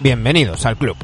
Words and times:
Bienvenidos 0.00 0.64
al 0.64 0.78
club. 0.78 0.96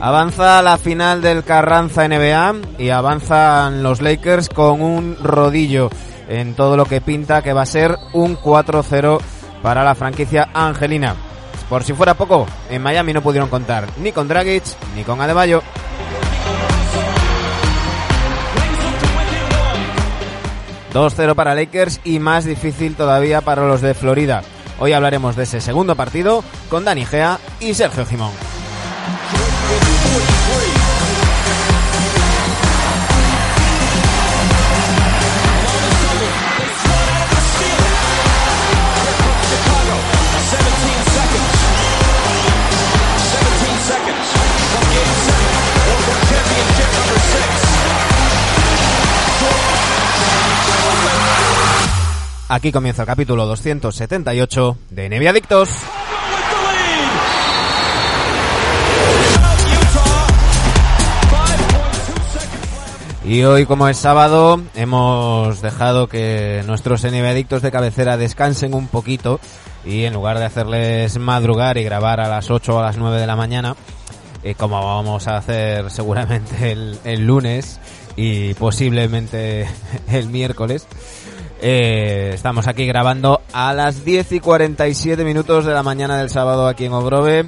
Avanza 0.00 0.60
la 0.62 0.76
final 0.78 1.22
del 1.22 1.44
Carranza 1.44 2.08
NBA 2.08 2.54
y 2.78 2.90
avanzan 2.90 3.84
los 3.84 4.00
Lakers 4.00 4.48
con 4.48 4.82
un 4.82 5.16
rodillo 5.22 5.88
en 6.28 6.54
todo 6.54 6.76
lo 6.76 6.84
que 6.84 7.00
pinta 7.00 7.42
que 7.42 7.52
va 7.52 7.62
a 7.62 7.66
ser 7.66 7.96
un 8.12 8.36
4-0 8.36 9.20
para 9.62 9.84
la 9.84 9.94
franquicia 9.94 10.48
angelina. 10.52 11.14
Por 11.68 11.84
si 11.84 11.92
fuera 11.92 12.14
poco, 12.14 12.46
en 12.70 12.82
Miami 12.82 13.12
no 13.12 13.22
pudieron 13.22 13.48
contar 13.48 13.86
ni 13.98 14.10
con 14.10 14.26
Dragic 14.26 14.64
ni 14.96 15.04
con 15.04 15.20
Adebayo. 15.20 15.62
2-0 20.92 21.34
para 21.34 21.54
Lakers 21.54 22.00
y 22.04 22.18
más 22.18 22.44
difícil 22.44 22.94
todavía 22.94 23.40
para 23.40 23.66
los 23.66 23.80
de 23.80 23.94
Florida. 23.94 24.42
Hoy 24.78 24.92
hablaremos 24.92 25.36
de 25.36 25.44
ese 25.44 25.60
segundo 25.60 25.96
partido 25.96 26.44
con 26.68 26.84
Dani 26.84 27.04
Gea 27.04 27.38
y 27.60 27.74
Sergio 27.74 28.06
Jimón. 28.06 28.57
Aquí 52.50 52.72
comienza 52.72 53.02
el 53.02 53.06
capítulo 53.06 53.44
278 53.44 54.78
de 54.88 55.10
NBA 55.10 55.28
Adictos. 55.28 55.68
Y 63.26 63.42
hoy, 63.42 63.66
como 63.66 63.86
es 63.88 63.98
sábado, 63.98 64.62
hemos 64.74 65.60
dejado 65.60 66.08
que 66.08 66.62
nuestros 66.66 67.04
NBA 67.04 67.34
de 67.34 67.70
cabecera 67.70 68.16
descansen 68.16 68.72
un 68.72 68.88
poquito 68.88 69.40
y 69.84 70.04
en 70.04 70.14
lugar 70.14 70.38
de 70.38 70.46
hacerles 70.46 71.18
madrugar 71.18 71.76
y 71.76 71.84
grabar 71.84 72.18
a 72.18 72.28
las 72.28 72.50
8 72.50 72.76
o 72.76 72.78
a 72.78 72.84
las 72.84 72.96
9 72.96 73.20
de 73.20 73.26
la 73.26 73.36
mañana, 73.36 73.76
eh, 74.42 74.54
como 74.54 74.82
vamos 74.82 75.28
a 75.28 75.36
hacer 75.36 75.90
seguramente 75.90 76.72
el, 76.72 76.98
el 77.04 77.26
lunes 77.26 77.78
y 78.16 78.54
posiblemente 78.54 79.68
el 80.10 80.28
miércoles, 80.28 80.86
eh, 81.60 82.30
estamos 82.34 82.66
aquí 82.66 82.86
grabando 82.86 83.40
a 83.52 83.72
las 83.74 84.04
10 84.04 84.32
y 84.32 84.40
47 84.40 85.24
minutos 85.24 85.66
de 85.66 85.72
la 85.72 85.82
mañana 85.82 86.18
del 86.18 86.30
sábado 86.30 86.66
aquí 86.66 86.84
en 86.84 86.92
Ogrove. 86.92 87.44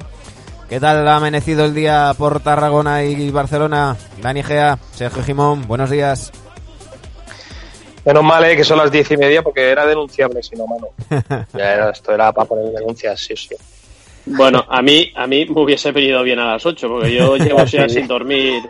¿Qué 0.69 0.79
tal 0.79 1.07
ha 1.07 1.17
amanecido 1.17 1.65
el 1.65 1.73
día 1.73 2.13
por 2.17 2.39
Tarragona 2.39 3.03
y 3.03 3.29
Barcelona? 3.29 3.97
Dani 4.21 4.43
Gea, 4.43 4.79
Sergio 4.93 5.23
Jimón, 5.23 5.67
buenos 5.67 5.89
días. 5.89 6.31
Menos 8.05 8.23
mal 8.23 8.43
eh, 8.45 8.55
que 8.55 8.63
son 8.63 8.77
las 8.77 8.91
diez 8.91 9.11
y 9.11 9.17
media 9.17 9.43
porque 9.43 9.69
era 9.69 9.85
denunciable, 9.85 10.41
si 10.41 10.55
no, 10.55 10.65
mano. 10.67 10.87
Ya 11.53 11.73
era, 11.73 11.89
esto 11.91 12.13
era 12.13 12.31
para 12.31 12.47
poner 12.47 12.71
denuncias, 12.71 13.19
sí, 13.19 13.35
sí. 13.35 13.55
Bueno, 14.25 14.65
a 14.67 14.81
mí, 14.81 15.11
a 15.15 15.27
mí 15.27 15.45
me 15.45 15.61
hubiese 15.61 15.91
venido 15.91 16.23
bien 16.23 16.39
a 16.39 16.53
las 16.53 16.65
8, 16.65 16.87
porque 16.87 17.13
yo 17.13 17.35
llevo 17.37 17.65
sin 17.89 18.07
dormir. 18.07 18.63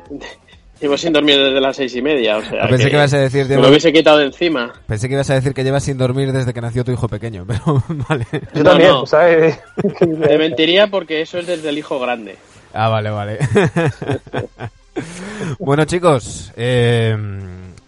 Llevo 0.82 0.98
sin 0.98 1.14
dormir 1.14 1.38
desde 1.38 1.62
las 1.62 1.76
seis 1.76 1.96
y 1.96 2.02
media, 2.02 2.38
o 2.38 2.42
sea. 2.44 2.68
Pensé 2.68 2.90
que 2.90 2.96
ibas 2.96 3.14
a 3.14 3.20
decir, 3.20 3.46
me 3.48 3.56
lo 3.58 3.70
hubiese 3.70 3.94
quitado 3.94 4.18
de 4.18 4.26
encima. 4.26 4.74
Pensé 4.88 5.08
que 5.08 5.14
ibas 5.14 5.30
a 5.30 5.36
decir 5.36 5.54
que 5.54 5.64
llevas 5.64 5.84
sin 5.84 5.98
dormir 5.98 6.32
desde 6.34 6.54
que 6.54 6.62
nació 6.62 6.84
tu 6.84 6.92
hijo 6.92 7.08
pequeño, 7.08 7.46
pero 7.48 7.84
vale. 8.10 8.26
Yo 8.54 8.64
No, 8.64 8.70
también, 8.72 8.90
no. 8.90 9.06
¿sabes? 9.06 9.60
Te 10.00 10.38
mentiría 10.40 10.88
porque 10.88 11.22
eso 11.22 11.38
es 11.38 11.46
desde 11.46 11.70
el 11.70 11.78
hijo 11.78 12.00
grande. 12.00 12.38
Ah, 12.74 12.90
vale, 12.90 13.12
vale. 13.12 13.38
bueno, 15.60 15.86
chicos, 15.86 16.52
eh, 16.56 17.16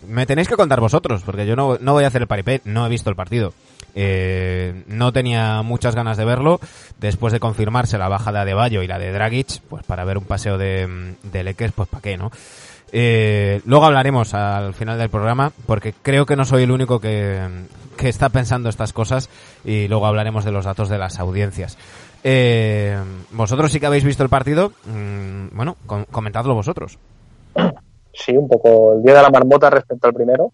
me 0.08 0.26
tenéis 0.26 0.48
que 0.48 0.56
contar 0.56 0.80
vosotros, 0.80 1.22
porque 1.26 1.46
yo 1.46 1.56
no, 1.56 1.78
no 1.80 1.94
voy 1.94 2.03
a 2.03 2.08
hacer 2.08 2.22
el 2.22 2.28
paripé, 2.28 2.62
no 2.66 2.86
he 2.86 2.90
visto 2.90 3.09
el 3.09 3.16
partido. 3.16 3.53
Eh, 3.96 4.84
no 4.88 5.14
tenía 5.14 5.62
muchas 5.62 5.96
ganas 5.96 6.18
de 6.18 6.26
verlo. 6.26 6.59
Después 7.00 7.34
de 7.34 7.40
confirmarse 7.40 7.98
la 7.98 8.08
baja 8.08 8.32
de 8.32 8.40
Adebayo 8.40 8.82
y 8.82 8.88
la 8.88 9.00
de 9.00 9.12
Dragic, 9.12 9.62
pues 9.70 9.84
para 9.84 10.03
ver 10.03 10.18
un 10.18 10.26
paseo 10.26 10.58
de, 10.58 11.16
de 11.24 11.44
Lakers, 11.44 11.74
pues 11.76 11.90
para 11.90 12.02
qué, 12.02 12.18
¿no? 12.18 12.32
Eh, 12.96 13.59
luego 13.66 13.86
hablaremos 13.86 14.36
al 14.36 14.76
final 14.76 15.00
del 15.00 15.09
programa, 15.09 15.52
porque 15.66 15.94
creo 16.00 16.28
que 16.28 16.36
no 16.36 16.46
soy 16.46 16.62
el 16.64 16.72
único 16.72 17.00
que, 17.00 17.40
está 17.98 18.30
pensando 18.30 18.70
estas 18.70 18.94
cosas, 18.94 19.30
y 19.66 19.88
luego 19.88 20.06
hablaremos 20.06 20.46
de 20.46 20.52
los 20.52 20.66
datos 20.66 20.90
de 20.90 21.00
las 21.00 21.20
audiencias. 21.20 21.78
Eh, 22.24 22.96
vosotros 23.32 23.72
sí 23.72 23.80
que 23.80 23.88
habéis 23.88 24.03
visto 24.03 24.22
el 24.24 24.30
partido, 24.30 24.74
mm, 24.86 25.56
bueno, 25.56 25.76
com- 25.88 26.06
comentadlo 26.12 26.53
vosotros. 26.53 27.00
Sí, 28.14 28.38
un 28.38 28.48
poco 28.48 28.94
el 28.94 29.02
día 29.03 29.16
de 29.16 29.22
la 29.24 29.30
marmota 29.32 29.70
respecto 29.72 30.08
al 30.08 30.14
primero. 30.14 30.52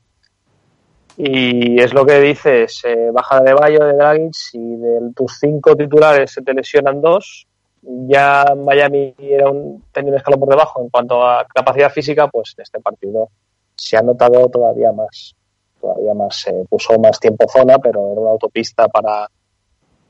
Y 1.18 1.82
es 1.82 1.94
lo 1.94 2.06
que 2.06 2.22
dices, 2.22 2.82
baja 3.12 3.42
de 3.42 3.54
Bayo, 3.54 3.84
de 3.84 3.94
Dragic 3.94 4.32
y 4.54 4.76
de 4.78 5.12
tus 5.14 5.38
cinco 5.38 5.76
titulares 5.76 6.32
se 6.32 6.42
te 6.42 6.54
lesionan 6.54 7.02
dos. 7.02 7.46
Ya 7.82 8.46
Miami 8.58 9.16
era 9.18 9.50
un, 9.50 9.84
tenía 9.94 10.12
un 10.12 10.18
escalón 10.18 10.40
por 10.42 10.50
debajo 10.50 10.82
en 10.82 10.90
cuanto 10.90 11.24
a 11.26 11.46
capacidad 11.54 11.90
física, 11.92 12.28
pues 12.28 12.54
en 12.58 12.64
este 12.64 12.80
partido 12.80 13.30
se 13.76 13.96
ha 13.98 14.02
notado 14.02 14.48
todavía 14.50 14.92
más. 14.92 15.34
Todavía 15.80 16.14
más, 16.14 16.36
se 16.42 16.52
puso 16.70 17.00
más 17.00 17.20
tiempo 17.20 17.48
zona, 17.48 17.80
pero 17.80 18.12
era 18.12 18.20
una 18.22 18.32
autopista 18.32 18.90
para, 18.90 19.30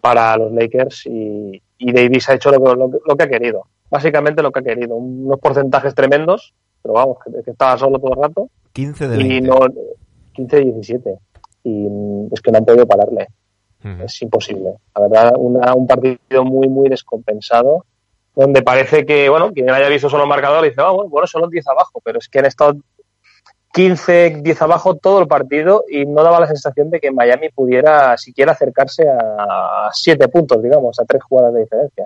para 0.02 0.36
los 0.38 0.52
Lakers 0.52 1.06
y, 1.06 1.62
y 1.78 1.92
Davis 1.94 2.28
ha 2.30 2.34
hecho 2.36 2.50
lo 2.52 2.60
que, 2.64 2.76
lo, 2.76 2.90
que- 2.90 2.98
lo 3.06 3.16
que 3.16 3.24
ha 3.24 3.30
querido. 3.30 3.66
Básicamente 3.92 4.42
lo 4.42 4.52
que 4.52 4.60
ha 4.60 4.64
querido. 4.64 4.96
Unos 4.96 5.40
porcentajes 5.40 5.94
tremendos, 5.94 6.54
pero 6.82 6.96
vamos, 6.96 7.18
que, 7.24 7.44
que 7.44 7.52
estaba 7.52 7.78
solo 7.78 8.00
todo 8.00 8.14
el 8.14 8.22
rato. 8.22 8.50
15 8.74 9.08
de 9.10 9.22
Y 9.22 9.28
20. 9.42 9.48
no, 9.48 9.56
15-17. 10.36 11.20
Y 11.64 11.70
mm, 11.70 12.30
es 12.34 12.42
que 12.42 12.52
no 12.52 12.58
han 12.58 12.66
podido 12.66 12.88
pararle. 12.88 13.28
Es 14.02 14.22
imposible. 14.22 14.72
La 14.96 15.02
verdad, 15.08 15.34
una- 15.38 15.74
un 15.74 15.88
partido 15.88 16.44
muy, 16.44 16.68
muy 16.68 16.90
descompensado. 16.90 17.86
Donde 18.36 18.62
parece 18.62 19.06
que, 19.06 19.28
bueno, 19.30 19.52
quien 19.52 19.70
haya 19.70 19.90
visto 19.90 20.10
solo 20.10 20.24
el 20.24 20.30
marcador 20.30 20.64
dice, 20.64 20.76
ah, 20.80 20.92
bueno, 20.92 21.10
bueno, 21.10 21.28
solo 21.28 21.48
10 21.48 21.68
abajo, 21.68 22.00
pero 22.04 22.20
es 22.20 22.30
que 22.30 22.40
han 22.40 22.46
estado 22.46 22.76
15, 23.74 24.40
10 24.42 24.62
abajo 24.62 24.96
todo 24.96 25.20
el 25.22 25.28
partido 25.28 25.84
y 25.90 26.06
no 26.06 26.24
daba 26.24 26.40
la 26.40 26.48
sensación 26.48 26.90
de 26.90 27.00
que 27.00 27.12
Miami 27.12 27.50
pudiera 27.50 28.18
siquiera 28.18 28.54
acercarse 28.54 29.04
a 29.08 29.90
7 29.92 30.28
puntos, 30.28 30.62
digamos, 30.64 31.00
a 31.00 31.06
3 31.06 31.22
jugadas 31.24 31.54
de 31.54 31.62
diferencia. 31.62 32.06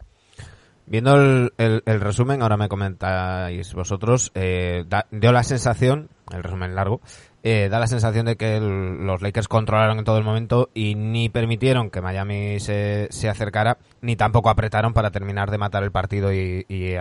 Viendo 0.85 1.15
el, 1.15 1.53
el- 1.57 1.81
el 1.85 2.01
resumen, 2.01 2.41
ahora 2.41 2.57
me 2.57 2.67
comentáis 2.67 3.73
vosotros, 3.73 4.31
eh, 4.35 4.83
da- 4.87 5.05
dio 5.11 5.31
la 5.31 5.43
sensación, 5.43 6.09
el 6.33 6.43
resumen 6.43 6.75
largo, 6.75 6.99
eh, 7.43 7.67
da 7.69 7.77
la 7.79 7.87
sensación 7.87 8.25
de 8.25 8.37
que 8.37 8.59
los 8.59 9.21
Lakers 9.21 9.49
controlaron 9.49 9.99
en 9.99 10.05
todo 10.05 10.17
el 10.17 10.23
momento 10.23 10.69
y 10.73 10.95
ni 10.95 11.27
permitieron 11.27 11.89
que 11.89 12.01
Miami 12.01 12.59
se, 12.61 13.07
se 13.11 13.27
acercara, 13.27 13.77
ni 14.01 14.15
tampoco 14.15 14.49
apretaron 14.49 14.93
para 14.93 15.11
terminar 15.11 15.51
de 15.51 15.57
matar 15.57 15.83
el 15.83 15.91
partido 15.91 16.33
y, 16.33 16.65
y 16.69 16.93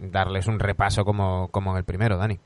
darles 0.00 0.46
un 0.46 0.58
repaso 0.58 1.04
como, 1.04 1.48
como 1.50 1.72
en 1.72 1.78
el 1.78 1.84
primero, 1.84 2.18
Dani. 2.18 2.38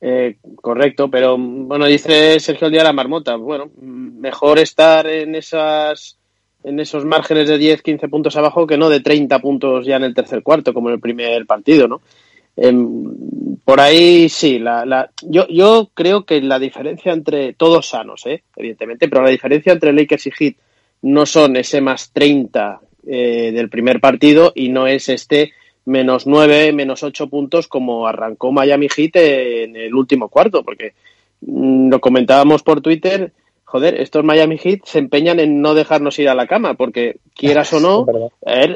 Eh, 0.00 0.36
correcto, 0.60 1.10
pero 1.10 1.36
bueno, 1.38 1.86
dice 1.86 2.38
Sergio 2.38 2.66
el 2.66 2.72
día 2.72 2.84
la 2.84 2.92
marmota. 2.92 3.36
Bueno, 3.36 3.70
mejor 3.80 4.58
estar 4.58 5.06
en 5.06 5.34
esas 5.34 6.18
en 6.64 6.80
esos 6.80 7.04
márgenes 7.04 7.48
de 7.48 7.56
10, 7.56 7.82
15 7.82 8.08
puntos 8.08 8.36
abajo 8.36 8.66
que 8.66 8.76
no 8.76 8.88
de 8.88 9.00
30 9.00 9.38
puntos 9.38 9.86
ya 9.86 9.96
en 9.96 10.04
el 10.04 10.14
tercer 10.14 10.42
cuarto, 10.42 10.74
como 10.74 10.88
en 10.88 10.94
el 10.94 11.00
primer 11.00 11.46
partido, 11.46 11.86
¿no? 11.86 12.00
Em, 12.60 13.58
por 13.64 13.80
ahí 13.80 14.28
sí, 14.28 14.58
la, 14.58 14.84
la, 14.84 15.10
yo, 15.22 15.46
yo 15.48 15.90
creo 15.94 16.24
que 16.24 16.40
la 16.40 16.58
diferencia 16.58 17.12
entre 17.12 17.52
todos 17.52 17.88
sanos, 17.88 18.26
¿eh? 18.26 18.42
evidentemente, 18.56 19.08
pero 19.08 19.22
la 19.22 19.30
diferencia 19.30 19.72
entre 19.72 19.92
Lakers 19.92 20.26
y 20.26 20.30
Heat 20.32 20.54
no 21.02 21.24
son 21.24 21.56
ese 21.56 21.80
más 21.80 22.12
30 22.12 22.80
eh, 23.06 23.52
del 23.52 23.68
primer 23.68 24.00
partido 24.00 24.52
y 24.54 24.70
no 24.70 24.88
es 24.88 25.08
este 25.08 25.52
menos 25.84 26.26
9, 26.26 26.72
menos 26.72 27.04
8 27.04 27.28
puntos 27.28 27.68
como 27.68 28.08
arrancó 28.08 28.50
Miami 28.50 28.88
Heat 28.88 29.16
en 29.16 29.76
el 29.76 29.94
último 29.94 30.28
cuarto, 30.28 30.64
porque 30.64 30.94
mm, 31.42 31.90
lo 31.90 32.00
comentábamos 32.00 32.64
por 32.64 32.80
Twitter, 32.80 33.32
joder, 33.64 34.00
estos 34.00 34.24
Miami 34.24 34.58
Heat 34.58 34.80
se 34.84 34.98
empeñan 34.98 35.38
en 35.38 35.62
no 35.62 35.74
dejarnos 35.74 36.18
ir 36.18 36.28
a 36.28 36.34
la 36.34 36.48
cama, 36.48 36.74
porque 36.74 37.18
quieras 37.34 37.72
o 37.72 37.80
no, 37.80 38.30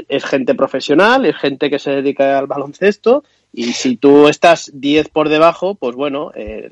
Es 0.09 0.25
gente 0.25 0.55
profesional, 0.55 1.27
es 1.27 1.37
gente 1.37 1.69
que 1.69 1.81
se 1.81 1.91
dedica 1.91 2.39
al 2.39 2.47
baloncesto, 2.47 3.25
y 3.53 3.73
si 3.73 3.97
tú 3.97 4.29
estás 4.29 4.71
10 4.75 5.09
por 5.09 5.29
debajo, 5.29 5.75
pues 5.75 5.95
bueno, 5.95 6.33
eh, 6.35 6.71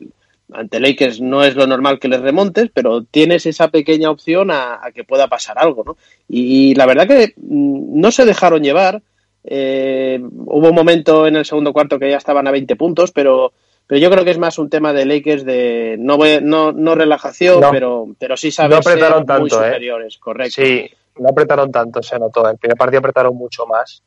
ante 0.53 0.81
Lakers 0.81 1.21
no 1.21 1.45
es 1.45 1.55
lo 1.55 1.67
normal 1.67 1.99
que 2.01 2.09
les 2.09 2.21
remontes, 2.21 2.71
pero 2.75 3.05
tienes 3.05 3.47
esa 3.47 3.69
pequeña 3.69 4.11
opción 4.11 4.51
a, 4.51 4.81
a 4.85 4.91
que 4.93 5.05
pueda 5.05 5.29
pasar 5.29 5.59
algo, 5.59 5.85
¿no? 5.85 5.97
Y, 6.29 6.75
la 6.75 6.87
verdad 6.87 7.07
que 7.07 7.35
mm, 7.37 8.01
no 8.01 8.11
se 8.11 8.25
dejaron 8.25 8.63
llevar. 8.63 9.03
eh, 9.45 10.21
hubo 10.21 10.69
un 10.69 10.75
momento 10.75 11.27
en 11.27 11.37
el 11.37 11.45
segundo 11.45 11.73
cuarto 11.73 11.99
que 11.99 12.11
ya 12.11 12.17
estaban 12.17 12.47
a 12.47 12.51
20 12.51 12.77
puntos, 12.77 13.11
pero, 13.13 13.53
pero 13.87 13.99
yo 14.01 14.11
creo 14.11 14.25
que 14.25 14.33
es 14.33 14.39
más 14.39 14.59
un 14.59 14.69
tema 14.69 14.93
de 14.93 15.05
Lakers 15.07 15.45
de 15.45 15.97
no 15.99 16.17
voy- 16.17 16.41
no, 16.43 16.73
no 16.73 16.95
relajación, 16.95 17.61
No. 17.61 17.71
pero, 17.71 18.07
pero 18.19 18.37
sí 18.37 18.51
saber 18.51 18.77
No 18.79 18.83
ser 18.83 18.99
muy 18.99 19.25
tanto, 19.27 19.45
¿eh? 19.47 19.49
superiores, 19.69 20.19
correcto. 20.19 20.63
Sí, 20.63 20.91
no 21.19 21.29
apretaron 21.31 21.71
tanto, 21.73 22.03
se 22.03 22.19
notó. 22.19 22.45
En 22.47 22.53
el 22.53 22.59
primer 22.59 22.77
partido 22.77 22.99
apretaron 22.99 23.37
mucho 23.37 23.67
más 23.67 24.03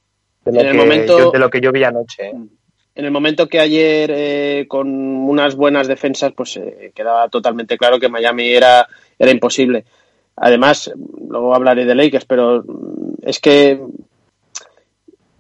de 0.45 0.51
lo, 0.51 0.59
En 0.59 0.65
el 0.67 0.71
que, 0.73 0.77
momento- 0.77 1.17
yo, 1.19 1.31
de 1.31 1.39
lo 1.39 1.49
que 1.49 1.61
yo 1.61 1.71
vi 1.71 1.83
anoche. 1.83 2.27
¿eh? 2.27 2.33
En 2.95 3.05
el 3.05 3.11
momento 3.11 3.47
que 3.47 3.59
ayer, 3.59 4.11
eh, 4.13 4.65
con 4.67 4.87
unas 4.87 5.55
buenas 5.55 5.87
defensas, 5.87 6.31
pues 6.35 6.57
eh, 6.57 6.91
quedaba 6.93 7.27
totalmente 7.27 7.77
claro 7.77 7.99
que 7.99 8.09
Miami 8.09 8.49
era, 8.49 8.87
era 9.17 9.31
imposible. 9.31 9.85
Además, 10.35 10.91
luego 11.27 11.55
hablaré 11.55 11.85
de 11.85 11.95
Lakers, 11.95 12.25
pero 12.25 12.63
mm, 12.63 13.13
es 13.23 13.39
que 13.39 13.79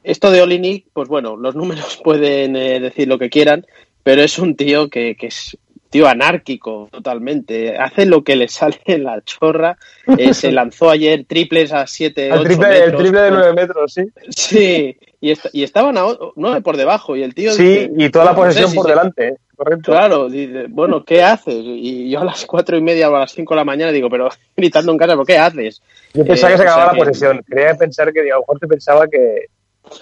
esto 0.03 0.31
de 0.31 0.41
Olinik, 0.41 0.87
pues 0.93 1.07
bueno, 1.07 1.37
los 1.37 1.55
números 1.61 1.99
pueden 2.03 2.55
eh, 2.55 2.79
decir 2.79 3.07
lo 3.07 3.19
que 3.19 3.29
quieran, 3.29 3.65
pero 4.01 4.21
es 4.21 4.39
un 4.39 4.55
tío 4.55 4.89
que, 4.89 5.15
que 5.15 5.27
es 5.27 5.57
tío 5.93 6.07
anárquico 6.07 6.89
totalmente. 6.91 7.77
Hace 7.77 8.05
lo 8.05 8.23
que 8.23 8.35
le 8.35 8.47
sale 8.49 8.79
en 8.85 9.05
la 9.05 9.21
chorra. 9.21 9.77
Eh, 10.17 10.33
se 10.33 10.51
lanzó 10.51 10.89
ayer 10.89 11.23
triples 11.25 11.71
a 11.71 11.87
7, 11.87 12.27
El 12.27 12.33
8 12.33 12.43
triple, 12.43 12.83
el 12.83 12.95
triple 12.95 13.21
de 13.21 13.31
9 13.31 13.53
metros, 13.53 13.93
sí. 13.93 14.03
Sí, 14.29 14.97
y, 15.21 15.31
est- 15.31 15.47
y 15.53 15.63
estaban 15.63 15.97
a 15.97 16.03
9 16.35 16.61
por 16.61 16.75
debajo. 16.75 17.15
Y 17.15 17.23
el 17.23 17.33
tío. 17.33 17.51
Sí, 17.53 17.63
dice, 17.63 17.91
y 17.97 18.09
toda 18.09 18.25
la 18.25 18.31
no 18.33 18.37
sé 18.37 18.43
posesión 18.43 18.69
si 18.71 18.75
por 18.75 18.87
delante, 18.87 19.27
¿eh? 19.29 19.35
correcto. 19.55 19.91
Claro, 19.91 20.29
dice, 20.29 20.65
bueno, 20.67 21.05
¿qué 21.05 21.21
haces? 21.23 21.55
Y 21.63 22.09
yo 22.09 22.19
a 22.21 22.25
las 22.25 22.45
cuatro 22.45 22.75
y 22.75 22.81
media 22.81 23.09
o 23.09 23.15
a 23.15 23.19
las 23.19 23.31
cinco 23.31 23.53
de 23.53 23.59
la 23.59 23.63
mañana 23.65 23.91
digo, 23.91 24.09
pero 24.09 24.27
gritando 24.57 24.91
en 24.91 24.97
casa, 24.97 25.13
¿pero 25.13 25.25
qué 25.25 25.37
haces? 25.37 25.81
Yo 26.13 26.25
pensaba 26.25 26.53
Eh, 26.53 26.53
que 26.53 26.57
se 26.57 26.63
o 26.63 26.65
sea 26.65 26.73
acababa 26.73 26.91
que- 26.91 26.97
la 26.99 27.05
posesión. 27.05 27.41
Quería 27.47 27.75
pensar 27.75 28.11
que 28.11 28.19
a 28.21 28.33
lo 28.33 28.39
mejor 28.41 28.59
te 28.59 28.67
pensaba 28.67 29.07
que, 29.07 29.45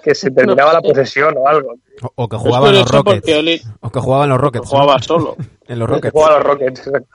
que 0.04 0.16
se 0.16 0.32
terminaba 0.32 0.74
la 0.74 0.82
posesión 0.82 1.36
o 1.38 1.48
algo. 1.48 1.76
O, 2.04 2.24
o 2.24 2.28
que 2.30 2.38
jugaban 2.38 2.74
los 2.74 2.90
Rockets. 2.90 3.36
Oli 3.38 3.62
O 3.82 3.90
que 3.90 4.00
jugaban 4.00 4.30
los 4.30 4.40
Rockets. 4.40 4.68
jugaba 4.70 5.00
solo. 5.00 5.36
En 5.68 5.80
los 5.80 5.90
Rockets. 5.90 6.12
jugaba 6.14 6.36
los 6.38 6.44
Rockets, 6.46 6.88
exacto. 6.88 7.08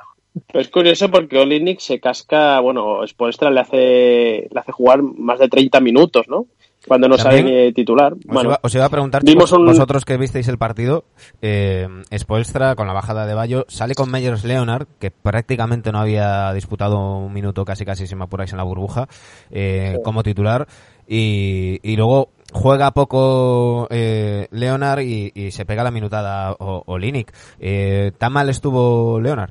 Pero 0.49 0.61
es 0.61 0.69
curioso 0.69 1.11
porque 1.11 1.39
Olinik 1.39 1.81
se 1.81 1.99
casca, 1.99 2.61
bueno, 2.61 3.07
Spoelstra 3.07 3.51
le 3.51 3.61
hace, 3.61 4.49
le 4.53 4.61
hace 4.61 4.71
jugar 4.73 5.01
más 5.03 5.39
de 5.39 5.49
30 5.49 5.81
minutos, 5.81 6.27
¿no? 6.29 6.45
Cuando 6.87 7.09
no 7.09 7.17
sabe 7.17 7.39
También- 7.39 7.65
ni 7.69 7.73
titular. 7.73 8.13
Os, 8.13 8.19
Bueno, 8.27 8.51
iba, 8.51 8.61
os 8.63 8.75
iba 8.75 8.85
a 8.85 8.89
preguntar, 8.91 9.23
vimos 9.25 9.51
un- 9.53 9.65
vosotros 9.65 10.05
que 10.05 10.19
visteis 10.19 10.47
el 10.49 10.59
partido, 10.59 11.05
eh, 11.41 11.89
Spoelstra 12.17 12.77
con 12.77 12.87
la 12.87 12.93
bajada 12.93 13.27
de 13.27 13.33
Bayo 13.35 13.65
sale 13.69 13.95
con 13.95 14.11
Meyers 14.11 14.45
Leonard, 14.45 14.87
que 15.01 15.11
prácticamente 15.11 15.91
no 15.91 16.01
había 16.01 16.53
disputado 16.53 16.99
un 17.17 17.33
minuto 17.33 17.65
casi 17.65 17.85
casi 17.87 18.07
si 18.07 18.15
me 18.15 18.25
apuráis 18.25 18.53
en 18.53 18.59
la 18.59 18.65
burbuja, 18.65 19.09
eh, 19.51 19.95
Sí. 19.97 20.03
como 20.05 20.23
titular, 20.23 20.67
y, 21.09 21.81
y 21.83 21.97
luego 21.97 22.29
juega 22.52 22.90
poco 22.93 23.87
eh, 23.90 24.46
Leonard 24.50 25.00
y, 25.00 25.32
y 25.34 25.50
se 25.50 25.64
pega 25.64 25.84
la 25.84 25.90
minutada 25.90 26.52
o, 26.52 26.82
Olinik. 26.87 27.32
Eh, 27.58 28.12
¿Tan 28.19 28.32
mal 28.32 28.48
estuvo 28.48 29.20
Leonard? 29.20 29.50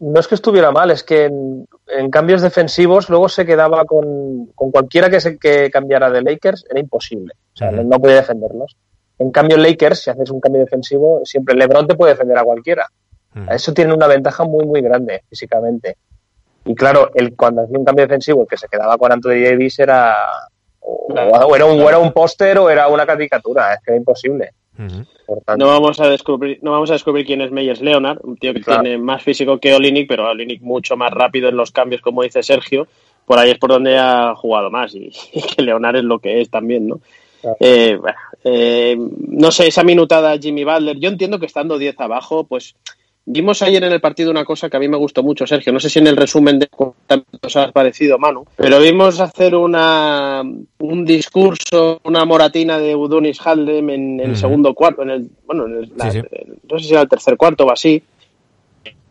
No 0.00 0.20
es 0.20 0.28
que 0.28 0.36
estuviera 0.36 0.70
mal, 0.70 0.92
es 0.92 1.02
que 1.02 1.24
en, 1.24 1.66
en 1.88 2.10
cambios 2.10 2.40
defensivos 2.40 3.08
luego 3.08 3.28
se 3.28 3.44
quedaba 3.44 3.84
con, 3.84 4.46
con 4.54 4.70
cualquiera 4.70 5.10
que 5.10 5.20
se 5.20 5.38
que 5.38 5.70
cambiara 5.70 6.08
de 6.10 6.22
Lakers, 6.22 6.66
era 6.70 6.78
imposible. 6.78 7.34
O 7.54 7.56
sea, 7.56 7.72
no, 7.72 7.82
no 7.82 7.98
podía 7.98 8.16
defenderlos. 8.16 8.76
En 9.18 9.32
cambio, 9.32 9.56
Lakers, 9.56 10.00
si 10.00 10.10
haces 10.10 10.30
un 10.30 10.40
cambio 10.40 10.60
defensivo, 10.60 11.22
siempre 11.24 11.56
LeBron 11.56 11.88
te 11.88 11.96
puede 11.96 12.12
defender 12.12 12.38
a 12.38 12.44
cualquiera. 12.44 12.86
Eso 13.50 13.72
tiene 13.72 13.94
una 13.94 14.06
ventaja 14.08 14.44
muy, 14.44 14.64
muy 14.64 14.80
grande 14.80 15.22
físicamente. 15.28 15.96
Y 16.68 16.74
claro, 16.74 17.10
el, 17.14 17.34
cuando 17.34 17.62
hacía 17.62 17.78
un 17.78 17.84
cambio 17.84 18.04
defensivo, 18.06 18.42
el 18.42 18.48
que 18.48 18.56
se 18.58 18.68
quedaba 18.68 18.96
con 18.98 19.10
Anthony 19.10 19.42
Davis 19.42 19.78
era. 19.78 20.14
O, 20.80 21.06
Claro, 21.08 21.30
o 21.48 21.56
era 21.56 21.64
un, 21.64 21.80
o 21.80 21.88
era 21.88 21.98
un 21.98 22.12
póster 22.12 22.58
o 22.58 22.68
era 22.70 22.88
una 22.88 23.06
caricatura, 23.06 23.74
es 23.74 23.80
que 23.82 23.90
era 23.92 23.96
imposible. 23.98 24.50
Ujú. 24.78 25.04
Por 25.26 25.40
tanto, 25.42 25.64
no 25.64 25.70
vamos 25.72 25.98
a 26.00 26.08
descubrir, 26.08 26.58
no 26.62 26.70
vamos 26.72 26.90
a 26.90 26.92
descubrir 26.92 27.26
quién 27.26 27.40
es 27.40 27.50
Meyers 27.50 27.80
Leonard, 27.80 28.18
un 28.22 28.36
tío 28.36 28.54
que 28.54 28.60
Claro. 28.60 28.82
tiene 28.82 28.98
más 28.98 29.22
físico 29.22 29.58
que 29.58 29.74
Olinik, 29.74 30.06
pero 30.08 30.28
Olinik 30.28 30.62
mucho 30.62 30.96
más 30.96 31.10
rápido 31.10 31.48
en 31.48 31.56
los 31.56 31.72
cambios, 31.72 32.00
como 32.00 32.22
dice 32.22 32.42
Sergio. 32.42 32.86
Por 33.26 33.38
ahí 33.38 33.50
es 33.50 33.58
por 33.58 33.70
donde 33.70 33.98
ha 33.98 34.34
jugado 34.36 34.70
más 34.70 34.94
y, 34.94 35.10
y 35.32 35.42
que 35.42 35.62
Leonard 35.62 35.96
es 35.96 36.04
lo 36.04 36.18
que 36.20 36.40
es 36.40 36.50
también, 36.50 36.86
¿no? 36.88 37.00
Claro. 37.40 37.56
Eh, 37.60 37.96
bueno, 38.00 38.18
eh, 38.44 38.96
no 39.28 39.50
sé, 39.50 39.68
esa 39.68 39.84
minutada 39.84 40.36
Jimmy 40.38 40.64
Butler, 40.64 40.98
yo 40.98 41.08
entiendo 41.08 41.38
que 41.38 41.46
estando 41.46 41.78
10 41.78 41.98
abajo, 42.00 42.44
pues 42.44 42.74
vimos 43.30 43.60
ayer 43.62 43.82
en 43.84 43.92
el 43.92 44.00
partido 44.00 44.30
una 44.30 44.44
cosa 44.44 44.70
que 44.70 44.76
a 44.76 44.80
mí 44.80 44.88
me 44.88 44.96
gustó 44.96 45.22
mucho, 45.22 45.46
Sergio, 45.46 45.72
no 45.72 45.78
sé 45.80 45.90
si 45.90 45.98
en 45.98 46.06
el 46.06 46.16
resumen 46.16 46.58
de 46.58 46.68
os 47.42 47.56
ha 47.56 47.70
parecido, 47.72 48.18
Manu, 48.18 48.44
pero 48.56 48.80
vimos 48.80 49.20
hacer 49.20 49.54
una 49.54 50.42
un 50.78 51.04
discurso, 51.04 52.00
una 52.04 52.24
moratina 52.24 52.78
de 52.78 52.94
Udonis 52.96 53.38
Haldem 53.46 53.90
en 53.90 54.20
el 54.20 54.36
segundo 54.36 54.72
cuarto, 54.74 55.02
en 55.02 55.10
el, 55.10 55.30
bueno, 55.46 55.66
en 55.66 55.76
el, 55.84 55.92
la- 55.96 56.10
Sí, 56.10 56.20
sí. 56.20 56.26
el- 56.30 56.58
no 56.70 56.78
sé 56.78 56.84
si 56.86 56.92
era 56.92 57.02
el 57.02 57.08
tercer 57.08 57.36
cuarto 57.36 57.64
o 57.66 57.70
así. 57.70 58.02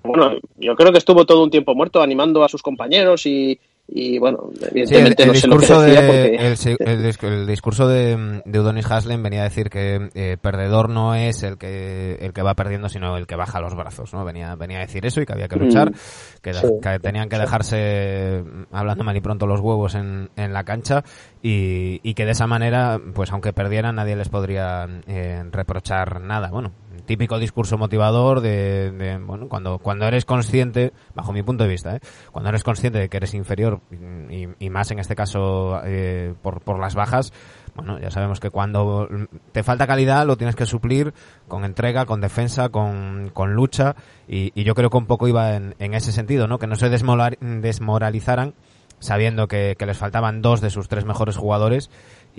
Bueno, 0.04 0.38
yo 0.58 0.76
creo 0.76 0.92
que 0.92 1.00
estuvo 1.00 1.26
todo 1.26 1.44
un 1.44 1.52
tiempo 1.52 1.76
muerto 1.76 2.02
animando 2.02 2.44
a 2.44 2.48
sus 2.50 2.62
compañeros 2.62 3.26
y, 3.26 3.60
y 3.90 4.20
bueno, 4.20 4.50
Sí, 4.54 4.66
el, 4.82 4.92
evidentemente 4.92 5.46
el 5.46 5.50
no 5.50 5.56
lo 5.58 5.82
decía 5.82 6.02
de, 6.02 6.08
porque... 6.08 6.36
el, 6.36 6.88
el 6.88 7.18
el 7.42 7.48
discurso 7.48 7.88
de, 7.88 8.42
de 8.46 8.60
Udonis 8.60 8.86
Haslem 8.92 9.24
venía 9.24 9.42
a 9.42 9.44
decir 9.46 9.70
que 9.70 10.10
eh, 10.14 10.38
perdedor 10.42 10.90
no 10.90 11.16
es 11.16 11.44
el 11.44 11.58
que 11.58 12.16
el 12.20 12.34
que 12.34 12.42
va 12.42 12.54
perdiendo, 12.56 12.90
sino 12.90 13.16
el 13.18 13.28
que 13.28 13.36
baja 13.36 13.62
los 13.62 13.76
brazos, 13.76 14.14
¿no? 14.14 14.26
Venía, 14.26 14.56
venía 14.56 14.78
a 14.80 14.82
decir 14.82 15.06
eso 15.06 15.22
y 15.22 15.26
que 15.26 15.34
había 15.34 15.48
que 15.48 15.56
luchar, 15.58 15.92
Mm. 15.92 15.94
que, 16.42 16.54
Sí. 16.54 16.68
que 16.82 17.00
tenían 17.00 17.30
que 17.30 17.38
dejarse, 17.38 18.44
hablando 18.72 19.04
mal 19.04 19.16
y 19.16 19.22
pronto, 19.22 19.48
los 19.48 19.60
huevos 19.62 19.96
en, 19.96 20.30
en 20.36 20.54
la 20.54 20.64
cancha 20.64 21.04
y, 21.42 22.00
y 22.04 22.14
que 22.14 22.26
de 22.26 22.32
esa 22.32 22.48
manera, 22.48 23.00
pues 23.14 23.32
aunque 23.32 23.54
perdieran, 23.54 23.96
nadie 23.96 24.16
les 24.16 24.30
podría 24.30 24.88
eh, 25.08 25.44
reprochar 25.52 26.20
nada. 26.22 26.50
Bueno, 26.50 26.72
típico 27.06 27.40
discurso 27.40 27.78
motivador 27.78 28.42
de, 28.42 28.92
de, 28.92 29.18
bueno, 29.18 29.48
cuando, 29.50 29.80
cuando 29.80 30.06
eres 30.06 30.26
consciente, 30.26 30.94
bajo 31.16 31.34
mi 31.34 31.44
punto 31.44 31.64
de 31.64 31.70
vista, 31.70 31.96
¿eh? 31.96 32.00
cuando 32.32 32.50
eres 32.50 32.64
consciente 32.64 33.00
de 33.00 33.10
que 33.10 33.18
eres 33.18 33.34
inferior 33.34 33.82
y, 34.30 34.70
más 34.70 34.92
en 34.92 35.00
este 35.00 35.16
caso 35.16 35.82
eh, 35.86 36.34
por, 36.42 36.62
por 36.62 36.80
las 36.80 36.96
bajas, 36.96 37.32
bueno, 37.76 38.00
ya 38.00 38.12
sabemos 38.12 38.40
que 38.40 38.50
cuando 38.50 39.08
te 39.52 39.64
falta 39.64 39.88
calidad 39.88 40.26
lo 40.26 40.36
tienes 40.36 40.56
que 40.56 40.66
suplir 40.66 41.14
con 41.48 41.64
entrega, 41.64 42.06
con 42.06 42.22
defensa, 42.22 42.70
con, 42.70 43.30
con 43.34 43.54
lucha 43.54 43.96
y, 44.28 44.52
yo 44.64 44.76
creo 44.76 44.90
que 44.90 44.98
un 44.98 45.06
poco 45.06 45.28
iba 45.28 45.56
en, 45.56 45.94
ese 45.94 46.12
sentido, 46.12 46.48
¿no? 46.48 46.60
Que 46.60 46.68
no 46.68 46.76
se 46.76 46.90
desmoralizaran 46.90 48.56
sabiendo 49.00 49.48
que 49.48 49.76
les 49.80 49.98
faltaban 49.98 50.42
dos 50.42 50.60
de 50.60 50.72
sus 50.72 50.88
tres 50.88 51.06
mejores 51.06 51.38
jugadores 51.38 51.90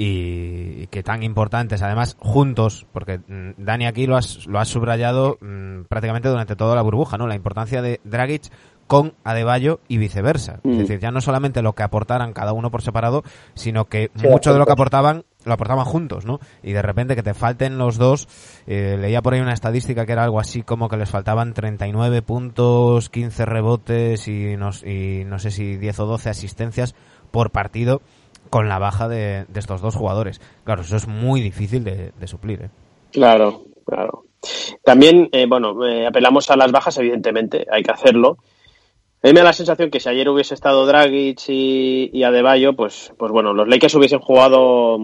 y, 0.01 0.87
que 0.87 1.03
tan 1.03 1.25
importantes, 1.25 1.83
además 1.83 2.17
juntos, 2.21 2.87
porque 2.93 3.19
mm, 3.19 3.51
Dani 3.59 3.87
aquí 3.87 4.07
lo 4.07 4.17
has, 4.17 4.47
lo 4.47 4.61
has 4.61 4.69
subrayado 4.69 5.39
mm, 5.41 5.83
prácticamente 5.89 6.29
durante 6.29 6.55
toda 6.55 6.77
la 6.77 6.83
burbuja, 6.83 7.19
¿no? 7.19 7.27
La 7.27 7.35
importancia 7.35 7.83
de 7.83 8.01
Dragic 8.05 8.45
con 8.87 9.15
Adebayo 9.25 9.81
y 9.89 9.99
viceversa. 9.99 10.61
Mm. 10.63 10.71
Es 10.71 10.79
decir, 10.79 11.01
ya 11.01 11.11
no 11.11 11.21
solamente 11.21 11.63
lo 11.63 11.75
que 11.75 11.83
aportaran 11.83 12.33
cada 12.33 12.53
uno 12.53 12.71
por 12.71 12.83
separado, 12.83 13.25
sino 13.55 13.87
que 13.87 14.13
Sí, 14.15 14.29
mucho 14.29 14.53
de 14.53 14.61
lo 14.61 14.67
que 14.67 14.73
aportaban 14.73 15.25
lo 15.45 15.55
aportaban 15.55 15.85
juntos, 15.85 16.27
¿no? 16.27 16.41
Y 16.63 16.73
de 16.73 16.83
repente 16.83 17.17
que 17.17 17.23
te 17.23 17.35
falten 17.35 17.79
los 17.79 17.97
dos, 17.97 18.29
eh, 18.67 18.99
leía 19.01 19.23
por 19.23 19.33
ahí 19.33 19.41
una 19.41 19.55
estadística 19.55 20.05
que 20.05 20.13
era 20.13 20.23
algo 20.23 20.41
así 20.41 20.63
como 20.63 20.89
que 20.89 20.97
les 20.97 21.09
faltaban 21.09 21.55
39 21.55 22.23
puntos, 22.23 23.09
15 23.09 23.47
rebotes 23.47 24.29
y 24.29 24.57
no, 24.57 24.71
y 24.85 25.25
no 25.25 25.39
sé 25.39 25.51
si 25.51 25.77
10 25.77 26.01
o 26.01 26.07
12 26.07 26.31
asistencias 26.31 26.95
por 27.31 27.51
partido 27.51 28.03
con 28.51 28.69
la 28.69 28.79
baja 28.79 29.09
de, 29.09 29.45
de 29.49 29.61
estos 29.61 29.81
dos 29.81 29.95
jugadores. 29.95 30.41
Claro, 30.65 30.83
eso 30.83 30.97
es 30.97 31.07
muy 31.09 31.41
difícil 31.41 31.85
de, 31.85 32.13
de 32.19 32.27
suplir, 32.27 32.63
¿eh? 32.63 32.71
Claro, 33.13 33.63
claro. 33.87 34.25
También, 34.85 35.29
eh, 35.33 35.47
bueno, 35.47 35.87
eh, 35.87 36.07
apelamos 36.07 36.51
a 36.51 36.57
las 36.57 36.71
bajas, 36.73 36.97
evidentemente, 36.99 37.67
hay 37.71 37.83
que 37.83 37.91
hacerlo. 37.93 38.39
A 39.23 39.27
mí 39.27 39.33
me 39.33 39.41
da 39.41 39.47
la 39.47 39.53
sensación 39.53 39.91
que 39.91 39.99
si 39.99 40.09
ayer 40.09 40.29
hubiese 40.29 40.55
estado 40.55 40.87
Dragic 40.87 41.41
y, 41.49 42.11
y 42.13 42.23
Adebayo, 42.23 42.75
pues, 42.77 43.13
pues 43.19 43.33
bueno, 43.33 43.53
los 43.53 43.67
Lakers 43.67 43.97
hubiesen 43.97 44.21
jugado. 44.21 44.99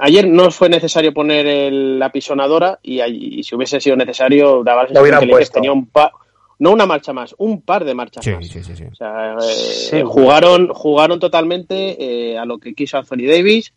Ayer 0.00 0.26
no 0.26 0.50
fue 0.50 0.68
necesario 0.70 1.12
poner 1.12 1.46
el- 1.46 1.98
la 1.98 2.10
pisonadora 2.10 2.78
y, 2.82 3.42
si 3.42 3.54
hubiese 3.54 3.80
sido 3.80 3.96
necesario, 3.96 4.62
daba 4.64 4.82
la 4.84 4.88
sensación 4.88 5.20
que 5.20 5.26
Lakers 5.26 5.50
tenía 5.52 5.72
un 5.72 5.86
pa- 5.86 6.12
no 6.64 6.72
una 6.72 6.86
marcha 6.86 7.12
más, 7.12 7.34
un 7.38 7.60
par 7.62 7.84
de 7.84 7.94
marchas 7.94 8.24
Sí, 8.24 8.30
más. 8.32 8.46
sí, 8.48 8.62
sí, 8.64 8.74
sí. 8.74 8.84
O 8.90 8.94
sea, 8.94 9.34
eh, 9.34 9.40
Sí. 9.90 10.00
jugaron, 10.04 10.68
jugaron 10.68 11.20
totalmente 11.20 11.76
eh, 12.32 12.38
a 12.38 12.44
lo 12.44 12.58
que 12.58 12.74
quiso 12.74 12.96
Anthony 12.98 13.26
Davis. 13.28 13.72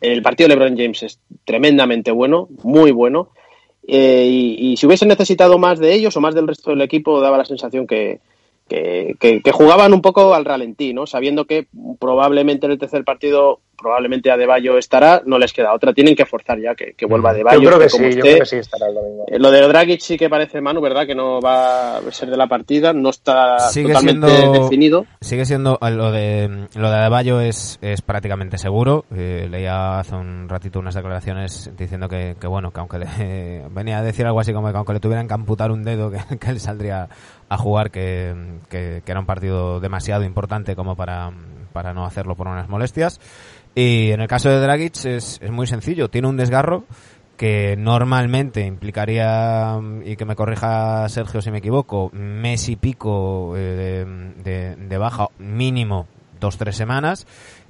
El 0.00 0.22
partido 0.22 0.48
de 0.48 0.54
LeBron 0.56 0.76
James 0.78 1.02
es 1.02 1.20
tremendamente 1.44 2.10
bueno, 2.10 2.48
muy 2.64 2.90
bueno. 2.90 3.28
Eh, 3.86 4.26
y, 4.30 4.72
y 4.72 4.76
si 4.76 4.86
hubiesen 4.86 5.08
necesitado 5.08 5.58
más 5.58 5.78
de 5.78 5.92
ellos 5.94 6.16
o 6.16 6.20
más 6.20 6.34
del 6.34 6.46
resto 6.48 6.70
del 6.70 6.80
equipo, 6.82 7.20
daba 7.20 7.36
la 7.38 7.44
sensación 7.44 7.86
que, 7.86 8.20
que, 8.68 9.14
que- 9.20 9.42
que 9.42 9.52
jugaban 9.52 9.92
un 9.92 10.00
poco 10.00 10.32
al 10.34 10.44
ralentí, 10.44 10.94
¿no? 10.94 11.06
Sabiendo 11.06 11.44
que 11.44 11.66
probablemente 11.98 12.66
en 12.66 12.72
el 12.72 12.78
tercer 12.78 13.04
partido, 13.04 13.60
probablemente 13.80 14.30
Adebayo 14.30 14.76
estará, 14.78 15.22
no 15.24 15.38
les 15.38 15.52
queda 15.52 15.72
otra. 15.72 15.92
Tienen 15.92 16.14
que 16.14 16.26
forzar 16.26 16.58
ya 16.60 16.74
que, 16.74 16.92
que 16.94 17.06
vuelva 17.06 17.30
Adebayo. 17.30 17.60
Yo 17.60 17.68
creo 17.68 17.78
que 17.80 17.88
sí, 17.88 18.02
yo 18.14 18.20
creo 18.20 18.38
que 18.40 18.46
sí 18.46 18.56
estará 18.56 18.88
el 18.88 18.94
domingo. 18.94 19.24
Eh, 19.28 19.38
Lo 19.38 19.50
de 19.50 19.60
Dragic 19.66 20.00
sí 20.00 20.16
que 20.16 20.28
parece, 20.28 20.60
Manu, 20.60 20.80
¿verdad? 20.80 21.06
Que 21.06 21.14
no 21.14 21.40
va 21.40 21.96
a 21.98 22.12
ser 22.12 22.30
de 22.30 22.36
la 22.36 22.46
partida, 22.46 22.92
no 22.92 23.10
está 23.10 23.58
Sigue 23.70 23.88
totalmente 23.92 24.28
siendo- 24.28 24.52
definido. 24.62 25.06
Sigue 25.20 25.44
siendo 25.44 25.78
eh, 25.82 25.90
lo 25.90 26.10
de 26.12 26.66
lo 26.74 26.90
de 26.90 26.96
Adebayo 26.96 27.40
es, 27.40 27.78
es 27.82 28.02
prácticamente 28.02 28.58
seguro. 28.58 29.04
Eh, 29.14 29.46
leía 29.50 29.98
hace 29.98 30.14
un 30.14 30.48
ratito 30.48 30.78
unas 30.78 30.94
declaraciones 30.94 31.70
diciendo 31.76 32.08
que, 32.08 32.36
que 32.40 32.46
bueno, 32.46 32.70
que 32.72 32.80
aunque 32.80 32.98
le, 32.98 33.64
venía 33.70 33.98
a 33.98 34.02
decir 34.02 34.26
algo 34.26 34.40
así 34.40 34.52
como 34.52 34.70
que 34.70 34.76
aunque 34.76 34.92
le 34.94 35.00
tuvieran 35.00 35.26
que 35.28 35.34
amputar 35.34 35.70
un 35.70 35.82
dedo, 35.84 36.10
que, 36.28 36.38
que 36.38 36.50
él 36.50 36.60
saldría 36.60 37.08
a 37.48 37.56
jugar, 37.56 37.90
que, 37.90 38.34
que, 38.68 39.02
que 39.04 39.10
era 39.10 39.20
un 39.20 39.26
partido 39.26 39.80
demasiado 39.80 40.22
importante 40.24 40.76
como 40.76 40.94
para, 40.94 41.32
para 41.72 41.92
no 41.92 42.04
hacerlo 42.04 42.36
por 42.36 42.46
unas 42.46 42.68
molestias. 42.68 43.20
Y 43.74 44.10
en 44.10 44.20
el 44.20 44.28
caso 44.28 44.48
de 44.50 44.60
Dragic 44.60 45.04
es, 45.04 45.38
es 45.40 45.50
muy 45.50 45.66
sencillo, 45.66 46.08
tiene 46.08 46.28
un 46.28 46.36
desgarro 46.36 46.84
que 47.36 47.74
normalmente 47.78 48.66
implicaría, 48.66 49.78
mm, 49.80 50.02
y 50.04 50.16
que 50.16 50.24
me 50.26 50.36
corrija 50.36 51.08
Sergio 51.08 51.40
si 51.40 51.50
me 51.50 51.58
equivoco, 51.58 52.10
mes 52.12 52.68
y 52.68 52.76
pico 52.76 53.54
eh, 53.56 54.04
de, 54.44 54.76
de- 54.76 54.98
baja 54.98 55.28
mínimo 55.38 56.06
dos 56.38 56.58
tres 56.58 56.76
semanas. 56.76 57.26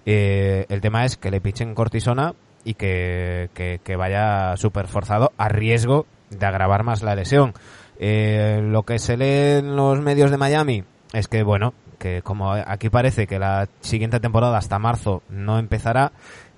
Eh, 0.07 0.66
el 0.71 0.80
tema 0.80 1.04
es 1.04 1.16
que 1.16 1.30
le 1.30 1.40
pichen 1.40 1.75
cortisona 1.75 2.35
y 2.64 2.75
que, 2.75 3.50
que, 3.54 3.80
que 3.85 3.97
vaya 3.97 4.57
súper 4.57 4.88
forzado 4.88 5.33
a 5.38 5.49
riesgo 5.49 6.07
de 6.30 6.47
agravar 6.47 6.83
más 6.83 7.02
la 7.02 7.14
lesión. 7.14 7.52
Eh, 8.00 8.61
lo 8.62 8.83
que 8.85 8.99
se 8.99 9.16
lee 9.16 9.59
en 9.59 9.76
los 9.76 10.00
medios 10.00 10.30
de 10.30 10.38
Miami 10.38 10.83
es 11.12 11.28
que, 11.28 11.42
bueno, 11.42 11.75
que 12.00 12.23
como 12.23 12.50
aquí 12.52 12.88
parece 12.88 13.28
que 13.28 13.38
la 13.38 13.69
siguiente 13.80 14.19
temporada 14.19 14.59
hasta 14.59 14.78
marzo 14.80 15.23
no 15.28 15.59
empezará, 15.61 16.11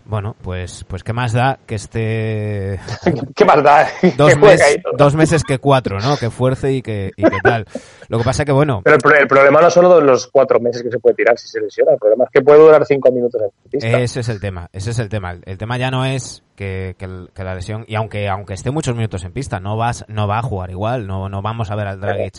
bueno, 0.05 0.35
pues, 0.43 0.85
pues 0.89 1.05
qué 1.05 1.13
más 1.13 1.33
da 1.33 1.59
que 1.67 1.75
esté 1.77 2.81
Qué 3.37 3.45
dos, 4.17 4.37
mes- 4.37 4.61
ahí 4.63 4.81
todo. 4.83 4.95
dos 4.97 5.15
meses 5.15 5.45
que 5.45 5.59
cuatro, 5.59 5.99
¿no? 6.01 6.17
Que 6.17 6.31
fuerce 6.31 6.73
y 6.73 6.83
que, 6.83 7.11
y 7.17 7.23
que 7.23 7.39
tal. 7.43 7.67
Lo 8.09 8.19
que 8.19 8.25
pasa 8.25 8.45
que, 8.45 8.51
bueno, 8.53 8.81
Pero 8.85 8.97
el, 8.97 9.21
el 9.23 9.29
problema 9.29 9.61
no 9.61 9.71
son 9.71 9.85
los- 9.85 10.03
los 10.03 10.27
cuatro 10.29 10.59
meses 10.61 10.83
que 10.83 10.91
se 10.91 10.99
puede 10.99 11.15
tirar 11.17 11.39
si 11.39 11.47
se 11.49 11.61
lesiona. 11.61 11.93
El 11.93 11.99
problema 11.99 12.25
es 12.25 12.31
que 12.31 12.41
puede 12.43 12.59
durar 12.61 12.85
cinco 12.87 13.11
minutos 13.13 13.41
en 13.43 13.71
pista. 13.71 13.99
ese 14.01 14.21
es 14.21 14.29
el 14.29 14.41
tema, 14.41 14.69
ese 14.73 14.91
es 14.91 14.99
el 14.99 15.09
tema. 15.09 15.37
El 15.45 15.59
tema 15.59 15.77
ya 15.77 15.91
no 15.91 16.05
es 16.05 16.43
que, 16.57 16.95
que 16.99 17.05
el- 17.05 17.31
que 17.35 17.45
la 17.45 17.55
lesión, 17.55 17.85
y 17.87 17.95
aunque, 17.95 18.29
aunque 18.29 18.55
esté 18.55 18.71
muchos 18.71 18.95
minutos 18.97 19.23
en 19.25 19.33
pista, 19.33 19.61
no 19.61 19.77
vas, 19.77 20.05
no 20.09 20.27
va 20.27 20.39
a 20.39 20.43
jugar 20.43 20.71
igual, 20.71 21.07
no, 21.07 21.29
no 21.29 21.43
vamos 21.43 21.71
a 21.71 21.77
ver 21.77 21.87
al 21.87 22.01
Dragic 22.01 22.35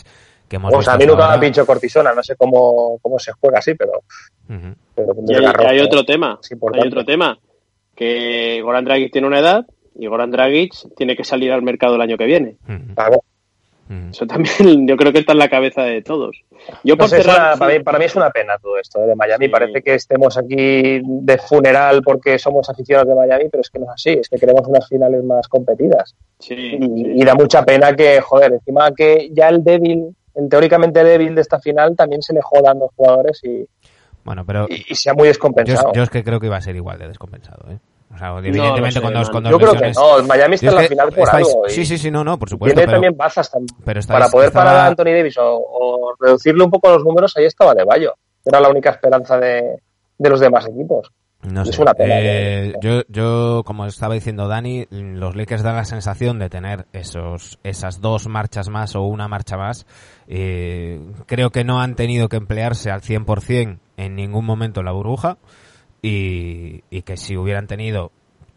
que 0.54 0.66
hemos 0.66 0.74
O 0.74 0.82
sea, 0.82 0.94
a 0.94 0.96
mí 0.98 1.06
nunca 1.06 1.28
me 1.28 1.34
ha 1.34 1.40
pincho 1.40 1.66
cortisona. 1.66 2.12
No 2.14 2.22
sé 2.22 2.36
cómo, 2.36 2.98
cómo 3.02 3.18
se 3.18 3.32
juega 3.32 3.58
así, 3.58 3.74
pero... 3.74 4.02
Y 4.48 5.34
hay, 5.34 5.80
otro 5.80 6.04
tema, 6.04 6.38
hay 6.74 6.88
otro 6.88 7.04
tema, 7.04 7.38
que 7.94 8.60
Goran 8.62 8.84
Dragic 8.84 9.12
tiene 9.12 9.26
una 9.26 9.40
edad 9.40 9.66
y 9.96 10.06
Goran 10.06 10.30
Dragic 10.30 10.72
tiene 10.96 11.16
que 11.16 11.24
salir 11.24 11.52
al 11.52 11.62
mercado 11.62 11.94
el 11.96 12.00
año 12.00 12.16
que 12.16 12.26
viene. 12.26 12.56
Claro. 12.94 13.22
Eso 14.10 14.26
también 14.26 14.86
yo 14.88 14.96
creo 14.96 15.12
que 15.12 15.18
está 15.18 15.32
en 15.32 15.38
la 15.38 15.48
cabeza 15.50 15.82
de 15.82 16.00
todos. 16.02 16.42
Yo 16.82 16.94
No 16.94 16.98
por 16.98 17.08
sé, 17.08 17.18
es 17.18 17.26
cerrar- 17.26 17.50
una- 17.52 17.56
para, 17.58 17.74
mí, 17.74 17.84
para 17.84 17.98
mí 17.98 18.04
es 18.06 18.16
una 18.16 18.30
pena 18.30 18.56
todo 18.58 18.78
esto 18.78 19.02
¿eh? 19.04 19.06
de 19.08 19.14
Miami. 19.14 19.44
Sí. 19.46 19.50
Parece 19.50 19.82
que 19.82 19.94
estemos 19.94 20.38
aquí 20.38 21.00
de 21.04 21.38
funeral 21.38 22.00
porque 22.02 22.38
somos 22.38 22.68
aficionados 22.70 23.08
de 23.08 23.14
Miami, 23.14 23.44
pero 23.50 23.60
es 23.60 23.68
que 23.70 23.78
no 23.78 23.84
es 23.86 23.90
así. 23.92 24.10
Es 24.10 24.28
que 24.28 24.38
queremos 24.38 24.66
unas 24.66 24.88
finales 24.88 25.22
más 25.22 25.46
competidas. 25.48 26.14
Sí, 26.38 26.54
Y, 26.54 26.78
sí. 26.78 27.12
y 27.16 27.24
da 27.24 27.34
mucha 27.34 27.62
pena 27.64 27.94
que, 27.94 28.20
joder, 28.22 28.54
encima 28.54 28.90
que 28.92 29.28
ya 29.32 29.48
el 29.50 29.62
débil, 29.62 30.16
el 30.34 30.48
teóricamente 30.48 31.02
débil 31.04 31.34
de 31.34 31.40
esta 31.40 31.58
final, 31.60 31.94
también 31.96 32.22
se 32.22 32.32
le 32.34 32.40
jodan 32.42 32.78
los 32.78 32.90
jugadores 32.96 33.40
y, 33.44 33.66
Bueno, 34.24 34.44
pero 34.46 34.66
y- 34.68 34.84
y 34.88 34.94
sea 34.94 35.14
muy 35.14 35.28
descompensado. 35.28 35.92
yo 35.94 36.02
es 36.02 36.10
que 36.10 36.24
creo 36.24 36.40
que 36.40 36.46
iba 36.46 36.56
a 36.56 36.60
ser 36.60 36.76
igual 36.76 36.98
de 36.98 37.08
descompensado, 37.08 37.70
¿eh? 37.70 37.78
O 38.14 38.18
sea, 38.18 38.28
evidentemente 38.38 38.92
sé, 38.92 39.00
con 39.02 39.12
dos, 39.12 39.28
con 39.28 39.42
dos 39.42 39.50
Yo 39.50 39.58
creo 39.58 39.72
que 39.72 39.90
no. 39.90 40.22
Miami 40.24 40.54
está 40.54 40.68
en 40.68 40.74
la 40.76 40.82
final 40.82 41.08
por 41.10 41.18
estáis- 41.26 41.48
algo. 41.48 41.68
Sí, 41.68 41.84
sí, 41.84 41.98
sí, 41.98 42.10
no, 42.12 42.22
no, 42.22 42.38
por 42.38 42.48
supuesto. 42.48 42.72
Tiene 42.72 42.86
pero- 42.86 42.92
también 42.96 43.16
bazas 43.16 43.52
tam- 43.52 43.66
pero 43.84 43.98
estáis- 43.98 44.20
para 44.20 44.30
poder 44.30 44.48
estaba- 44.48 44.66
parar 44.66 44.80
a 44.82 44.86
Anthony 44.86 45.04
Davis 45.16 45.36
o, 45.38 45.56
o 45.58 46.14
reducirle 46.20 46.62
un 46.62 46.70
poco 46.70 46.90
los 46.90 47.02
números. 47.02 47.36
Ahí 47.36 47.46
estaba 47.46 47.74
De 47.74 47.82
Bayo. 47.84 48.14
Era 48.44 48.60
la 48.60 48.68
única 48.68 48.90
esperanza 48.90 49.36
de, 49.38 49.80
de 50.18 50.30
los 50.30 50.38
demás 50.38 50.64
equipos. 50.68 51.10
No 51.42 51.62
Es 51.62 51.74
sé. 51.74 51.82
una 51.82 51.92
pena, 51.92 52.14
Eh, 52.20 52.72
¿no? 52.74 52.80
yo, 52.80 53.02
yo, 53.08 53.62
como 53.66 53.84
estaba 53.86 54.14
diciendo 54.14 54.46
Dani, 54.48 54.86
los 54.90 55.34
Lakers 55.34 55.62
dan 55.64 55.74
la 55.76 55.84
sensación 55.84 56.38
de 56.38 56.48
tener 56.48 56.86
esos, 56.92 57.58
esas 57.64 58.00
dos 58.00 58.28
marchas 58.28 58.68
más 58.68 58.94
o 58.94 59.02
una 59.02 59.26
marcha 59.28 59.56
más. 59.56 59.86
Eh, 60.28 61.00
creo 61.26 61.50
que 61.50 61.64
no 61.64 61.80
han 61.80 61.94
tenido 61.96 62.28
que 62.28 62.36
emplearse 62.36 62.90
al 62.90 63.02
100% 63.02 63.78
en 63.96 64.14
ningún 64.14 64.44
momento 64.44 64.80
en 64.80 64.86
la 64.86 64.92
burbuja 64.92 65.38
y, 66.02 66.82
y 66.90 67.02
que 67.02 67.16
si 67.16 67.36
hubieran 67.36 67.66
tenido, 67.66 68.12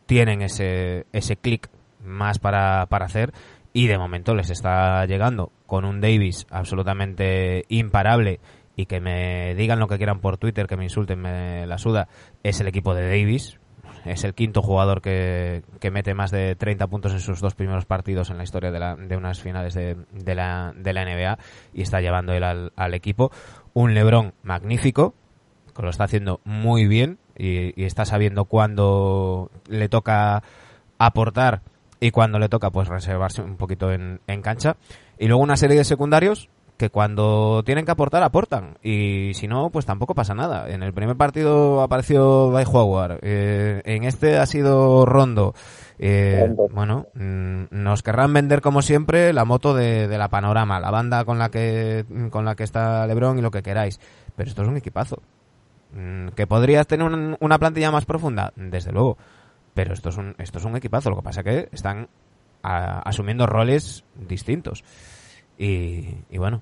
tienen 0.06 0.42
ese, 0.42 1.06
ese 1.12 1.36
clic 1.36 1.70
más 2.04 2.40
para, 2.40 2.86
para 2.88 3.06
hacer 3.06 3.34
y 3.74 3.88
de 3.88 3.98
momento 3.98 4.34
les 4.34 4.50
está 4.50 5.06
llegando 5.06 5.52
con 5.66 5.86
un 5.86 6.02
Davis 6.02 6.48
absolutamente 6.50 7.66
imparable 7.68 8.40
y 8.76 8.86
que 8.86 9.00
me 9.00 9.54
digan 9.56 9.80
lo 9.80 9.88
que 9.88 9.98
quieran 9.98 10.20
por 10.20 10.38
Twitter, 10.38 10.68
que 10.68 10.78
me 10.78 10.84
insulten, 10.84 11.20
me 11.20 11.68
la 11.68 11.78
suda, 11.78 12.08
es 12.44 12.60
el 12.60 12.68
equipo 12.68 12.94
de 12.94 13.08
Davis. 13.08 13.60
Es 14.08 14.24
el 14.24 14.34
quinto 14.34 14.62
jugador 14.62 15.02
que, 15.02 15.64
que 15.80 15.92
mete 15.92 16.14
más 16.14 16.32
de 16.32 16.56
30 16.56 16.88
puntos 16.88 17.14
en 17.14 17.20
sus 17.20 17.40
dos 17.42 17.56
primeros 17.56 17.86
partidos 17.86 18.30
en 18.30 18.38
la 18.38 18.44
historia 18.44 18.72
de, 18.72 18.80
la, 18.80 18.96
de 18.96 19.18
unas 19.18 19.42
finales 19.42 19.74
de, 19.74 19.98
de, 20.14 20.36
la, 20.36 20.74
de 20.76 20.94
la 20.94 21.06
NBA 21.06 21.38
y 21.74 21.82
está 21.82 22.02
llevando 22.02 22.34
él 22.34 22.44
al, 22.44 22.94
equipo. 22.94 23.32
Un 23.74 23.94
Lebron 23.94 24.34
magnífico, 24.44 25.14
que 25.76 25.82
lo 25.82 25.90
está 25.90 26.06
haciendo 26.06 26.42
muy 26.44 26.88
bien 26.88 27.20
y, 27.38 27.80
y 27.80 27.86
está 27.86 28.06
sabiendo 28.06 28.46
cuándo 28.46 29.52
le 29.68 29.90
toca 29.90 30.42
aportar 30.98 31.62
y 32.00 32.12
cuando 32.12 32.40
le 32.40 32.50
toca 32.50 32.70
pues 32.70 32.88
reservarse 32.88 33.42
un 33.42 33.58
poquito 33.58 33.92
en, 33.92 34.22
en 34.28 34.42
cancha. 34.42 34.78
Y 35.20 35.28
luego 35.28 35.44
una 35.44 35.58
serie 35.58 35.78
de 35.78 35.84
secundarios 35.84 36.50
que 36.78 36.90
cuando 36.92 37.64
tienen 37.66 37.86
que 37.86 37.92
aportar, 37.92 38.22
aportan. 38.24 38.78
Y 38.84 39.32
si 39.34 39.48
no, 39.48 39.70
pues 39.72 39.86
tampoco 39.86 40.14
pasa 40.14 40.36
nada. 40.36 40.70
En 40.70 40.84
el 40.84 40.94
primer 40.94 41.16
partido 41.18 41.82
apareció 41.82 42.52
By 42.52 42.66
Howard. 42.72 43.20
Eh, 43.24 43.82
en 43.86 44.04
este 44.04 44.38
ha 44.38 44.46
sido 44.46 45.06
Rondo. 45.06 45.56
Eh, 46.00 46.54
bueno, 46.72 47.08
mm, 47.16 47.64
nos 47.72 48.04
querrán 48.04 48.32
vender 48.32 48.62
como 48.62 48.84
siempre 48.84 49.34
la 49.34 49.44
moto 49.46 49.74
de, 49.74 50.08
de 50.08 50.18
la 50.20 50.30
panorama, 50.30 50.80
la 50.80 50.92
banda 50.92 51.26
con 51.26 51.40
la 51.40 51.50
que 51.50 52.06
con 52.30 52.46
la 52.46 52.56
que 52.56 52.64
está 52.64 53.08
LeBron 53.08 53.40
y 53.40 53.42
lo 53.42 53.50
que 53.50 53.64
queráis. 53.64 54.00
Pero 54.36 54.48
esto 54.50 54.62
es 54.62 54.68
un 54.68 54.78
equipazo. 54.78 55.22
Mm, 55.94 56.28
¿Que 56.36 56.46
podrías 56.46 56.86
tener 56.86 57.08
un- 57.08 57.38
una 57.40 57.58
plantilla 57.58 57.90
más 57.92 58.06
profunda? 58.06 58.54
Desde 58.56 58.92
luego. 58.92 59.18
Pero 59.74 59.94
esto 59.94 60.10
es 60.10 60.18
un, 60.18 60.36
esto 60.38 60.60
es 60.60 60.66
un 60.66 60.76
equipazo. 60.76 61.10
Lo 61.10 61.16
que 61.16 61.22
pasa 61.24 61.42
que 61.44 61.70
están 61.72 62.08
a- 62.62 63.00
asumiendo 63.00 63.48
roles 63.48 64.04
distintos. 64.16 64.84
Y, 65.58 66.08
y 66.30 66.38
bueno, 66.38 66.62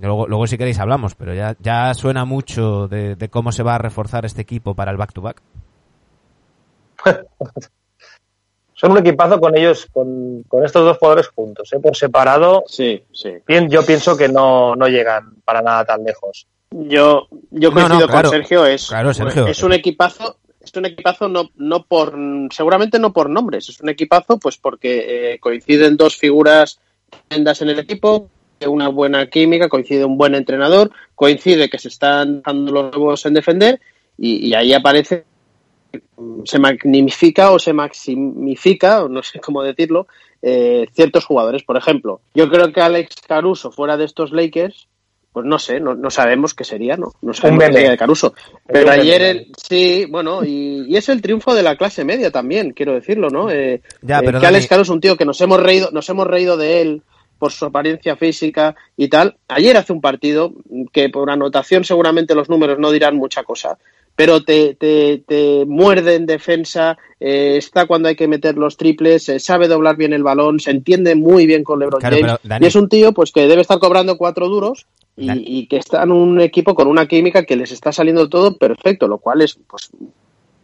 luego, 0.00 0.26
luego 0.26 0.46
si 0.46 0.58
queréis 0.58 0.78
hablamos, 0.78 1.14
pero 1.14 1.34
ya, 1.34 1.56
ya 1.60 1.94
suena 1.94 2.24
mucho 2.24 2.88
de, 2.88 3.16
de 3.16 3.28
cómo 3.28 3.52
se 3.52 3.62
va 3.62 3.76
a 3.76 3.78
reforzar 3.78 4.24
este 4.24 4.42
equipo 4.42 4.74
para 4.74 4.90
el 4.90 4.96
back-to-back. 4.96 5.40
Son 8.76 8.90
un 8.90 8.98
equipazo 8.98 9.38
con 9.40 9.56
ellos, 9.56 9.86
con, 9.92 10.42
con 10.48 10.64
estos 10.64 10.84
dos 10.84 10.98
jugadores 10.98 11.28
juntos. 11.28 11.72
¿eh? 11.72 11.78
Por 11.80 11.96
separado, 11.96 12.64
Sí, 12.66 13.02
sí. 13.12 13.30
bien, 13.46 13.70
yo 13.70 13.84
pienso 13.86 14.16
que 14.16 14.28
no, 14.28 14.74
no 14.74 14.88
llegan 14.88 15.34
para 15.44 15.62
nada 15.62 15.84
tan 15.84 16.02
lejos. 16.04 16.46
Yo, 16.70 17.28
yo 17.50 17.70
No, 17.70 17.74
no, 17.82 17.86
coincido 17.88 18.08
claro. 18.08 18.28
con 18.30 18.38
Sergio, 18.38 18.66
es, 18.66 18.88
Claro, 18.88 19.14
Sergio. 19.14 19.46
es 19.46 19.62
un 19.62 19.72
equipazo, 19.72 20.38
es 20.60 20.72
un 20.74 20.86
equipazo 20.86 21.28
no, 21.28 21.50
no 21.54 21.84
por, 21.84 22.14
seguramente 22.50 22.98
no 22.98 23.12
por 23.12 23.30
nombres, 23.30 23.68
es 23.68 23.80
un 23.80 23.90
equipazo 23.90 24.38
pues 24.38 24.56
porque 24.58 25.34
eh, 25.34 25.38
coinciden 25.38 25.96
dos 25.96 26.16
figuras 26.16 26.80
en 27.30 27.68
el 27.68 27.78
equipo, 27.78 28.28
una 28.66 28.88
buena 28.88 29.26
química, 29.26 29.68
coincide 29.68 30.04
un 30.04 30.16
buen 30.16 30.34
entrenador, 30.34 30.90
coincide 31.14 31.68
que 31.68 31.78
se 31.78 31.88
están 31.88 32.42
dando 32.42 32.72
los 32.72 32.96
nuevos 32.96 33.26
en 33.26 33.34
defender 33.34 33.80
y, 34.16 34.48
y 34.48 34.54
ahí 34.54 34.72
aparece 34.72 35.24
se 36.44 36.58
magnifica 36.58 37.52
o 37.52 37.58
se 37.58 37.72
maximifica, 37.72 39.04
o 39.04 39.08
no 39.08 39.22
sé 39.22 39.40
cómo 39.40 39.62
decirlo, 39.62 40.06
eh, 40.42 40.86
ciertos 40.92 41.24
jugadores. 41.24 41.62
Por 41.62 41.76
ejemplo, 41.76 42.20
yo 42.34 42.50
creo 42.50 42.72
que 42.72 42.80
Alex 42.80 43.16
Caruso 43.26 43.70
fuera 43.70 43.96
de 43.96 44.04
estos 44.04 44.32
Lakers, 44.32 44.88
pues 45.34 45.44
no 45.44 45.58
sé, 45.58 45.80
no, 45.80 45.94
no 45.96 46.10
sabemos 46.10 46.54
qué 46.54 46.62
sería, 46.64 46.96
¿no? 46.96 47.12
No 47.20 47.34
sabemos 47.34 47.58
qué 47.64 47.72
sería 47.74 47.90
de 47.90 47.96
Caruso. 47.98 48.34
Pero 48.66 48.86
ayer, 49.02 49.20
el- 49.22 49.46
sí, 49.56 50.06
bueno, 50.08 50.44
y, 50.44 50.86
y 50.88 50.96
es 50.96 51.08
el 51.08 51.20
triunfo 51.20 51.54
de 51.54 51.64
la 51.64 51.76
clase 51.76 52.04
media 52.04 52.30
también, 52.30 52.70
quiero 52.70 52.94
decirlo, 52.94 53.28
¿no? 53.30 53.50
Eh, 53.50 53.82
Ya, 54.00 54.20
eh, 54.20 54.22
pero 54.24 54.38
que 54.40 54.46
Alex 54.46 54.66
Dani- 54.66 54.68
Caruso 54.68 54.92
es 54.92 54.94
un 54.94 55.00
tío 55.00 55.16
que 55.16 55.24
nos 55.24 55.40
hemos 55.40 55.60
reído, 55.60 55.90
nos 55.90 56.08
hemos 56.08 56.26
reído 56.28 56.56
de 56.56 56.80
él 56.80 57.02
por 57.38 57.50
su 57.50 57.64
apariencia 57.66 58.14
física 58.16 58.76
y 58.96 59.08
tal. 59.08 59.36
Ayer 59.48 59.76
hace 59.76 59.92
un 59.92 60.00
partido 60.00 60.52
que 60.92 61.08
por 61.10 61.28
anotación 61.28 61.82
seguramente 61.84 62.36
los 62.36 62.48
números 62.48 62.78
no 62.78 62.92
dirán 62.92 63.16
mucha 63.16 63.42
cosa, 63.42 63.76
pero 64.16 64.42
te, 64.44 64.74
te, 64.74 65.24
te 65.26 65.64
muerde 65.66 66.14
en 66.14 66.26
defensa, 66.26 66.96
eh, 67.18 67.56
está 67.56 67.86
cuando 67.86 68.08
hay 68.08 68.16
que 68.16 68.28
meter 68.28 68.56
los 68.56 68.76
triples, 68.76 69.28
eh, 69.28 69.40
sabe 69.40 69.66
doblar 69.66 69.96
bien 69.96 70.12
el 70.12 70.22
balón, 70.22 70.60
se 70.60 70.70
entiende 70.70 71.14
muy 71.14 71.46
bien 71.46 71.64
con 71.64 71.80
LeBron 71.80 72.00
Claro, 72.00 72.16
James 72.16 72.38
Dani- 72.44 72.64
y 72.64 72.66
es 72.66 72.76
un 72.76 72.88
tío 72.88 73.12
pues 73.12 73.32
que 73.32 73.48
debe 73.48 73.62
estar 73.62 73.78
cobrando 73.78 74.16
cuatro 74.16 74.48
duros 74.48 74.86
y, 75.16 75.66
que 75.66 75.76
está 75.76 76.02
en 76.02 76.12
un 76.12 76.40
equipo 76.40 76.74
con 76.74 76.88
una 76.88 77.06
química 77.06 77.44
que 77.44 77.56
les 77.56 77.70
está 77.72 77.92
saliendo 77.92 78.28
todo 78.28 78.56
perfecto, 78.56 79.06
lo 79.06 79.18
cual 79.18 79.42
es 79.42 79.58
pues 79.68 79.90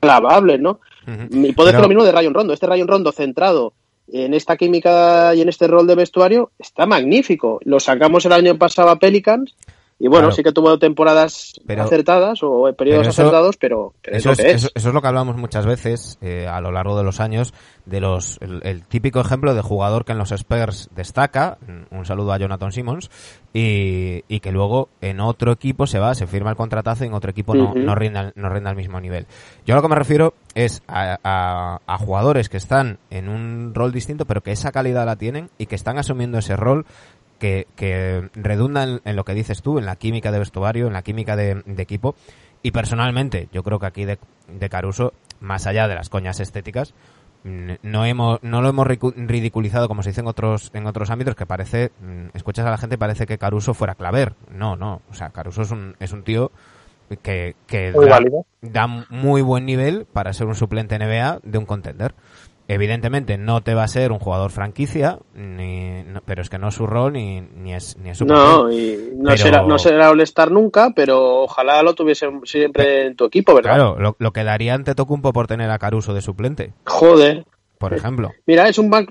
alabable, 0.01 0.59
¿no? 0.59 0.81
Ujú. 1.07 1.47
Y 1.47 1.53
puedo 1.53 1.69
decir 1.69 1.81
lo 1.81 1.89
mismo 1.89 2.05
de 2.05 2.13
Rayon 2.13 2.35
Rondo. 2.35 2.53
Este 2.53 2.67
Rayon 2.67 2.89
Rondo 2.89 3.13
centrado 3.13 3.73
en 4.13 4.35
esta 4.35 4.57
química 4.57 5.35
y 5.35 5.41
en 5.41 5.49
este 5.49 5.69
rol 5.69 5.87
de 5.87 5.95
vestuario 5.95 6.51
está 6.59 6.85
magnífico. 6.87 7.61
Lo 7.65 7.79
sacamos 7.79 8.27
el 8.27 8.33
año 8.33 8.59
pasado 8.59 8.91
a 8.91 8.99
Pelicans 8.99 9.55
y 10.01 10.09
bueno, 10.09 10.23
Claro. 10.29 10.33
sí 10.37 10.43
que 10.43 10.51
tuvo 10.53 10.79
temporadas 10.79 11.53
Pero- 11.67 11.85
acertadas 11.85 12.41
o 12.43 12.63
periodos 12.77 13.01
pero 13.03 13.11
eso- 13.11 13.23
acertados, 13.23 13.57
pero, 13.59 13.93
pero 14.03 14.17
Eso 14.17 14.33
es 14.33 14.39
eso- 14.41 14.69
eso 14.75 14.89
es 14.89 14.95
lo 14.95 15.01
que 15.01 15.07
hablamos 15.09 15.37
muchas 15.37 15.67
veces 15.67 16.19
eh, 16.23 16.49
a 16.49 16.61
lo 16.61 16.73
largo 16.73 16.97
de 16.99 17.05
los 17.05 17.21
años 17.21 17.55
de 17.87 18.01
los 18.01 18.39
el, 18.41 18.61
el 18.65 18.83
típico 18.87 19.21
ejemplo 19.21 19.55
de 19.55 19.63
jugador 19.63 20.05
que 20.05 20.13
en 20.13 20.19
los 20.19 20.33
Spurs 20.33 20.89
destaca, 20.97 21.59
mm, 21.67 21.95
un 21.97 22.05
saludo 22.07 22.33
a 22.33 22.39
Jonathan 22.39 22.73
Simmons, 22.73 23.11
y, 23.53 24.23
y 24.29 24.41
que 24.41 24.53
luego 24.53 24.89
en 25.01 25.21
otro 25.21 25.53
equipo 25.53 25.87
se 25.87 25.99
va, 25.99 26.15
se 26.15 26.27
firma 26.27 26.51
el 26.51 26.57
contratazo 26.57 27.05
y 27.05 27.09
en 27.09 27.15
otro 27.15 27.31
equipo 27.31 27.55
no, 27.55 27.75
no, 27.75 27.95
rinde, 27.95 28.19
al- 28.19 28.33
no 28.37 28.49
rinde 28.49 28.71
al 28.71 28.77
mismo 28.77 29.01
nivel. 29.01 29.27
Yo 29.67 29.75
a 29.75 29.77
lo 29.77 29.83
que 29.83 29.89
me 29.89 29.97
refiero 29.97 30.35
es 30.55 30.83
a, 30.89 31.19
a- 31.25 31.81
a 31.87 31.99
jugadores 31.99 32.49
que 32.49 32.57
están 32.57 32.99
en 33.11 33.29
un 33.29 33.73
rol 33.75 33.93
distinto, 33.93 34.25
pero 34.25 34.41
que 34.43 34.53
esa 34.53 34.71
calidad 34.73 35.05
la 35.05 35.17
tienen 35.17 35.51
y 35.59 35.67
que 35.67 35.75
están 35.75 35.99
asumiendo 35.99 36.39
ese 36.39 36.57
rol 36.57 36.87
que, 37.41 37.67
que 37.75 38.31
redunda 38.35 39.01
en, 39.05 39.17
lo 39.17 39.25
que 39.25 39.35
dices 39.35 39.63
tú, 39.63 39.79
en 39.81 39.87
la 39.87 39.97
química 39.97 40.31
de 40.31 40.39
vestuario, 40.39 40.87
en 40.87 40.93
la 40.93 41.03
química 41.03 41.35
de, 41.35 41.63
de 41.67 41.83
equipo. 41.83 42.15
Y 42.63 42.71
personalmente, 42.71 43.49
yo 43.53 43.65
creo 43.65 43.81
que 43.81 43.87
aquí 43.87 44.05
de, 44.05 44.19
de 44.47 44.69
Caruso, 44.69 45.15
más 45.41 45.67
allá 45.67 45.89
de 45.89 45.97
las 45.97 46.09
coñas 46.11 46.39
estéticas, 46.39 46.95
no 47.43 48.05
hemos 48.05 48.43
no 48.43 48.61
lo 48.61 48.69
hemos 48.69 48.87
ridiculizado 48.87 49.89
como 49.89 50.03
se 50.03 50.11
dice 50.11 50.21
en 50.21 50.27
otros 50.27 50.71
en 50.75 50.87
otros 50.87 51.09
ámbitos 51.09 51.35
que 51.35 51.47
parece 51.47 51.91
escuchas 52.35 52.67
a 52.67 52.71
la 52.71 52.77
gente 52.77 52.99
parece 52.99 53.25
que 53.25 53.39
Caruso 53.39 53.73
fuera 53.73 53.95
claver 53.95 54.35
no 54.51 54.77
no 54.77 55.01
o 55.11 55.15
sea 55.15 55.31
Caruso 55.31 55.63
es 55.63 55.71
un 55.71 55.97
es 56.01 56.13
un 56.13 56.23
tío 56.23 56.53
que, 57.23 57.57
que 57.67 57.93
Muy 57.93 58.05
da, 58.05 58.11
válido. 58.11 58.45
da 58.61 58.87
muy 58.87 59.41
buen 59.41 59.65
nivel 59.65 60.05
para 60.05 60.35
ser 60.35 60.49
un 60.49 60.55
suplente 60.55 60.99
NBA 60.99 61.41
de 61.43 61.57
un 61.57 61.65
contender 61.65 62.15
evidentemente 62.75 63.37
no 63.39 63.63
te 63.63 63.75
va 63.75 63.83
a 63.85 63.89
ser 63.89 64.13
un 64.13 64.19
jugador 64.19 64.51
franquicia 64.51 65.19
ni 65.35 66.03
no- 66.05 66.21
pero 66.25 66.43
es 66.43 66.49
que 66.51 66.59
no 66.59 66.69
es 66.69 66.75
su 66.75 66.87
rol 66.87 67.13
ni, 67.15 67.41
ni 67.41 67.75
es 67.75 67.97
ni 67.99 68.11
es 68.11 68.19
su 68.19 68.25
No, 68.25 68.63
papel. 68.65 68.73
y 68.79 69.17
no 69.17 69.25
Pero- 69.31 69.37
será, 69.37 69.63
no 69.63 69.79
será 69.79 70.11
All-Star 70.11 70.51
nunca, 70.51 70.91
pero 70.95 71.43
ojalá 71.43 71.83
lo 71.83 71.95
tuviese 71.95 72.29
siempre 72.45 73.07
en 73.07 73.17
tu 73.17 73.25
equipo, 73.25 73.55
¿verdad? 73.55 73.75
claro 73.75 73.97
lo, 73.99 74.17
lo 74.19 74.33
que 74.33 74.45
daría 74.45 74.75
ante 74.75 74.95
Tocumpo 74.95 75.33
por 75.33 75.47
tener 75.47 75.71
a 75.71 75.79
Caruso 75.79 76.15
de 76.15 76.23
suplente 76.23 76.73
Joder. 76.87 77.45
por 77.79 77.93
ejemplo 77.95 78.31
Mira, 78.47 78.69
es 78.69 78.79
un 78.79 78.89
Mal- 78.89 79.09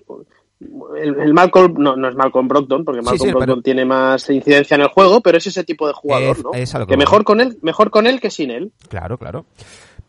el, 1.01 1.17
el 1.21 1.33
Malcolm, 1.33 1.75
no, 1.77 1.95
no 1.95 2.09
es 2.09 2.15
Malcolm 2.15 2.47
Brogdon, 2.49 2.83
porque 2.83 3.01
Malcolm 3.01 3.29
sí, 3.29 3.33
Brogdon 3.33 3.63
tiene 3.63 3.85
más 3.85 4.29
incidencia 4.29 4.75
en 4.75 4.81
el 4.81 4.87
juego, 4.89 5.21
pero 5.21 5.37
es 5.37 5.47
ese 5.47 5.63
tipo 5.63 5.87
de 5.87 5.93
jugador, 5.93 6.35
Es- 6.37 6.43
¿no? 6.43 6.51
es 6.53 6.73
que 6.73 6.85
que 6.85 6.97
mejor 6.97 7.23
con 7.23 7.39
él, 7.39 7.57
mejor 7.61 7.89
con 7.91 8.07
él 8.07 8.19
que 8.19 8.29
sin 8.29 8.51
él. 8.51 8.71
Claro, 8.89 9.17
claro. 9.17 9.45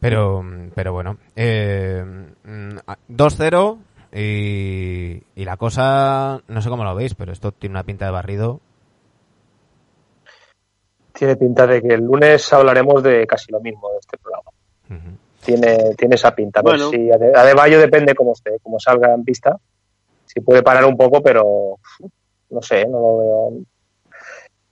Pero, 0.01 0.43
pero 0.75 0.93
bueno, 0.93 1.19
eh, 1.37 2.03
mm, 2.45 2.79
a- 2.87 2.97
2-0 3.09 3.79
y, 4.13 5.23
y 5.37 5.45
la 5.45 5.57
cosa, 5.57 6.41
no 6.49 6.63
sé 6.63 6.69
cómo 6.71 6.85
lo 6.85 6.95
veis, 6.95 7.15
pero 7.15 7.33
esto 7.33 7.53
tiene 7.53 7.75
una 7.75 7.85
pinta 7.85 8.07
de 8.07 8.11
barrido. 8.11 8.61
Tiene 11.13 11.37
pinta 11.37 11.67
de 11.67 11.83
que 11.83 11.95
el 11.95 12.05
lunes 12.05 12.51
hablaremos 12.53 13.03
de 13.03 13.27
casi 13.27 13.53
lo 13.53 13.61
mismo 13.61 13.91
de 13.91 13.99
este 13.99 14.17
programa. 14.17 14.51
Tiene, 15.45 15.95
tiene 15.97 16.15
esa 16.15 16.35
pinta. 16.35 16.63
Pues 16.63 16.83
Bueno. 16.83 16.91
sí, 16.91 17.11
Ade- 17.11 17.35
Adebayo 17.37 17.79
depende 17.79 18.15
cómo 18.15 18.33
esté, 18.33 18.59
cómo 18.63 18.79
salga 18.79 19.13
en 19.15 19.25
pista. 19.25 19.57
Si 20.27 20.41
puede 20.41 20.63
parar 20.63 20.85
un 20.85 20.97
poco, 20.97 21.23
pero 21.23 21.77
no 22.51 22.63
sé, 22.63 22.87
no 22.87 23.01
lo 23.01 23.19
veo. 23.19 23.53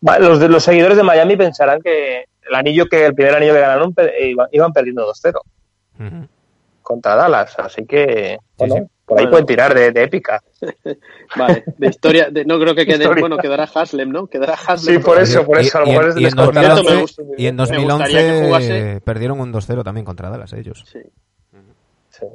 Los, 0.00 0.38
de, 0.40 0.48
los 0.48 0.62
seguidores 0.62 0.96
de 0.96 1.02
Miami 1.02 1.36
pensarán 1.36 1.80
que 1.82 2.24
el 2.48 2.54
anillo 2.54 2.86
que 2.86 3.06
el 3.06 3.14
primer 3.14 3.34
anillo 3.34 3.52
que 3.54 3.60
ganaron 3.60 3.92
pe- 3.94 4.12
iban, 4.52 4.72
perdiendo 4.72 5.06
2-0 5.12 5.40
Ujú. 5.98 6.28
contra 6.82 7.14
Dallas, 7.16 7.58
así 7.58 7.84
que 7.84 8.38
bueno, 8.56 8.74
sí. 8.76 8.80
por 9.04 9.18
ahí 9.18 9.24
Bueno. 9.24 9.30
pueden 9.30 9.46
tirar 9.46 9.74
de, 9.74 9.90
de 9.90 10.02
épica. 10.04 10.40
Vale, 11.36 11.64
de 11.76 11.86
historia, 11.88 12.28
de- 12.30 12.44
no 12.44 12.58
creo 12.60 12.74
que 12.74 12.86
quede, 12.86 13.02
Historia. 13.04 13.20
bueno, 13.20 13.36
quedará 13.38 13.64
Haslem, 13.64 14.10
¿no? 14.10 14.26
Quedará 14.28 14.54
Haslem. 14.54 14.96
Sí, 14.98 15.02
por 15.04 15.18
eso, 15.20 15.44
por 15.44 15.58
eso, 15.58 15.78
a 15.78 15.80
lo 15.82 15.86
Y- 15.88 15.90
y 15.90 15.92
mejor 15.92 16.04
en- 16.04 16.10
es 16.10 16.14
y 16.14 16.18
en 16.18 16.24
desconocimiento. 16.24 16.74
2011 16.76 16.94
Me 16.94 17.00
gusta- 17.00 17.22
y 17.42 17.46
en 17.46 17.56
me 17.56 17.62
gustaría 17.64 18.20
que 18.20 18.26
2011 18.32 18.48
jugase- 18.48 19.00
perdieron 19.02 19.40
un 19.40 19.52
2-0 19.52 19.82
también 19.84 20.04
contra 20.06 20.30
Dallas 20.30 20.52
ellos. 20.52 20.84
Sí. 20.90 21.00
Sí. 22.10 22.26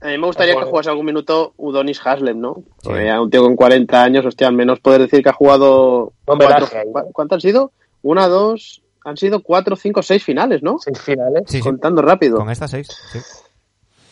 A 0.00 0.06
mí 0.06 0.18
me 0.18 0.26
gustaría 0.26 0.54
que 0.54 0.60
jugase 0.70 0.90
algún 0.90 1.06
minuto 1.06 1.54
Udonis 1.56 2.00
Haslem, 2.04 2.40
¿no? 2.40 2.62
Sí. 2.82 3.08
A 3.08 3.20
un 3.20 3.30
tío 3.30 3.42
con 3.42 3.56
40 3.56 4.02
años, 4.02 4.24
hostia, 4.24 4.46
al 4.46 4.54
menos 4.54 4.78
poder 4.80 5.00
decir 5.02 5.22
que 5.22 5.28
ha 5.30 5.32
jugado. 5.32 6.12
Cuatro- 6.24 6.78
ahí, 6.78 6.86
¿no? 6.86 6.92
¿cu- 7.02 7.12
¿Cuántas 7.12 7.36
han 7.36 7.40
sido? 7.40 7.72
Una, 8.02 8.28
dos. 8.28 8.82
Han 9.04 9.16
sido 9.16 9.42
cuatro, 9.42 9.74
cinco, 9.76 10.02
seis 10.02 10.22
finales, 10.22 10.62
¿no? 10.62 10.78
Seis 10.78 11.00
finales. 11.00 11.42
Sí, 11.46 11.58
sí, 11.58 11.62
Contando 11.62 12.02
rápido. 12.02 12.36
con 12.38 12.50
estas 12.50 12.70
seis. 12.70 12.88
Sí. 13.12 13.18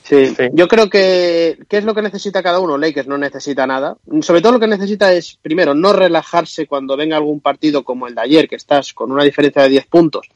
Sí. 0.02 0.26
Sí. 0.36 0.42
Yo 0.52 0.68
creo 0.68 0.88
que. 0.88 1.58
¿Qué 1.68 1.78
es 1.78 1.84
lo 1.84 1.92
que 1.94 2.02
necesita 2.02 2.42
cada 2.42 2.60
uno? 2.60 2.78
Lakers 2.78 3.08
no 3.08 3.18
necesita 3.18 3.66
nada. 3.66 3.96
Sobre 4.22 4.40
todo 4.40 4.52
lo 4.52 4.60
que 4.60 4.68
necesita 4.68 5.12
es, 5.12 5.36
primero, 5.42 5.74
no 5.74 5.92
relajarse 5.92 6.66
cuando 6.66 6.96
venga 6.96 7.16
algún 7.16 7.40
partido 7.40 7.82
como 7.84 8.06
el 8.06 8.14
de 8.14 8.20
ayer, 8.22 8.48
que 8.48 8.54
estás 8.56 8.92
con 8.92 9.10
una 9.12 9.24
diferencia 9.24 9.62
de 9.62 9.68
10 9.70 9.86
puntos. 9.86 10.28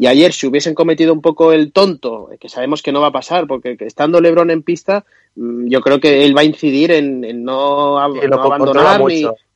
Y 0.00 0.06
ayer, 0.06 0.32
si 0.32 0.46
hubiesen 0.46 0.74
cometido 0.74 1.12
un 1.12 1.20
poco 1.20 1.52
el 1.52 1.72
tonto, 1.72 2.30
que 2.38 2.48
sabemos 2.48 2.82
que 2.82 2.92
no 2.92 3.00
va 3.00 3.08
a 3.08 3.12
pasar, 3.12 3.48
porque 3.48 3.76
que 3.76 3.84
estando 3.84 4.20
LeBron 4.20 4.50
en 4.52 4.62
pista, 4.62 5.04
mm, 5.34 5.66
yo 5.68 5.80
creo 5.80 5.98
que 5.98 6.24
él 6.24 6.36
va 6.36 6.42
a 6.42 6.44
incidir 6.44 6.92
en, 6.92 7.24
en 7.24 7.42
no, 7.42 7.98
ab- 7.98 8.22
abandonar 8.46 9.00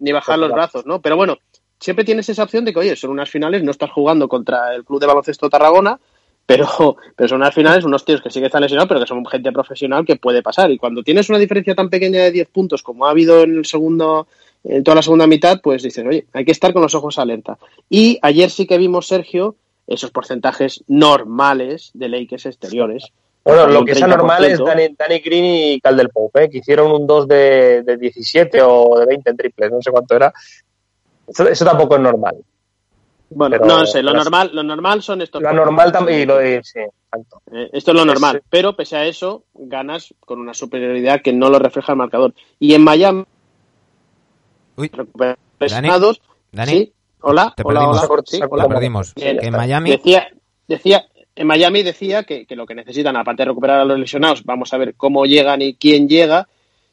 ni, 0.00 0.12
bajar 0.12 0.38
los 0.40 0.48
brazos, 0.57 0.85
¿no? 0.87 1.00
Pero 1.00 1.16
bueno, 1.16 1.38
siempre 1.78 2.05
tienes 2.05 2.28
esa 2.28 2.42
opción 2.42 2.64
de 2.64 2.72
que, 2.72 2.81
oye, 2.81 2.96
son 2.96 3.11
unas 3.11 3.31
finales, 3.31 3.62
no 3.62 3.70
estás 3.70 3.92
jugando 3.92 4.26
contra 4.28 4.74
el 4.74 4.85
Club 4.85 5.00
de 5.00 5.07
Baloncesto 5.07 5.48
Tarragona, 5.48 6.00
pero, 6.44 6.66
pero 7.16 7.28
son 7.28 7.37
unas 7.40 7.55
finales, 7.55 7.85
unos 7.85 8.05
tíos 8.05 8.20
que 8.20 8.31
sí 8.31 8.40
que 8.40 8.46
están 8.46 8.62
lesionados, 8.62 8.88
pero 8.88 9.00
que 9.00 9.07
son 9.07 9.24
gente 9.26 9.52
profesional 9.52 10.05
que 10.05 10.16
puede 10.16 10.42
pasar. 10.42 10.72
Y 10.72 10.76
cuando 10.76 11.05
tienes 11.05 11.28
una 11.28 11.38
diferencia 11.38 11.76
tan 11.76 11.88
pequeña 11.88 12.20
de 12.20 12.33
10 12.33 12.48
puntos 12.48 12.83
como 12.83 13.07
ha 13.07 13.11
habido 13.11 13.42
en 13.44 13.59
el 13.59 13.64
segundo, 13.64 14.26
en 14.64 14.83
toda 14.83 14.96
la 14.96 15.02
segunda 15.02 15.28
mitad, 15.28 15.61
pues 15.62 15.85
dices, 15.85 16.05
oye, 16.05 16.26
hay 16.33 16.44
que 16.44 16.50
estar 16.50 16.72
con 16.72 16.83
los 16.83 16.96
ojos 16.96 17.16
alerta. 17.20 17.59
Y 17.88 18.18
ayer 18.22 18.50
sí 18.50 18.66
que 18.66 18.76
vimos, 18.76 19.07
Sergio, 19.07 19.55
esos 19.94 20.11
porcentajes 20.11 20.83
normales 20.88 21.90
de 21.94 22.09
Lakers 22.09 22.46
exteriores. 22.46 23.07
Bueno, 23.44 23.66
lo 23.66 23.85
que 23.85 23.92
es 23.92 24.00
30%. 24.00 24.05
anormal 24.05 24.44
es 24.44 24.59
Danny, 24.59 24.94
Danny 24.96 25.18
Green 25.18 25.44
y 25.44 25.81
Caldel 25.81 26.11
Pope, 26.11 26.44
¿eh? 26.44 26.50
que 26.50 26.59
hicieron 26.59 26.92
un 26.92 27.07
2 27.07 27.26
de, 27.26 27.83
de 27.83 27.96
17 27.96 28.61
o 28.62 28.98
de 29.00 29.07
20 29.07 29.31
en 29.31 29.37
triples, 29.37 29.70
no 29.72 29.83
sé 29.83 29.90
cuánto 29.90 30.14
era. 30.14 30.33
Eso, 31.26 31.48
eso 31.48 31.64
tampoco 31.64 31.96
es 31.96 32.00
normal. 32.02 32.37
Bueno, 33.31 33.57
Pero- 33.61 33.66
no 33.78 33.87
sé, 33.87 34.02
lo 34.02 34.12
pero- 34.12 34.22
normal, 34.24 34.50
lo 34.52 34.62
normal 34.62 35.02
son 35.02 35.22
estos. 35.22 35.42
Lo 35.42 35.48
anormal 35.48 35.90
también, 35.90 36.20
y 36.20 36.26
lo 36.26 36.37
de, 36.37 36.61
sí, 36.62 36.81
exacto. 36.81 37.42
Eh, 37.50 37.70
Esto 37.72 37.90
es 37.90 37.96
lo 37.96 38.05
normal, 38.05 38.37
Sí. 38.42 38.46
pero 38.50 38.76
pese 38.76 38.96
a 38.96 39.07
eso, 39.07 39.44
ganas 39.55 40.14
con 40.20 40.38
una 40.38 40.55
superioridad 40.55 41.20
que 41.22 41.33
no 41.33 41.48
lo 41.50 41.59
refleja 41.59 41.92
el 41.92 41.98
marcador. 41.98 42.35
Y 42.61 42.74
en 42.74 42.85
Miami, 42.85 43.24
Uy, 44.76 44.88
recuperados, 44.92 46.20
Dani, 46.52 46.70
sí, 46.72 46.92
hola, 47.22 47.52
te 47.56 47.62
hola, 47.64 47.80
perdimos. 47.80 48.50
hola, 48.50 48.68
perdimos. 48.68 49.14
Bien, 49.14 49.38
Que 49.38 49.46
en. 49.46 49.52
Miami, 49.52 49.90
Decía, 49.90 50.28
decía, 50.68 51.04
en 51.35 51.46
Miami 51.46 51.82
decía 51.82 52.24
que, 52.24 52.46
que 52.46 52.56
lo 52.56 52.66
que 52.66 52.74
necesitan, 52.74 53.16
aparte 53.16 53.42
de 53.42 53.48
recuperar 53.48 53.80
a 53.80 53.85
los 53.85 53.98
lesionados, 53.98 54.44
vamos 54.44 54.72
a 54.72 54.78
ver 54.78 54.94
cómo 54.94 55.24
llegan 55.24 55.62
y 55.62 55.74
quién 55.74 56.08
llega. 56.08 56.48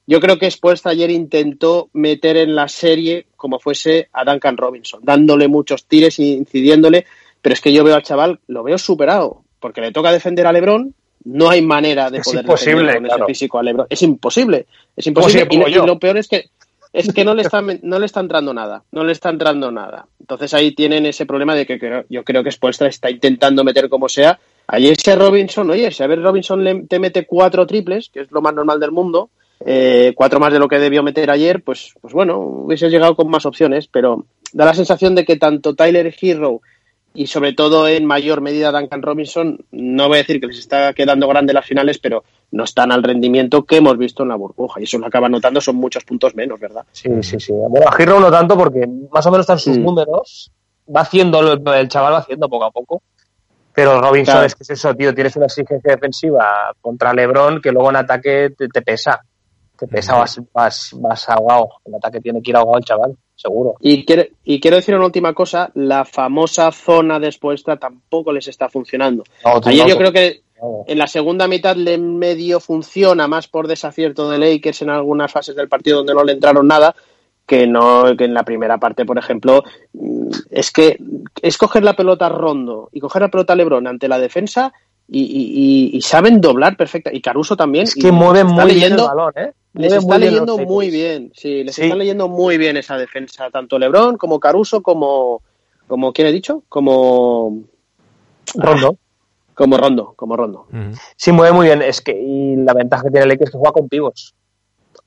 Yo 0.07 0.19
creo 0.19 0.39
que 0.39 0.49
Spolstra 0.49 0.91
ayer 0.91 1.11
intentó 1.11 1.89
meter 1.93 2.37
en 2.37 2.55
la 2.55 2.67
serie 2.67 3.27
como 3.35 3.59
fuese 3.59 4.09
a 4.11 4.25
Duncan 4.25 4.57
Robinson, 4.57 5.01
dándole 5.03 5.47
muchos 5.47 5.85
tires 5.85 6.17
e 6.17 6.23
incidiéndole, 6.23 7.05
pero 7.41 7.53
es 7.53 7.61
que 7.61 7.71
yo 7.71 7.83
veo 7.83 7.95
al 7.95 8.01
chaval, 8.03 8.39
lo 8.47 8.63
veo 8.63 8.77
superado, 8.79 9.43
porque 9.59 9.81
le 9.81 9.91
toca 9.91 10.11
defender 10.11 10.47
a 10.47 10.51
LeBron, 10.51 10.95
no 11.25 11.49
hay 11.49 11.61
manera 11.61 12.09
de 12.09 12.19
Es 12.19 12.23
poder 12.25 12.41
imposible, 12.41 12.77
defender 12.87 12.95
con 13.01 13.03
claro. 13.07 13.23
ese 13.25 13.33
físico 13.33 13.59
a 13.59 13.63
LeBron. 13.63 13.87
Es 13.89 14.01
imposible, 14.01 14.65
es 14.95 15.05
imposible. 15.05 15.47
Y, 15.51 15.55
y 15.57 15.73
lo 15.75 15.99
peor 15.99 16.17
es 16.17 16.27
que 16.27 16.45
es 16.91 17.13
que 17.13 17.23
no 17.23 17.35
le 17.35 17.43
está 17.43 17.61
no 17.61 17.99
le 17.99 18.05
está 18.05 18.19
entrando 18.19 18.53
nada, 18.53 18.83
no 18.91 19.03
le 19.03 19.11
está 19.11 19.29
entrando 19.29 19.71
nada. 19.71 20.07
Entonces 20.19 20.53
ahí 20.53 20.73
tienen 20.73 21.05
ese 21.05 21.25
problema 21.25 21.55
de 21.55 21.65
que 21.65 22.05
yo 22.09 22.23
creo 22.23 22.43
que 22.43 22.51
Spolstra 22.51 22.87
está 22.87 23.09
intentando 23.09 23.63
meter 23.63 23.89
como 23.89 24.09
sea. 24.09 24.39
Ayer 24.67 24.95
si 24.97 25.13
Robinson, 25.13 25.69
oye, 25.69 25.91
si 25.91 26.03
a 26.03 26.07
ver 26.07 26.21
Robinson 26.21 26.63
le, 26.63 26.83
te 26.83 26.99
mete 26.99 27.25
cuatro 27.25 27.65
triples, 27.65 28.09
que 28.09 28.21
es 28.21 28.31
lo 28.31 28.41
más 28.41 28.53
normal 28.53 28.79
del 28.79 28.91
mundo, 28.91 29.29
eh, 29.65 30.13
cuatro 30.15 30.39
más 30.39 30.53
de 30.53 30.59
lo 30.59 30.67
que 30.67 30.79
debió 30.79 31.03
meter 31.03 31.29
ayer, 31.31 31.63
pues, 31.63 31.93
pues 31.99 32.13
bueno, 32.13 32.37
hubiese 32.37 32.89
llegado 32.89 33.15
con 33.15 33.29
más 33.29 33.45
opciones, 33.45 33.87
pero 33.87 34.25
da 34.53 34.65
la 34.65 34.73
sensación 34.73 35.15
de 35.15 35.25
que 35.25 35.37
tanto 35.37 35.75
Tyler 35.75 36.13
Hero 36.19 36.61
y 37.13 37.27
sobre 37.27 37.53
todo 37.53 37.87
en 37.87 38.05
mayor 38.05 38.41
medida 38.41 38.71
Duncan 38.71 39.01
Robinson, 39.01 39.59
no 39.71 40.07
voy 40.07 40.17
a 40.17 40.21
decir 40.21 40.39
que 40.39 40.47
les 40.47 40.59
está 40.59 40.93
quedando 40.93 41.27
grande 41.27 41.53
las 41.53 41.65
finales, 41.65 41.97
pero 41.99 42.23
no 42.51 42.63
están 42.63 42.91
al 42.91 43.03
rendimiento 43.03 43.63
que 43.65 43.77
hemos 43.77 43.97
visto 43.97 44.23
en 44.23 44.29
la 44.29 44.35
burbuja. 44.35 44.79
Y 44.79 44.83
eso 44.83 44.97
lo 44.99 45.07
acaba 45.07 45.27
notando, 45.29 45.59
son 45.61 45.75
muchos 45.75 46.03
puntos 46.05 46.35
menos, 46.35 46.59
¿verdad? 46.59 46.83
Sí, 46.91 47.09
sí, 47.21 47.39
sí. 47.39 47.51
Bueno, 47.53 47.87
a 47.89 47.95
Hero 48.01 48.19
no 48.19 48.31
tanto 48.31 48.55
porque 48.57 48.87
más 49.11 49.25
o 49.25 49.31
menos 49.31 49.43
están 49.43 49.59
sus 49.59 49.77
Mm. 49.77 49.83
números. 49.83 50.51
Va 50.95 51.01
haciendo, 51.01 51.39
el 51.73 51.87
chaval 51.89 52.13
va 52.13 52.17
haciendo 52.19 52.47
poco 52.49 52.65
a 52.65 52.71
poco. 52.71 53.01
Pero 53.73 54.01
Robinson 54.01 54.33
Claro. 54.33 54.47
es 54.47 54.55
que 54.55 54.63
es 54.63 54.69
eso, 54.71 54.93
tío. 54.95 55.13
Tienes 55.13 55.35
una 55.35 55.45
exigencia 55.45 55.91
defensiva 55.93 56.73
contra 56.81 57.13
LeBron 57.13 57.61
que 57.61 57.71
luego 57.71 57.89
en 57.91 57.95
ataque 57.97 58.49
te, 58.57 58.67
te 58.67 58.81
pesa. 58.81 59.21
Te 59.79 59.87
pesa, 59.87 60.15
vas, 60.17 60.41
vas, 60.53 60.89
vas 60.97 61.29
ahogado. 61.29 61.69
En 61.85 61.95
ataque 61.95 62.19
tiene 62.19 62.41
que 62.41 62.51
ir 62.51 62.57
ahogado 62.57 62.77
el 62.77 62.83
chaval, 62.85 63.15
seguro. 63.35 63.75
Y 63.79 64.05
quiero, 64.05 64.23
y 64.43 64.59
quiero 64.59 64.77
decir 64.77 64.95
una 64.95 65.05
última 65.05 65.33
cosa, 65.33 65.71
la 65.75 66.05
famosa 66.05 66.71
zona 66.71 67.19
de 67.19 67.27
expuesta 67.27 67.77
tampoco 67.77 68.31
les 68.33 68.47
está 68.47 68.67
funcionando. 68.69 69.23
No, 69.45 69.61
Ayer 69.65 69.83
no, 69.83 69.89
yo 69.89 69.97
creo 69.97 70.11
que 70.11 70.41
en 70.87 70.97
la 70.97 71.07
segunda 71.07 71.47
mitad 71.47 71.75
le 71.77 71.97
medio 71.97 72.59
funciona 72.59 73.27
más 73.29 73.47
por 73.47 73.67
desacierto 73.67 74.29
de 74.29 74.37
Lakers 74.39 74.81
en 74.81 74.89
algunas 74.89 75.31
fases 75.31 75.55
del 75.55 75.69
partido 75.69 75.99
donde 75.99 76.13
no 76.13 76.23
le 76.25 76.33
entraron 76.33 76.67
nada 76.67 76.93
que 77.45 77.65
no 77.65 78.15
que 78.17 78.25
en 78.25 78.33
la 78.33 78.43
primera 78.43 78.77
parte 78.77 79.05
por 79.05 79.17
ejemplo 79.17 79.63
mm, 79.93 80.27
es 80.51 80.71
que 80.71 80.97
es 81.41 81.57
coger 81.57 81.85
la 81.85 81.95
pelota 81.95 82.27
Rondo 82.27 82.89
y 82.91 82.99
coger 82.99 83.21
la 83.21 83.29
pelota 83.29 83.55
LeBron 83.55 83.87
ante 83.87 84.09
la 84.09 84.19
defensa 84.19 84.73
y, 85.07 85.21
y- 85.21 85.91
y- 85.93 85.97
y 85.97 86.01
saben 86.01 86.41
doblar 86.41 86.75
perfecta 86.75 87.09
y 87.13 87.21
Caruso 87.21 87.55
también 87.55 87.85
Es 87.85 87.95
que 87.95 88.11
mueven 88.11 88.47
muy 88.47 88.73
bien 88.73 88.91
el 88.93 88.99
balón, 88.99 89.31
¿eh? 89.37 89.53
Les 89.73 89.93
está 89.93 90.17
leyendo 90.17 90.57
muy 90.57 90.89
bien 90.89 91.31
sí 91.35 91.63
les 91.63 91.75
Sí. 91.75 91.83
está 91.83 91.95
leyendo 91.95 92.27
muy 92.27 92.57
bien 92.57 92.77
esa 92.77 92.97
defensa 92.97 93.49
tanto 93.51 93.77
LeBron 93.79 94.17
como 94.17 94.39
Caruso 94.39 94.81
como 94.81 95.41
como 95.87 96.11
quién 96.13 96.27
he 96.27 96.31
dicho 96.31 96.63
como 96.69 97.61
Rondo. 98.55 98.97
como 99.53 99.77
Rondo 99.77 100.13
como 100.15 100.35
Rondo. 100.35 100.67
Sí, 101.15 101.31
mueve 101.31 101.53
muy 101.53 101.65
bien. 101.67 101.81
Es 101.81 102.01
que, 102.01 102.19
y 102.19 102.55
la 102.55 102.73
ventaja 102.73 103.03
que 103.03 103.09
tiene 103.11 103.23
el 103.23 103.29
Lakers 103.29 103.49
es 103.49 103.51
que 103.51 103.57
juega 103.57 103.73
con 103.73 103.89
pivos. 103.89 104.33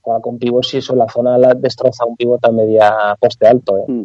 Juega 0.01 0.21
con 0.21 0.39
pivos 0.39 0.73
y 0.75 0.79
eso 0.79 0.93
en 0.93 0.99
la 1.01 1.09
zona 1.09 1.39
la 1.39 1.55
destroza 1.55 2.05
un 2.05 2.17
pivot 2.17 2.45
a 2.45 2.51
media 2.53 3.17
poste 3.21 3.47
alto. 3.47 3.79
¿eh. 3.79 3.85
Mm. 3.89 4.05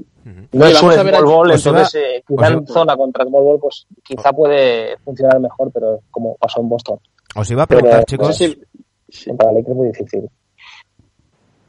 No 0.54 0.66
Oye, 0.66 0.74
es 0.74 0.82
un 0.84 0.92
small 0.92 1.16
al- 1.16 1.24
ball, 1.26 1.52
entonces 1.52 1.96
eh, 1.96 2.24
quizá 2.28 2.42
os 2.42 2.48
en 2.52 2.58
iba- 2.60 2.66
zona 2.68 2.98
contra 2.98 3.26
small 3.26 3.44
ball, 3.44 3.60
pues 3.60 3.86
quizá 4.04 4.32
puede 4.34 4.98
funcionar 5.00 5.40
mejor, 5.40 5.72
pero 5.72 6.00
como 6.12 6.36
pasó 6.36 6.62
en 6.62 6.70
Boston. 6.70 7.00
Os 7.36 7.50
iba 7.52 7.64
a 7.64 7.68
preguntar, 7.68 8.04
Pero- 8.06 8.24
chicos. 8.28 8.36
Sí, 8.38 8.62
sí. 9.10 9.30
Contra 9.30 9.50
el 9.50 9.56
Lakers 9.56 9.72
es 9.72 9.76
muy 9.76 9.88
difícil. 9.88 10.30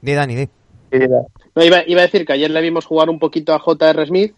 Di, 0.01 0.15
Dani, 0.15 0.35
di. 0.37 0.49
No, 1.55 1.65
iba, 1.65 1.83
iba 1.87 2.01
a 2.01 2.05
decir 2.05 2.25
que 2.25 2.33
ayer 2.33 2.51
le 2.51 2.61
vimos 2.63 2.87
jugar 2.87 3.11
un 3.11 3.19
poquito 3.19 3.53
a 3.55 3.59
J.R. 3.59 4.07
Smith. 4.07 4.35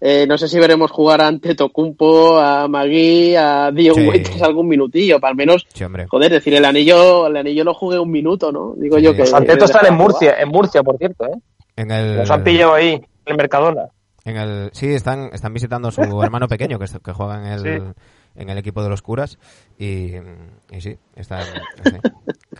Eh, 0.00 0.26
no 0.26 0.36
sé 0.36 0.48
si 0.48 0.58
veremos 0.58 0.90
jugar 0.90 1.22
ante 1.22 1.54
Tocumpo, 1.54 2.38
a 2.38 2.68
Magui, 2.68 3.34
a 3.36 3.70
Dion 3.72 3.94
Sí. 3.94 4.06
Waiters 4.08 4.42
algún 4.42 4.68
minutillo, 4.68 5.18
para 5.18 5.30
al 5.30 5.36
menos, 5.36 5.64
Sí, 5.72 5.82
hombre. 5.84 6.06
joder, 6.08 6.30
decir, 6.30 6.52
el 6.54 6.64
anillo, 6.64 7.26
el 7.26 7.36
anillo 7.36 7.64
lo 7.64 7.72
jugué 7.72 7.98
un 7.98 8.10
minuto, 8.10 8.52
¿no? 8.52 8.74
Digo 8.76 8.98
Sí. 8.98 9.02
yo 9.04 9.12
que. 9.12 9.20
Los 9.20 9.30
Santetos 9.30 9.70
que 9.70 9.76
están 9.78 9.92
en 9.92 9.98
Murcia, 9.98 10.34
en 10.38 10.48
Murcia, 10.50 10.82
por 10.82 10.98
cierto, 10.98 11.24
¿eh? 11.26 11.38
En 11.76 11.90
el, 11.90 12.16
Los 12.18 12.30
han 12.30 12.44
pillado 12.44 12.74
ahí, 12.74 12.92
en 12.94 13.04
el 13.24 13.36
Mercadona. 13.36 13.86
en 14.26 14.36
el, 14.36 14.70
sí, 14.74 14.88
están, 14.92 15.30
están 15.32 15.54
visitando 15.54 15.88
a 15.88 15.92
su 15.92 16.02
hermano 16.22 16.48
pequeño 16.48 16.78
que, 16.78 16.86
que 17.02 17.12
juega 17.12 17.38
en 17.38 17.46
el, 17.52 17.60
Sí. 17.62 18.00
En 18.36 18.48
el 18.50 18.58
equipo 18.58 18.82
de 18.82 18.88
los 18.88 19.02
curas. 19.02 19.38
Y, 19.78 20.14
y 20.16 20.80
sí, 20.80 20.98
sí. 21.20 21.34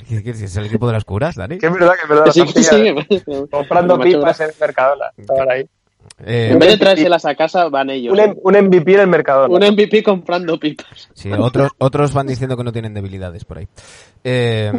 ¿Qué- 0.09 0.23
qué- 0.23 0.31
¿Es 0.31 0.57
el 0.57 0.67
equipo 0.67 0.87
de 0.87 0.93
los 0.95 1.05
curas, 1.05 1.37
Dani? 1.37 1.59
Que 1.59 1.67
es 1.67 1.73
verdad, 1.73 1.93
que 1.95 2.03
es 2.03 2.09
verdad. 2.09 2.33
Sí, 2.33 2.43
sí, 2.47 2.53
pillado. 3.25 3.47
Comprando 3.51 3.99
pipas 4.01 4.41
en 4.41 4.49
el 4.51 4.55
Mercadona. 4.61 5.07
Estaban 5.17 5.51
ahí. 5.51 5.69
Eh, 6.25 6.51
En 6.53 6.59
vez 6.59 6.69
de 6.69 6.77
traérselas 6.77 7.25
a 7.25 7.35
casa, 7.35 7.69
van 7.71 7.89
ellos. 7.89 8.13
Un, 8.17 8.39
un 8.43 8.65
MVP 8.67 8.93
en 8.95 9.01
el 9.01 9.07
Mercadona. 9.07 9.55
Un 9.55 9.73
MVP 9.73 10.03
comprando 10.03 10.59
pipas. 10.61 11.09
Sí, 11.15 11.33
otros, 11.33 11.73
otros 11.79 12.13
van 12.13 12.27
diciendo 12.27 12.57
que 12.59 12.63
no 12.65 12.73
tienen 12.73 12.93
debilidades 12.93 13.45
por 13.47 13.57
ahí. 13.59 13.69
Eh, 14.23 14.71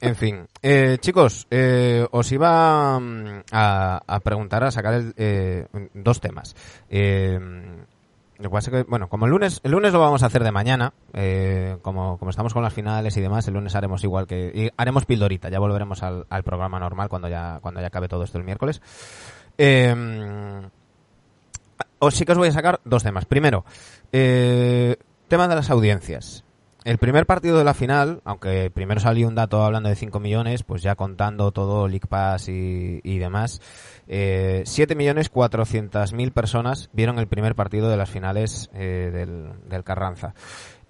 en 0.00 0.16
fin, 0.16 0.46
eh, 0.62 0.96
chicos, 1.00 1.46
eh, 1.50 2.06
os 2.12 2.30
iba 2.30 2.98
mm, 3.00 3.42
a, 3.50 4.02
a 4.06 4.20
preguntar, 4.20 4.62
a 4.64 4.70
sacar 4.70 4.94
el, 4.94 5.14
eh, 5.16 5.66
dos 5.94 6.20
temas. 6.20 6.54
Lo 8.38 8.50
que 8.50 8.54
pasa 8.54 8.70
que, 8.70 8.84
bueno, 8.84 9.08
como 9.08 9.26
el 9.26 9.32
lunes, 9.32 9.60
el 9.64 9.72
lunes 9.72 9.92
lo 9.92 9.98
vamos 9.98 10.22
a 10.22 10.26
hacer 10.26 10.44
de 10.44 10.52
mañana, 10.52 10.92
eh, 11.12 11.76
como, 11.82 12.18
estamos 12.28 12.54
con 12.54 12.62
las 12.62 12.72
finales 12.72 13.16
y 13.16 13.20
demás, 13.20 13.48
el 13.48 13.54
lunes 13.54 13.74
haremos 13.74 14.04
igual 14.04 14.28
que, 14.28 14.52
y 14.54 14.70
haremos 14.76 15.06
pildorita, 15.06 15.48
ya 15.48 15.58
volveremos 15.58 16.04
al, 16.04 16.24
al 16.30 16.44
programa 16.44 16.78
normal 16.78 17.08
cuando 17.08 17.28
ya, 17.28 17.58
cuando 17.60 17.80
ya 17.80 17.88
acabe 17.88 18.06
todo 18.06 18.22
esto 18.22 18.38
el 18.38 18.44
miércoles. 18.44 18.80
Eh, 19.58 19.92
os 21.98 22.14
sí 22.14 22.24
que 22.24 22.32
os 22.32 22.38
voy 22.38 22.48
a 22.48 22.52
sacar 22.52 22.80
dos 22.84 23.02
temas. 23.02 23.24
Primero, 23.24 23.64
eh, 24.12 24.96
tema 25.26 25.48
de 25.48 25.56
las 25.56 25.70
audiencias. 25.70 26.44
El 26.84 26.96
primer 26.98 27.26
partido 27.26 27.58
de 27.58 27.64
la 27.64 27.74
final, 27.74 28.20
aunque 28.24 28.70
primero 28.70 29.00
salió 29.00 29.26
un 29.28 29.34
dato 29.34 29.62
hablando 29.62 29.88
de 29.88 29.96
5 29.96 30.20
millones, 30.20 30.62
pues 30.62 30.80
ya 30.80 30.94
contando 30.94 31.50
todo 31.50 31.88
League 31.88 32.06
Pass 32.08 32.48
y, 32.48 33.18
demás, 33.18 33.60
eh, 34.06 34.62
7 34.64 34.94
millones 34.94 35.28
400 35.28 36.12
mil 36.12 36.30
personas 36.32 36.88
vieron 36.92 37.18
el 37.18 37.26
primer 37.26 37.54
partido 37.54 37.90
de 37.90 37.96
las 37.96 38.08
finales 38.08 38.70
eh, 38.74 39.10
del, 39.12 39.84
Carranza. 39.84 40.34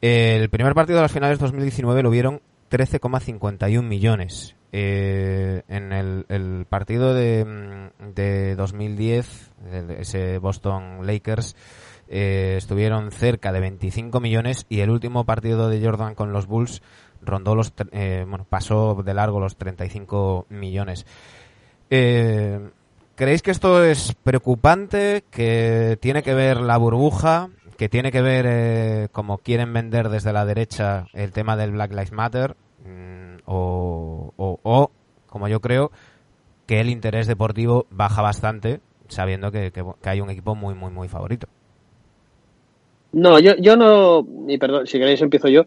El 0.01 0.49
primer 0.51 0.75
partido 0.75 0.99
de 0.99 1.03
las 1.03 1.13
finales 1.13 1.39
2019 1.39 2.03
lo 2.03 2.11
vieron 2.11 2.43
13,51 2.71 3.83
millones. 3.83 4.55
Eh, 4.71 5.63
en 5.69 5.93
el, 5.93 6.27
el 6.29 6.67
partido 6.69 7.15
de, 7.15 7.91
de 8.15 8.55
2010, 8.55 9.51
el- 9.73 9.91
ese 9.93 10.37
Boston 10.39 11.07
Lakers, 11.07 11.57
eh, 12.11 12.55
estuvieron 12.59 13.11
cerca 13.13 13.53
de 13.53 13.61
25 13.61 14.21
millones 14.21 14.67
y 14.69 14.81
el 14.81 14.91
último 14.91 15.25
partido 15.25 15.69
de 15.69 15.85
Jordan 15.85 16.15
con 16.15 16.33
los 16.33 16.47
Bulls 16.47 16.83
rondó 17.23 17.55
los, 17.55 17.73
eh, 17.93 18.25
bueno, 18.29 18.47
pasó 18.49 19.03
de 19.05 19.15
largo 19.15 19.41
los 19.41 19.57
35 19.57 20.47
millones. 20.51 21.05
Eh, 21.91 22.71
¿Creéis 23.15 23.43
que 23.43 23.51
esto 23.51 23.83
es 23.83 24.15
preocupante? 24.23 25.25
¿Que 25.31 25.99
tiene 26.01 26.23
que 26.23 26.35
ver 26.35 26.61
la 26.61 26.77
burbuja? 26.77 27.49
¿Que 27.77 27.89
tiene 27.89 28.13
que 28.13 28.23
ver, 28.23 28.47
eh, 28.49 29.09
como 29.13 29.39
quieren 29.39 29.73
vender 29.73 30.09
desde 30.09 30.33
la 30.33 30.45
derecha, 30.45 31.07
el 31.13 31.33
tema 31.33 31.57
del 31.57 31.73
Black 31.73 31.91
Lives 31.91 32.13
Matter? 32.13 32.57
Mm, 32.85 33.39
o, 33.47 34.33
o, 34.37 34.61
o, 34.63 34.91
como 35.27 35.49
yo 35.49 35.61
creo, 35.61 35.91
que 36.67 36.81
el 36.81 36.91
interés 36.91 37.27
deportivo 37.27 37.87
baja 37.91 38.23
bastante, 38.23 38.81
sabiendo 39.09 39.51
que, 39.51 39.73
que- 39.73 39.85
que 40.03 40.09
hay 40.11 40.21
un 40.21 40.31
equipo 40.31 40.55
muy, 40.55 40.75
muy, 40.75 40.91
muy 40.93 41.09
favorito. 41.09 41.49
No, 43.13 43.39
yo, 43.39 43.57
yo 43.57 43.77
no, 43.77 44.27
y 44.49 44.59
perdón, 44.59 44.87
si 44.87 44.99
queréis 44.99 45.21
empiezo 45.23 45.49
yo. 45.49 45.65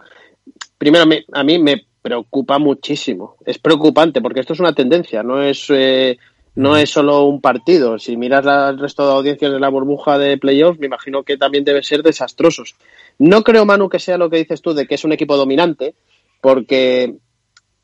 Primero, 0.77 1.05
me- 1.05 1.25
a 1.33 1.43
mí 1.43 1.59
me 1.59 1.85
preocupa 2.01 2.57
muchísimo. 2.59 3.35
Es 3.45 3.59
preocupante 3.59 4.21
porque 4.21 4.39
esto 4.39 4.53
es 4.53 4.59
una 4.59 4.73
tendencia, 4.73 5.23
no 5.23 5.41
es, 5.41 5.65
eh, 5.69 6.17
no 6.55 6.75
es 6.77 6.89
solo 6.89 7.25
un 7.25 7.41
partido. 7.41 7.99
Si 7.99 8.17
miras 8.17 8.45
el 8.45 8.79
resto 8.79 9.05
de 9.05 9.13
audiencias 9.13 9.51
de 9.51 9.59
la 9.59 9.69
burbuja 9.69 10.17
de 10.17 10.37
playoffs, 10.37 10.79
me 10.79 10.87
imagino 10.87 11.23
que 11.23 11.37
también 11.37 11.63
deben 11.63 11.83
ser 11.83 12.03
desastrosos. 12.03 12.75
No 13.19 13.43
creo, 13.43 13.65
Manu, 13.65 13.89
que 13.89 13.99
sea 13.99 14.17
lo 14.17 14.29
que 14.29 14.37
dices 14.37 14.61
tú 14.61 14.73
de 14.73 14.85
que 14.87 14.95
es 14.95 15.03
un 15.03 15.11
equipo 15.13 15.37
dominante, 15.37 15.95
porque 16.41 17.15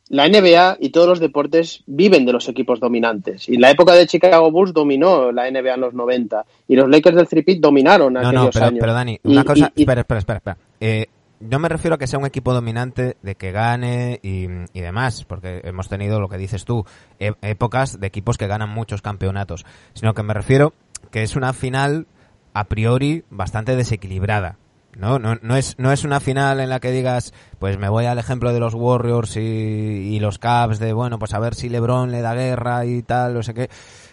la 0.10 0.28
NBA 0.28 0.78
y 0.80 0.90
todos 0.90 1.08
los 1.08 1.20
deportes 1.20 1.84
viven 1.86 2.26
de 2.26 2.34
los 2.34 2.48
equipos 2.48 2.80
dominantes. 2.80 3.48
Y 3.50 3.58
la 3.58 3.70
época 3.72 3.94
de 3.94 4.08
Chicago 4.08 4.52
Bulls 4.52 4.74
dominó 4.74 5.32
la 5.32 5.50
NBA 5.52 5.74
en 5.76 5.82
los 5.82 5.94
90 5.94 6.46
y 6.68 6.76
los 6.76 6.90
Lakers 6.90 7.16
del 7.16 7.28
Three-Peat 7.28 7.60
dominaron 7.60 8.14
No, 8.14 8.20
aquellos 8.20 8.46
no, 8.46 8.50
pero, 8.52 8.66
años. 8.66 8.80
pero 8.80 8.94
Dani, 8.94 9.20
Y- 9.24 9.32
una 9.32 9.44
cosa, 9.44 9.72
y- 9.76 9.80
y- 9.80 9.84
espera, 9.84 10.02
espera, 10.02 10.20
espera, 10.20 10.38
espera. 10.38 10.58
Eh, 10.80 11.08
no 11.40 11.60
me 11.60 11.70
refiero 11.70 11.96
a 11.96 11.98
que 12.00 12.08
sea 12.08 12.18
un 12.20 12.26
equipo 12.26 12.54
dominante 12.54 13.18
de 13.22 13.36
que 13.36 13.52
gane 13.52 14.20
y, 14.24 14.46
y 14.74 14.82
demás, 14.82 15.24
porque 15.26 15.62
hemos 15.66 15.88
tenido 15.90 16.20
lo 16.20 16.30
que 16.30 16.38
dices 16.38 16.66
tú, 16.66 16.86
e- 17.20 17.34
épocas 17.42 18.00
de 18.00 18.08
equipos 18.08 18.38
que 18.38 18.48
ganan 18.48 18.70
muchos 18.70 19.02
campeonatos, 19.02 19.66
sino 19.94 20.14
que 20.14 20.24
me 20.24 20.34
refiero 20.34 20.74
que 21.12 21.22
es 21.24 21.36
una 21.36 21.54
final 21.54 22.08
a 22.54 22.64
priori 22.64 23.24
bastante 23.30 23.76
desequilibrada. 23.76 24.58
No, 24.98 25.20
no, 25.20 25.36
no 25.42 25.56
es, 25.56 25.76
no 25.78 25.92
es 25.92 26.04
una 26.04 26.20
final 26.20 26.60
en 26.60 26.70
la 26.70 26.80
que 26.80 26.92
digas, 26.92 27.34
pues 27.60 27.78
me 27.78 27.88
voy 27.88 28.06
al 28.06 28.18
ejemplo 28.18 28.52
de 28.52 28.60
los 28.60 28.74
Warriors 28.74 29.38
y, 29.38 29.40
y 29.40 30.20
los 30.20 30.40
Cavs 30.40 30.80
de, 30.80 30.92
bueno, 30.94 31.20
pues 31.20 31.34
a 31.34 31.40
ver 31.40 31.54
si 31.54 31.70
LeBron 31.70 32.12
le 32.12 32.22
da 32.22 32.34
guerra 32.34 32.86
y 32.86 33.04
tal, 33.04 33.36
no 33.36 33.44
sé 33.44 33.54
qué. 33.54 33.70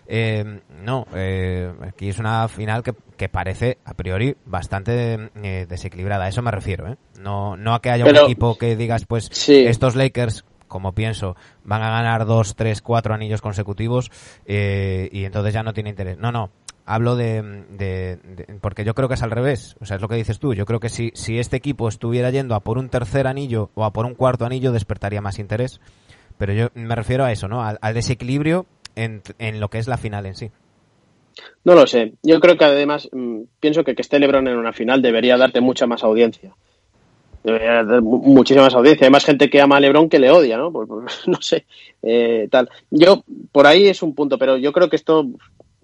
Eh, 0.06 0.60
no, 0.82 1.06
eh, 1.14 1.72
aquí 1.86 2.10
es 2.10 2.18
una 2.18 2.46
final 2.48 2.82
que, 2.82 2.92
que 3.16 3.30
parece 3.30 3.78
a 3.86 3.94
priori 3.94 4.36
bastante 4.44 5.30
eh, 5.42 5.66
desequilibrada. 5.66 6.26
A 6.26 6.28
eso 6.28 6.42
me 6.42 6.50
refiero, 6.50 6.86
¿eh? 6.92 6.96
No, 7.18 7.56
no 7.56 7.74
a 7.74 7.80
que 7.80 7.90
haya 7.90 8.04
Pero- 8.04 8.20
un 8.20 8.24
equipo 8.26 8.58
que 8.58 8.76
digas, 8.76 9.06
pues 9.06 9.30
Sí. 9.32 9.64
estos 9.66 9.96
Lakers, 9.96 10.44
como 10.68 10.92
pienso, 10.92 11.34
van 11.64 11.82
a 11.82 11.88
ganar 11.90 12.26
dos, 12.26 12.56
tres, 12.56 12.82
cuatro 12.82 13.14
anillos 13.14 13.40
consecutivos 13.40 14.10
eh, 14.44 15.08
y 15.12 15.24
entonces 15.24 15.54
ya 15.54 15.62
no 15.62 15.72
tiene 15.72 15.88
interés. 15.90 16.18
No, 16.18 16.30
no. 16.30 16.50
Hablo 16.86 17.16
de, 17.16 18.18
porque 18.60 18.84
yo 18.84 18.94
creo 18.94 19.08
que 19.08 19.14
es 19.14 19.22
al 19.22 19.30
revés. 19.30 19.76
O 19.80 19.86
sea, 19.86 19.96
es 19.96 20.02
lo 20.02 20.08
que 20.08 20.16
dices 20.16 20.38
tú. 20.38 20.52
Yo 20.52 20.66
creo 20.66 20.80
que 20.80 20.90
si, 20.90 21.12
si 21.14 21.38
este 21.38 21.56
equipo 21.56 21.88
estuviera 21.88 22.30
yendo 22.30 22.54
a 22.54 22.60
por 22.60 22.76
un 22.76 22.90
tercer 22.90 23.26
anillo 23.26 23.70
o 23.74 23.84
a 23.84 23.92
por 23.92 24.04
un 24.04 24.14
cuarto 24.14 24.44
anillo, 24.44 24.70
despertaría 24.72 25.22
más 25.22 25.38
interés. 25.38 25.80
Pero 26.36 26.52
yo 26.52 26.68
me 26.74 26.94
refiero 26.94 27.24
a 27.24 27.32
eso, 27.32 27.48
¿no? 27.48 27.62
Al, 27.64 27.78
desequilibrio 27.94 28.66
en, 28.96 29.22
en 29.38 29.60
lo 29.60 29.68
que 29.70 29.78
es 29.78 29.88
la 29.88 29.96
final 29.96 30.26
en 30.26 30.34
sí. 30.34 30.50
No 31.64 31.74
lo 31.74 31.86
sé. 31.86 32.12
Yo 32.22 32.38
creo 32.40 32.56
que 32.58 32.64
además 32.66 33.08
mm, 33.12 33.40
pienso 33.60 33.82
que 33.82 33.94
que 33.94 34.02
esté 34.02 34.18
LeBron 34.18 34.46
en 34.48 34.56
una 34.58 34.72
final 34.72 35.00
debería 35.00 35.36
darte 35.38 35.60
mucha 35.62 35.86
más 35.86 36.04
audiencia. 36.04 36.54
Debería 37.42 37.82
dar 37.84 38.02
mu- 38.02 38.18
muchísima 38.22 38.64
más 38.64 38.74
audiencia. 38.74 39.06
Hay 39.06 39.10
más 39.10 39.24
gente 39.24 39.48
que 39.48 39.60
ama 39.60 39.76
a 39.78 39.80
LeBron 39.80 40.08
que 40.08 40.18
le 40.18 40.30
odia, 40.30 40.58
¿no? 40.58 40.70
No 41.26 41.40
sé, 41.40 41.64
eh, 42.02 42.46
tal. 42.50 42.68
Yo, 42.90 43.22
por 43.52 43.66
ahí 43.66 43.86
es 43.88 44.02
un 44.02 44.14
punto, 44.14 44.36
pero 44.38 44.58
yo 44.58 44.72
creo 44.72 44.90
que 44.90 44.96
esto 44.96 45.26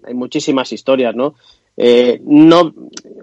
hay 0.05 0.13
muchísimas 0.13 0.71
historias, 0.73 1.15
¿no? 1.15 1.35
Eh, 1.77 2.19
no, 2.25 2.73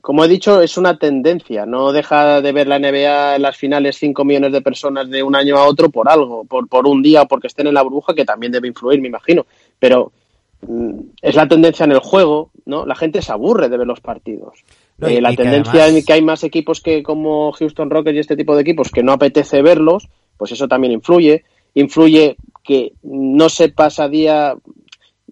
como 0.01 0.25
he 0.25 0.29
dicho, 0.29 0.63
es 0.63 0.77
una 0.79 0.99
tendencia. 0.99 1.67
No 1.67 1.93
deja 1.93 2.41
de 2.41 2.53
ver 2.53 2.67
la 2.67 2.79
NBA 2.79 3.37
en 3.37 3.43
las 3.43 3.57
finales 3.57 3.97
5 3.99 4.25
millones 4.25 4.53
de 4.53 4.63
personas 4.63 5.09
de 5.11 5.23
un 5.23 5.37
año 5.37 5.57
a 5.59 5.67
otro 5.67 5.91
por 5.91 6.09
algo, 6.09 6.45
por, 6.45 6.67
por 6.69 6.87
un 6.87 7.03
día 7.03 7.23
o 7.23 7.29
porque 7.29 7.47
estén 7.49 7.67
en 7.67 7.75
la 7.75 7.83
burbuja, 7.83 8.15
que 8.15 8.25
también 8.25 8.51
debe 8.53 8.69
influir, 8.69 9.01
me 9.01 9.09
imagino. 9.09 9.47
Pero 9.79 10.13
mm, 10.67 10.93
es 11.23 11.35
la 11.37 11.47
tendencia 11.47 11.85
en 11.85 11.93
el 11.93 11.99
juego, 12.01 12.51
¿no? 12.65 12.87
La 12.87 12.95
gente 12.97 13.21
se 13.23 13.33
aburre 13.33 13.69
de 13.69 13.77
ver 13.77 13.87
los 13.87 14.01
partidos. 14.01 14.65
No, 14.97 15.07
Eh, 15.09 15.21
la 15.21 15.31
que 15.31 15.37
tendencia 15.37 15.83
además- 15.85 15.99
en 16.01 16.05
que 16.07 16.13
hay 16.15 16.23
más 16.23 16.43
equipos 16.43 16.81
que 16.81 17.03
como 17.03 17.53
Houston 17.53 17.91
Rockets 17.91 18.17
y 18.17 18.21
este 18.21 18.37
tipo 18.37 18.57
de 18.57 18.63
equipos 18.63 18.91
que 18.91 19.03
no 19.03 19.13
apetece 19.13 19.63
verlos, 19.63 20.09
pues 20.39 20.53
eso 20.53 20.67
también 20.67 20.95
influye. 20.95 21.45
Influye 21.75 22.37
que 22.65 22.95
no 23.03 23.49
se 23.51 23.69
pasa 23.69 24.09
día. 24.09 24.57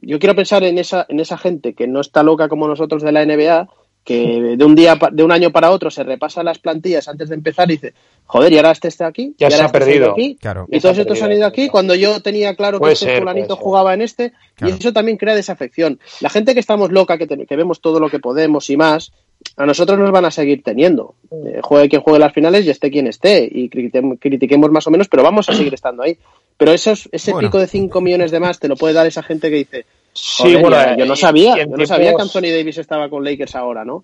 Yo 0.07 0.19
quiero 0.19 0.35
pensar 0.35 0.63
en 0.65 0.79
esa, 0.79 1.05
en 1.09 1.21
esa 1.21 1.37
gente 1.37 1.75
que 1.75 1.87
no 1.87 2.01
está 2.01 2.23
loca 2.23 2.49
como 2.49 2.69
nosotros 2.69 3.03
de 3.03 3.13
la 3.13 3.25
NBA, 3.25 3.69
que 4.05 4.55
de 4.57 4.65
un 4.65 4.77
día 4.77 4.95
pa- 4.97 5.11
de 5.11 5.25
un 5.25 5.33
año 5.33 5.51
para 5.51 5.73
otro 5.73 5.91
se 5.91 6.05
repasa 6.05 6.45
las 6.45 6.61
plantillas 6.61 7.09
antes 7.09 7.29
de 7.29 7.35
empezar 7.35 7.69
y 7.69 7.75
dice, 7.75 7.93
joder, 8.25 8.53
y 8.53 8.57
ahora 8.57 8.71
este 8.71 8.87
está 8.87 9.09
aquí, 9.09 9.35
Ya 9.37 9.49
y 9.49 9.51
se 9.51 9.57
ahora 9.57 9.65
ha 9.65 9.67
este 9.67 9.79
perdido. 9.81 10.13
aquí, 10.13 10.37
Claro. 10.41 10.67
y 10.71 10.77
se 10.77 10.81
todos 10.83 10.99
ha 10.99 11.01
estos 11.01 11.23
han 11.23 11.33
ido 11.33 11.45
aquí 11.45 11.69
cuando 11.69 11.93
yo 11.97 12.21
tenía 12.23 12.55
claro 12.55 12.79
Puede 12.79 12.91
que 12.91 12.95
este 12.95 13.07
ser, 13.07 13.19
fulanito 13.19 13.57
jugaba 13.57 13.95
en 13.95 14.03
este, 14.03 14.33
Claro. 14.55 14.75
y 14.75 14.79
eso 14.79 14.93
también 14.93 15.17
crea 15.17 15.35
desafección. 15.35 15.99
La 16.21 16.31
gente 16.31 16.55
que 16.55 16.61
estamos 16.61 16.93
loca, 16.93 17.19
que, 17.19 17.27
te- 17.27 17.45
que 17.47 17.57
vemos 17.57 17.81
todo 17.81 17.99
lo 17.99 18.09
que 18.09 18.21
podemos 18.21 18.71
y 18.71 18.77
más, 18.77 19.11
a 19.57 19.67
nosotros 19.67 19.99
nos 19.99 20.13
van 20.13 20.25
a 20.25 20.31
seguir 20.31 20.63
teniendo. 20.63 21.17
Eh, 21.33 21.59
juegue 21.65 21.89
quien 21.89 22.03
juegue 22.03 22.21
las 22.21 22.33
finales 22.33 22.65
y 22.65 22.71
esté 22.71 22.93
quien 22.93 23.09
esté, 23.09 23.45
y 23.51 23.69
critiquem- 23.69 24.19
critiquemos 24.21 24.71
más 24.71 24.87
o 24.87 24.93
menos, 24.93 25.09
pero 25.09 25.25
vamos 25.25 25.49
a 25.49 25.53
seguir 25.53 25.75
estando 25.75 26.05
ahí. 26.05 26.17
Pero 26.59 26.73
esos, 26.73 27.09
ese 27.13 27.33
Bueno. 27.33 27.49
pico 27.49 27.59
de 27.59 27.67
5 27.67 28.01
millones 28.01 28.31
de 28.31 28.41
más 28.41 28.59
te 28.59 28.69
lo 28.69 28.77
puede 28.77 28.95
dar 28.95 29.07
esa 29.07 29.23
gente 29.23 29.51
que 29.51 29.57
dice, 29.57 29.85
Sí, 30.19 30.45
"Joder, 30.45 30.61
bueno, 30.63 30.77
ya- 30.79 30.97
yo 30.97 31.05
no 31.05 31.13
y- 31.13 31.17
sabía, 31.19 31.57
y 31.57 31.61
yo 31.71 31.77
no 31.77 31.85
sabía 31.85 32.15
que 32.15 32.23
Anthony 32.23 32.49
Davis 32.57 32.79
estaba 32.79 33.11
con 33.11 33.23
Lakers 33.23 33.55
ahora, 33.55 33.85
¿no? 33.85 34.03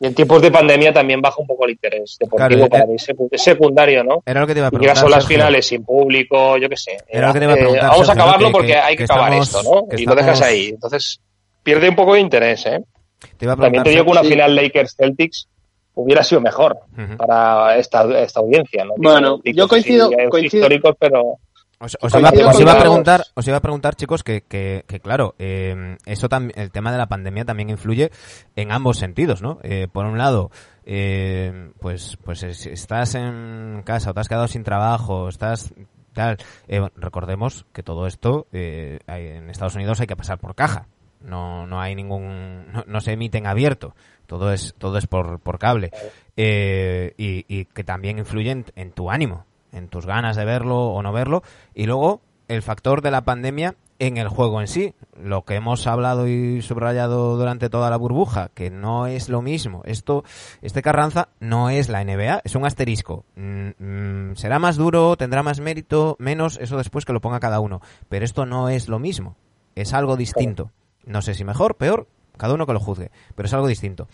Y 0.00 0.06
en 0.06 0.14
tiempos 0.16 0.42
de 0.42 0.50
pandemia 0.50 0.92
también 0.92 1.20
baja 1.20 1.36
un 1.40 1.46
poco 1.46 1.64
el 1.64 1.70
interés 1.72 2.16
deportivo 2.18 2.48
Claro, 2.66 2.68
para 2.68 2.82
eh, 2.82 2.86
mí, 2.88 2.94
es 2.96 3.08
secu- 3.08 3.28
es 3.30 3.40
secundario, 3.40 4.02
¿no? 4.02 4.24
Era 4.26 4.40
lo 4.40 4.48
que 4.48 4.54
te 4.54 4.58
iba 4.58 4.66
a 4.66 4.70
Y 4.70 4.70
preguntar. 4.72 4.96
ya 4.96 5.00
son 5.00 5.10
las 5.12 5.22
Sergio. 5.22 5.36
finales 5.36 5.66
sin 5.66 5.84
público, 5.84 6.56
yo 6.58 6.68
qué 6.68 6.76
sé. 6.76 6.96
Era 7.06 7.28
lo 7.28 7.32
que 7.34 7.38
te 7.38 7.44
iba 7.44 7.52
a 7.54 7.56
Eh, 7.56 7.60
preguntar, 7.60 7.90
vamos 7.90 8.08
a 8.08 8.12
acabarlo 8.14 8.46
que- 8.48 8.52
porque 8.52 8.66
que- 8.66 8.74
hay 8.78 8.96
que, 8.96 8.98
que 8.98 9.04
acabar 9.04 9.32
estamos- 9.34 9.48
esto, 9.64 9.86
¿no? 9.92 9.96
Y 9.96 10.04
lo 10.06 10.14
dejas 10.16 10.42
ahí. 10.42 10.68
Entonces, 10.70 11.20
pierde 11.62 11.88
un 11.88 11.94
poco 11.94 12.14
de 12.14 12.20
interés, 12.20 12.66
¿eh? 12.66 12.80
Te 13.38 13.44
iba 13.44 13.52
a 13.52 13.56
También 13.56 13.84
preguntar, 13.84 13.84
te 13.84 13.90
digo 13.90 14.04
que 14.06 14.10
una 14.10 14.24
final 14.24 14.54
Lakers-Celtics 14.56 15.46
hubiera 15.96 16.22
sido 16.22 16.40
mejor 16.40 16.78
para 17.18 17.76
esta, 17.76 18.04
esta 18.20 18.40
audiencia, 18.40 18.84
¿no? 18.84 18.94
Bueno, 18.96 19.40
Digo, 19.42 19.56
yo 19.56 19.68
coincido- 19.68 20.08
sí, 20.08 20.14
coincido- 20.30 20.58
históricos, 20.64 20.94
pero 20.98 21.38
Os, 21.78 21.96
os 22.00 22.14
iba, 22.14 22.30
os 22.30 22.52
con 22.54 22.62
iba 22.62 22.72
a 22.72 22.78
preguntar, 22.78 23.24
os 23.34 23.46
iba 23.48 23.56
a 23.58 23.60
preguntar, 23.60 23.96
chicos, 23.96 24.22
que, 24.22 24.42
que, 24.42 24.84
que 24.86 25.00
claro, 25.00 25.34
eh, 25.38 25.96
eso 26.06 26.28
también, 26.28 26.58
el 26.58 26.70
tema 26.70 26.90
de 26.92 26.96
la 26.98 27.06
pandemia 27.06 27.44
también 27.44 27.68
influye 27.68 28.10
en 28.56 28.72
ambos 28.72 28.96
sentidos, 28.98 29.42
¿no? 29.42 29.58
Eh, 29.62 29.86
por 29.92 30.06
un 30.06 30.16
lado, 30.16 30.50
eh, 30.86 31.70
pues, 31.80 32.16
pues 32.24 32.42
es- 32.44 32.66
estás 32.66 33.14
en 33.14 33.82
casa 33.84 34.10
o 34.10 34.14
te 34.14 34.20
has 34.20 34.28
quedado 34.28 34.48
sin 34.48 34.64
trabajo, 34.64 35.28
estás 35.28 35.74
tal. 36.14 36.38
Eh, 36.68 36.80
recordemos 36.96 37.66
que 37.74 37.82
todo 37.82 38.06
esto 38.06 38.46
eh, 38.52 39.00
hay- 39.06 39.26
en 39.28 39.50
Estados 39.50 39.74
Unidos 39.74 40.00
hay 40.00 40.06
que 40.06 40.16
pasar 40.16 40.38
por 40.38 40.54
caja. 40.54 40.86
No, 41.20 41.66
no 41.66 41.80
hay 41.80 41.94
ningún, 41.94 42.70
no, 42.72 42.84
no 42.86 43.00
se 43.00 43.12
emite 43.12 43.36
en 43.38 43.46
abierto. 43.46 43.94
Todo 44.26 44.52
es, 44.52 44.74
todo 44.78 44.98
es 44.98 45.06
por, 45.06 45.40
por 45.40 45.58
cable. 45.58 45.90
Eh, 46.36 47.14
y, 47.16 47.44
y 47.48 47.64
que 47.66 47.84
también 47.84 48.18
influye 48.18 48.50
en, 48.50 48.64
en 48.76 48.92
tu 48.92 49.10
ánimo, 49.10 49.46
en 49.72 49.88
tus 49.88 50.06
ganas 50.06 50.36
de 50.36 50.44
verlo 50.44 50.88
o 50.88 51.02
no 51.02 51.12
verlo. 51.12 51.42
Y 51.74 51.86
luego 51.86 52.20
el 52.48 52.62
factor 52.62 53.02
de 53.02 53.10
la 53.10 53.24
pandemia 53.24 53.76
en 53.98 54.16
el 54.16 54.28
juego 54.28 54.60
en 54.60 54.68
sí. 54.68 54.94
Lo 55.20 55.44
que 55.44 55.54
hemos 55.54 55.86
hablado 55.86 56.28
y 56.28 56.62
subrayado 56.62 57.36
durante 57.36 57.70
toda 57.70 57.90
la 57.90 57.96
burbuja, 57.96 58.50
que 58.54 58.70
no 58.70 59.06
es 59.06 59.28
lo 59.28 59.42
mismo. 59.42 59.82
Esto, 59.84 60.24
este 60.62 60.82
Carranza 60.82 61.28
no 61.40 61.70
es 61.70 61.88
la 61.88 62.04
NBA, 62.04 62.42
es 62.44 62.54
un 62.54 62.66
asterisco. 62.66 63.24
Mm, 63.36 63.70
mm, 63.78 64.36
será 64.36 64.58
más 64.58 64.76
duro, 64.76 65.16
tendrá 65.16 65.42
más 65.42 65.60
mérito, 65.60 66.16
menos, 66.18 66.58
eso 66.60 66.76
después 66.76 67.04
que 67.04 67.12
lo 67.12 67.20
ponga 67.20 67.40
cada 67.40 67.60
uno. 67.60 67.80
Pero 68.08 68.24
esto 68.24 68.46
no 68.46 68.68
es 68.68 68.88
lo 68.88 68.98
mismo. 68.98 69.36
Es 69.74 69.92
algo 69.92 70.16
distinto. 70.16 70.70
No 71.04 71.22
sé 71.22 71.34
si 71.34 71.44
mejor, 71.44 71.76
peor, 71.76 72.08
cada 72.36 72.54
uno 72.54 72.66
que 72.66 72.72
lo 72.72 72.80
juzgue. 72.80 73.10
Pero 73.34 73.46
es 73.46 73.54
algo 73.54 73.66
distinto. 73.66 74.08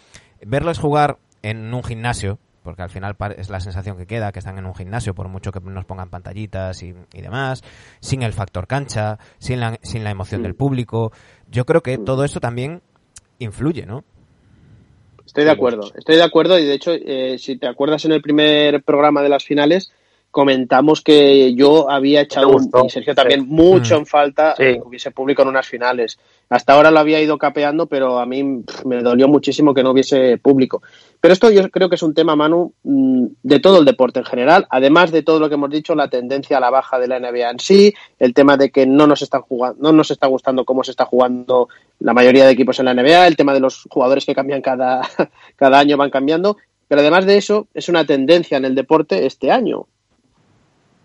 Verlos 0.44 0.78
jugar 0.78 1.18
en 1.42 1.72
un 1.72 1.82
gimnasio, 1.82 2.38
porque 2.62 2.82
al 2.82 2.90
final 2.90 3.16
par- 3.16 3.38
es 3.38 3.50
la 3.50 3.60
sensación 3.60 3.96
que 3.96 4.06
queda, 4.06 4.30
que 4.32 4.38
están 4.38 4.58
en 4.58 4.66
un 4.66 4.74
gimnasio, 4.74 5.14
por 5.14 5.28
mucho 5.28 5.50
que 5.50 5.60
nos 5.60 5.84
pongan 5.84 6.10
pantallitas 6.10 6.82
y, 6.82 6.94
y 7.12 7.20
demás, 7.20 7.62
sin 8.00 8.22
el 8.22 8.32
factor 8.32 8.66
cancha, 8.66 9.18
sin 9.38 9.58
la, 9.60 9.78
sin 9.82 10.04
la 10.04 10.10
emoción 10.10 10.42
del 10.42 10.54
público. 10.54 11.12
Yo 11.50 11.64
creo 11.66 11.82
que 11.82 11.98
todo 11.98 12.24
esto 12.24 12.38
también 12.40 12.80
influye, 13.38 13.84
¿no? 13.86 14.04
Estoy 15.26 15.44
de 15.44 15.50
acuerdo, 15.50 15.90
estoy 15.96 16.16
de 16.16 16.22
acuerdo 16.24 16.58
y 16.58 16.64
de 16.64 16.74
hecho, 16.74 16.92
eh, 16.92 17.38
si 17.38 17.56
te 17.56 17.66
acuerdas 17.66 18.04
en 18.04 18.12
el 18.12 18.20
primer 18.20 18.82
programa 18.82 19.22
de 19.22 19.28
las 19.30 19.44
finales, 19.44 19.90
comentamos 20.32 21.02
que 21.02 21.54
yo 21.54 21.88
había 21.88 22.22
echado, 22.22 22.56
y 22.84 22.88
Sergio 22.90 23.14
también, 23.14 23.42
sí. 23.42 23.46
mucho 23.46 23.94
Mm. 23.94 23.98
en 23.98 24.06
falta 24.06 24.54
Sí. 24.56 24.62
eh, 24.64 24.74
que 24.74 24.88
hubiese 24.88 25.10
público 25.12 25.42
en 25.42 25.48
unas 25.48 25.68
finales. 25.68 26.18
Hasta 26.48 26.72
ahora 26.72 26.90
lo 26.90 26.98
había 26.98 27.20
ido 27.20 27.38
capeando, 27.38 27.86
pero 27.86 28.18
a 28.18 28.26
mí 28.26 28.62
pff, 28.66 28.84
me 28.86 29.02
dolió 29.02 29.28
muchísimo 29.28 29.72
que 29.72 29.82
no 29.82 29.90
hubiese 29.92 30.38
público. 30.38 30.82
Pero 31.20 31.34
esto 31.34 31.50
yo 31.50 31.70
creo 31.70 31.88
que 31.88 31.94
es 31.94 32.02
un 32.02 32.14
tema, 32.14 32.34
Manu, 32.34 32.72
mm, 32.82 33.26
de 33.42 33.60
todo 33.60 33.78
el 33.78 33.84
deporte 33.84 34.18
en 34.18 34.24
general, 34.24 34.66
además 34.70 35.12
de 35.12 35.22
todo 35.22 35.38
lo 35.38 35.48
que 35.48 35.54
hemos 35.54 35.70
dicho, 35.70 35.94
la 35.94 36.08
tendencia 36.08 36.56
a 36.56 36.60
la 36.60 36.70
baja 36.70 36.98
de 36.98 37.08
la 37.08 37.20
NBA 37.20 37.50
en 37.50 37.58
sí, 37.60 37.94
el 38.18 38.34
tema 38.34 38.56
de 38.56 38.70
que 38.70 38.86
no 38.86 39.06
nos 39.06 39.22
están 39.22 39.42
jugando, 39.42 39.78
no 39.82 39.92
nos 39.92 40.10
está 40.10 40.26
gustando 40.26 40.64
cómo 40.64 40.82
se 40.82 40.90
está 40.90 41.04
jugando 41.04 41.68
la 42.00 42.14
mayoría 42.14 42.44
de 42.46 42.52
equipos 42.52 42.78
en 42.80 42.86
la 42.86 42.94
NBA, 42.94 43.26
el 43.26 43.36
tema 43.36 43.52
de 43.54 43.60
los 43.60 43.84
jugadores 43.88 44.24
que 44.26 44.34
cambian 44.34 44.62
cada, 44.62 45.02
cada 45.56 45.78
año 45.78 45.96
van 45.98 46.10
cambiando, 46.10 46.56
pero 46.88 47.02
además 47.02 47.24
de 47.26 47.36
eso, 47.36 47.68
es 47.74 47.88
una 47.88 48.04
tendencia 48.04 48.56
en 48.56 48.64
el 48.64 48.74
deporte 48.74 49.24
este 49.26 49.50
año. 49.50 49.86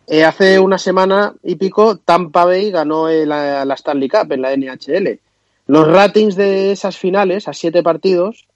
Eh, 0.07 0.23
hace 0.23 0.57
una 0.59 0.77
semana 0.77 1.33
y 1.43 1.55
pico, 1.55 1.97
Tampa 1.97 2.45
Bay 2.45 2.71
ganó 2.71 3.09
el- 3.09 3.27
la, 3.29 3.65
la 3.65 3.73
Stanley 3.73 4.07
Cup 4.09 4.31
en 4.31 4.41
la 4.41 4.53
NHL. 4.53 5.19
Los 5.67 5.85
ratings 5.87 6.35
de 6.37 6.71
esas 6.71 6.97
finales, 6.97 7.47
a 7.49 7.53
siete 7.53 7.83
partidos, 7.83 8.47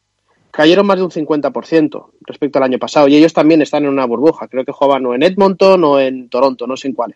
cayeron 0.50 0.86
más 0.86 0.98
de 0.98 1.04
un 1.04 1.12
50% 1.12 2.12
respecto 2.22 2.58
al 2.60 2.64
año 2.64 2.80
pasado. 2.80 3.08
Y 3.10 3.18
ellos 3.18 3.34
también 3.34 3.62
están 3.62 3.84
en 3.84 3.90
una 3.90 4.06
burbuja. 4.06 4.48
Creo 4.48 4.64
que 4.64 4.72
jugaban 4.72 5.06
o 5.06 5.14
en 5.14 5.24
Edmonton 5.24 5.84
o 5.84 6.00
en 6.00 6.30
Toronto, 6.30 6.68
no 6.68 6.78
sé 6.78 6.88
en 6.88 6.94
cuál. 6.94 7.16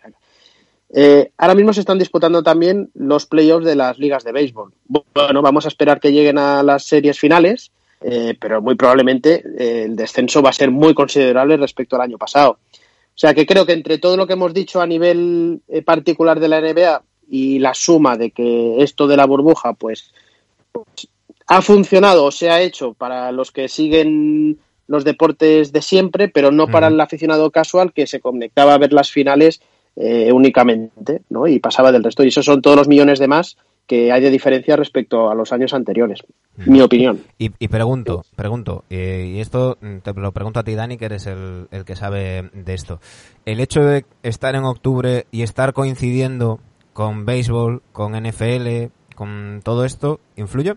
Eh, 0.94 1.32
ahora 1.38 1.56
mismo 1.56 1.74
se 1.74 1.80
están 1.80 1.98
disputando 1.98 2.44
también 2.44 2.90
los 2.94 3.26
playoffs 3.26 3.66
de 3.66 3.76
las 3.76 3.98
ligas 3.98 4.24
de 4.24 4.32
béisbol. 4.34 4.74
Bueno, 4.88 5.42
vamos 5.42 5.66
a 5.66 5.70
esperar 5.70 6.00
que 6.00 6.12
lleguen 6.12 6.38
a 6.38 6.62
las 6.62 6.84
series 6.84 7.18
finales, 7.20 7.72
eh, 8.02 8.36
pero 8.40 8.62
muy 8.62 8.76
probablemente 8.76 9.44
eh, 9.58 9.84
el 9.86 9.96
descenso 9.96 10.42
va 10.42 10.50
a 10.50 10.54
ser 10.54 10.72
muy 10.72 10.94
considerable 10.94 11.58
respecto 11.58 11.96
al 11.96 12.04
año 12.04 12.18
pasado. 12.18 12.60
O 13.16 13.18
sea 13.18 13.34
que 13.34 13.46
creo 13.46 13.66
que 13.66 13.72
entre 13.72 13.98
todo 13.98 14.18
lo 14.18 14.28
que 14.28 14.34
hemos 14.34 14.54
dicho 14.54 14.82
a 14.82 14.88
nivel 14.88 15.62
eh, 15.70 15.82
particular 15.82 16.40
de 16.40 16.50
la 16.50 16.60
NBA 16.60 17.02
y 17.30 17.60
la 17.60 17.74
suma 17.74 18.18
de 18.18 18.32
que 18.32 18.84
esto 18.84 19.08
de 19.08 19.16
la 19.16 19.26
burbuja, 19.26 19.74
pues, 19.74 20.12
pues, 20.74 21.08
ha 21.48 21.62
funcionado 21.62 22.26
o 22.26 22.32
se 22.32 22.50
ha 22.50 22.62
hecho 22.62 22.94
para 22.94 23.32
los 23.32 23.52
que 23.52 23.70
siguen 23.70 24.60
los 24.88 25.06
deportes 25.06 25.72
de 25.72 25.82
siempre, 25.82 26.28
pero 26.28 26.52
no 26.52 26.68
para 26.68 26.88
el 26.88 27.00
aficionado 27.00 27.50
casual 27.52 27.94
que 27.94 28.06
se 28.06 28.20
conectaba 28.20 28.74
a 28.74 28.78
ver 28.78 28.92
las 28.92 29.12
finales 29.12 29.62
eh, 29.96 30.32
únicamente, 30.34 31.22
¿no? 31.30 31.48
Y 31.48 31.60
pasaba 31.60 31.94
del 31.94 32.04
resto. 32.04 32.24
Y 32.24 32.28
esos 32.28 32.46
son 32.46 32.62
todos 32.62 32.76
los 32.76 32.88
millones 32.88 33.18
de 33.18 33.28
más 33.28 33.58
que 33.88 34.12
hay 34.12 34.22
de 34.22 34.32
diferencia 34.32 34.76
respecto 34.76 35.30
a 35.30 35.36
los 35.36 35.52
años 35.54 35.74
anteriores. 35.74 36.20
Mi 36.58 36.82
opinión. 36.82 37.22
Y, 37.38 37.52
y 37.60 37.68
pregunto, 37.68 38.24
pregunto, 38.36 38.84
eh, 38.90 39.32
y 39.36 39.40
esto 39.42 39.78
mm, 39.82 39.98
te 40.00 40.14
lo 40.14 40.32
pregunto 40.32 40.60
a 40.60 40.64
ti, 40.64 40.74
Dani, 40.74 40.98
que 40.98 41.06
eres 41.06 41.28
el, 41.28 41.68
el 41.72 41.86
que 41.86 41.96
sabe 41.96 42.50
de 42.54 42.74
esto. 42.74 43.00
¿El 43.46 43.60
hecho 43.60 43.82
de 43.84 44.06
estar 44.24 44.56
en 44.56 44.64
octubre 44.64 45.28
y 45.32 45.44
estar 45.44 45.74
coincidiendo 45.74 46.60
con 46.94 47.26
béisbol, 47.26 47.82
con 47.92 48.14
NFL, 48.16 48.88
con 49.16 49.62
todo 49.64 49.86
esto, 49.86 50.20
influye? 50.36 50.76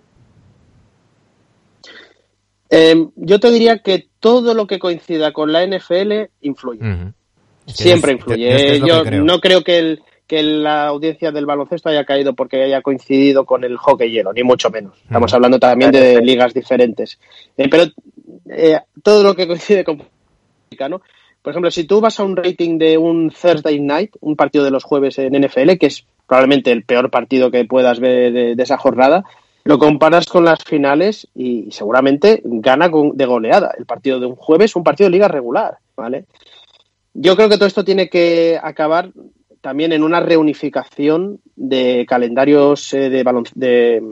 Eh, 2.70 3.06
yo 3.16 3.40
te 3.40 3.50
diría 3.50 3.78
que 3.78 4.08
todo 4.20 4.52
lo 4.54 4.66
que 4.66 4.78
coincida 4.78 5.32
con 5.32 5.52
la 5.52 5.62
NFL 5.66 6.28
influye. 6.42 6.80
Siempre 7.66 8.12
influye. 8.12 8.50
yo- 8.50 8.56
es 8.56 9.02
que 9.02 9.08
creo. 9.08 9.24
no 9.24 9.40
creo 9.40 9.62
que, 9.64 9.78
el, 9.78 10.02
que 10.28 10.42
la 10.42 10.86
audiencia 10.86 11.32
del 11.32 11.46
baloncesto 11.46 11.88
haya 11.88 12.04
caído 12.04 12.34
porque 12.34 12.62
haya 12.62 12.82
coincidido 12.82 13.46
con 13.46 13.64
el 13.64 13.78
hockey 13.78 14.10
hielo, 14.12 14.32
ni 14.32 14.44
mucho 14.44 14.70
menos. 14.70 14.96
Estamos 15.02 15.32
hablando 15.32 15.58
también 15.58 15.90
de 15.90 16.20
ligas 16.20 16.52
diferentes. 16.52 17.18
Eh, 17.56 17.68
pero 17.68 17.84
eh, 18.50 18.78
todo 19.02 19.22
lo 19.22 19.34
que 19.34 19.46
coincide 19.46 19.84
con 19.84 19.96
¿no? 20.90 21.00
Por 21.42 21.50
ejemplo, 21.50 21.70
si 21.70 21.84
tú 21.84 22.00
vas 22.00 22.20
a 22.20 22.24
un 22.24 22.36
rating 22.36 22.78
de 22.78 22.98
un 22.98 23.30
Thursday 23.30 23.80
night, 23.80 24.16
un 24.20 24.36
partido 24.36 24.64
de 24.64 24.70
los 24.70 24.84
jueves 24.84 25.18
en 25.18 25.32
NFL, 25.32 25.78
que 25.80 25.86
es 25.86 26.04
probablemente 26.26 26.70
el 26.72 26.84
peor 26.84 27.10
partido 27.10 27.50
que 27.50 27.64
puedas 27.64 27.98
ver 27.98 28.32
de, 28.32 28.54
de 28.54 28.62
esa 28.62 28.76
jornada, 28.76 29.24
lo 29.64 29.78
comparas 29.78 30.26
con 30.26 30.44
las 30.44 30.62
finales 30.62 31.26
y 31.34 31.70
seguramente 31.70 32.42
gana 32.44 32.90
con, 32.90 33.16
de 33.16 33.24
goleada. 33.24 33.72
El 33.78 33.86
partido 33.86 34.20
de 34.20 34.26
un 34.26 34.36
jueves, 34.36 34.76
un 34.76 34.84
partido 34.84 35.08
de 35.08 35.12
liga 35.12 35.28
regular, 35.28 35.78
¿vale? 35.96 36.26
Yo 37.14 37.34
creo 37.34 37.48
que 37.48 37.56
todo 37.56 37.66
esto 37.66 37.84
tiene 37.84 38.10
que 38.10 38.58
acabar 38.62 39.10
también 39.60 39.92
en 39.92 40.02
una 40.02 40.20
reunificación 40.20 41.40
de 41.56 42.06
calendarios 42.08 42.92
eh, 42.94 43.10
de, 43.10 43.24
de, 43.54 44.02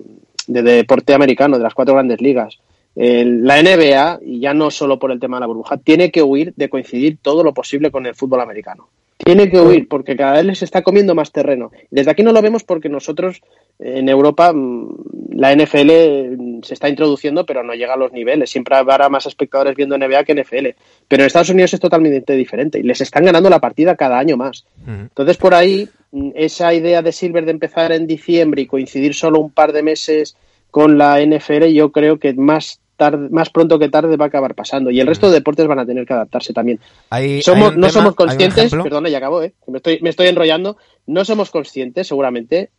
de 0.46 0.62
deporte 0.62 1.14
americano, 1.14 1.56
de 1.56 1.62
las 1.62 1.74
cuatro 1.74 1.94
grandes 1.94 2.20
ligas. 2.20 2.58
La 2.94 3.62
NBA, 3.62 4.20
y 4.22 4.40
ya 4.40 4.54
no 4.54 4.70
solo 4.70 4.98
por 4.98 5.12
el 5.12 5.20
tema 5.20 5.36
de 5.36 5.42
la 5.42 5.46
burbuja, 5.46 5.76
tiene 5.76 6.10
que 6.10 6.22
huir 6.22 6.54
de 6.56 6.70
coincidir 6.70 7.18
todo 7.20 7.44
lo 7.44 7.52
posible 7.52 7.90
con 7.90 8.06
el 8.06 8.14
fútbol 8.14 8.40
americano. 8.40 8.88
Tiene 9.16 9.50
que 9.50 9.58
huir 9.58 9.88
porque 9.88 10.14
cada 10.14 10.34
vez 10.34 10.44
les 10.44 10.62
está 10.62 10.82
comiendo 10.82 11.14
más 11.14 11.32
terreno. 11.32 11.70
Desde 11.90 12.10
aquí 12.10 12.22
no 12.22 12.32
lo 12.32 12.42
vemos 12.42 12.64
porque 12.64 12.88
nosotros 12.88 13.40
en 13.78 14.08
Europa 14.08 14.52
mm, 14.52 14.88
la 15.32 15.54
NFL 15.54 16.36
mm, 16.36 16.62
se 16.62 16.74
está 16.74 16.88
introduciendo 16.88 17.46
pero 17.46 17.62
no 17.62 17.74
llega 17.74 17.94
a 17.94 17.96
los 17.96 18.12
niveles. 18.12 18.50
Siempre 18.50 18.76
habrá 18.76 19.08
más 19.08 19.26
espectadores 19.26 19.74
viendo 19.74 19.96
NBA 19.96 20.24
que 20.24 20.34
NFL. 20.34 20.66
Pero 21.08 21.22
en 21.22 21.26
Estados 21.26 21.50
Unidos 21.50 21.72
es 21.72 21.80
totalmente 21.80 22.34
diferente 22.34 22.78
y 22.78 22.82
les 22.82 23.00
están 23.00 23.24
ganando 23.24 23.48
la 23.48 23.60
partida 23.60 23.96
cada 23.96 24.18
año 24.18 24.36
más. 24.36 24.66
Entonces, 24.86 25.38
por 25.38 25.54
ahí, 25.54 25.88
mm, 26.12 26.30
esa 26.34 26.74
idea 26.74 27.00
de 27.00 27.12
Silver 27.12 27.46
de 27.46 27.52
empezar 27.52 27.92
en 27.92 28.06
diciembre 28.06 28.62
y 28.62 28.66
coincidir 28.66 29.14
solo 29.14 29.40
un 29.40 29.50
par 29.50 29.72
de 29.72 29.82
meses 29.82 30.36
con 30.70 30.98
la 30.98 31.22
NFL, 31.22 31.72
yo 31.72 31.90
creo 31.90 32.18
que 32.18 32.34
más 32.34 32.80
tarde, 32.96 33.28
más 33.30 33.50
pronto 33.50 33.78
que 33.78 33.88
tarde 33.88 34.16
va 34.16 34.24
a 34.24 34.28
acabar 34.28 34.54
pasando. 34.54 34.90
Y 34.90 35.00
el 35.00 35.06
resto 35.06 35.28
de 35.28 35.34
deportes 35.34 35.66
van 35.66 35.78
a 35.78 35.86
tener 35.86 36.06
que 36.06 36.12
adaptarse 36.14 36.52
también. 36.52 36.80
Hay- 37.10 37.42
Somos, 37.42 37.68
hay 37.70 37.74
un 37.74 37.80
no 37.80 37.86
tema- 37.88 37.92
somos 38.00 38.14
conscientes, 38.14 38.70
perdona, 38.82 39.08
ya 39.08 39.18
acabo, 39.18 39.42
¿eh? 39.42 39.54
me, 39.66 39.76
estoy, 39.78 39.98
me 40.02 40.10
estoy 40.10 40.28
enrollando, 40.28 40.76
no 41.06 41.24
somos 41.24 41.50
conscientes 41.50 42.06
seguramente 42.08 42.70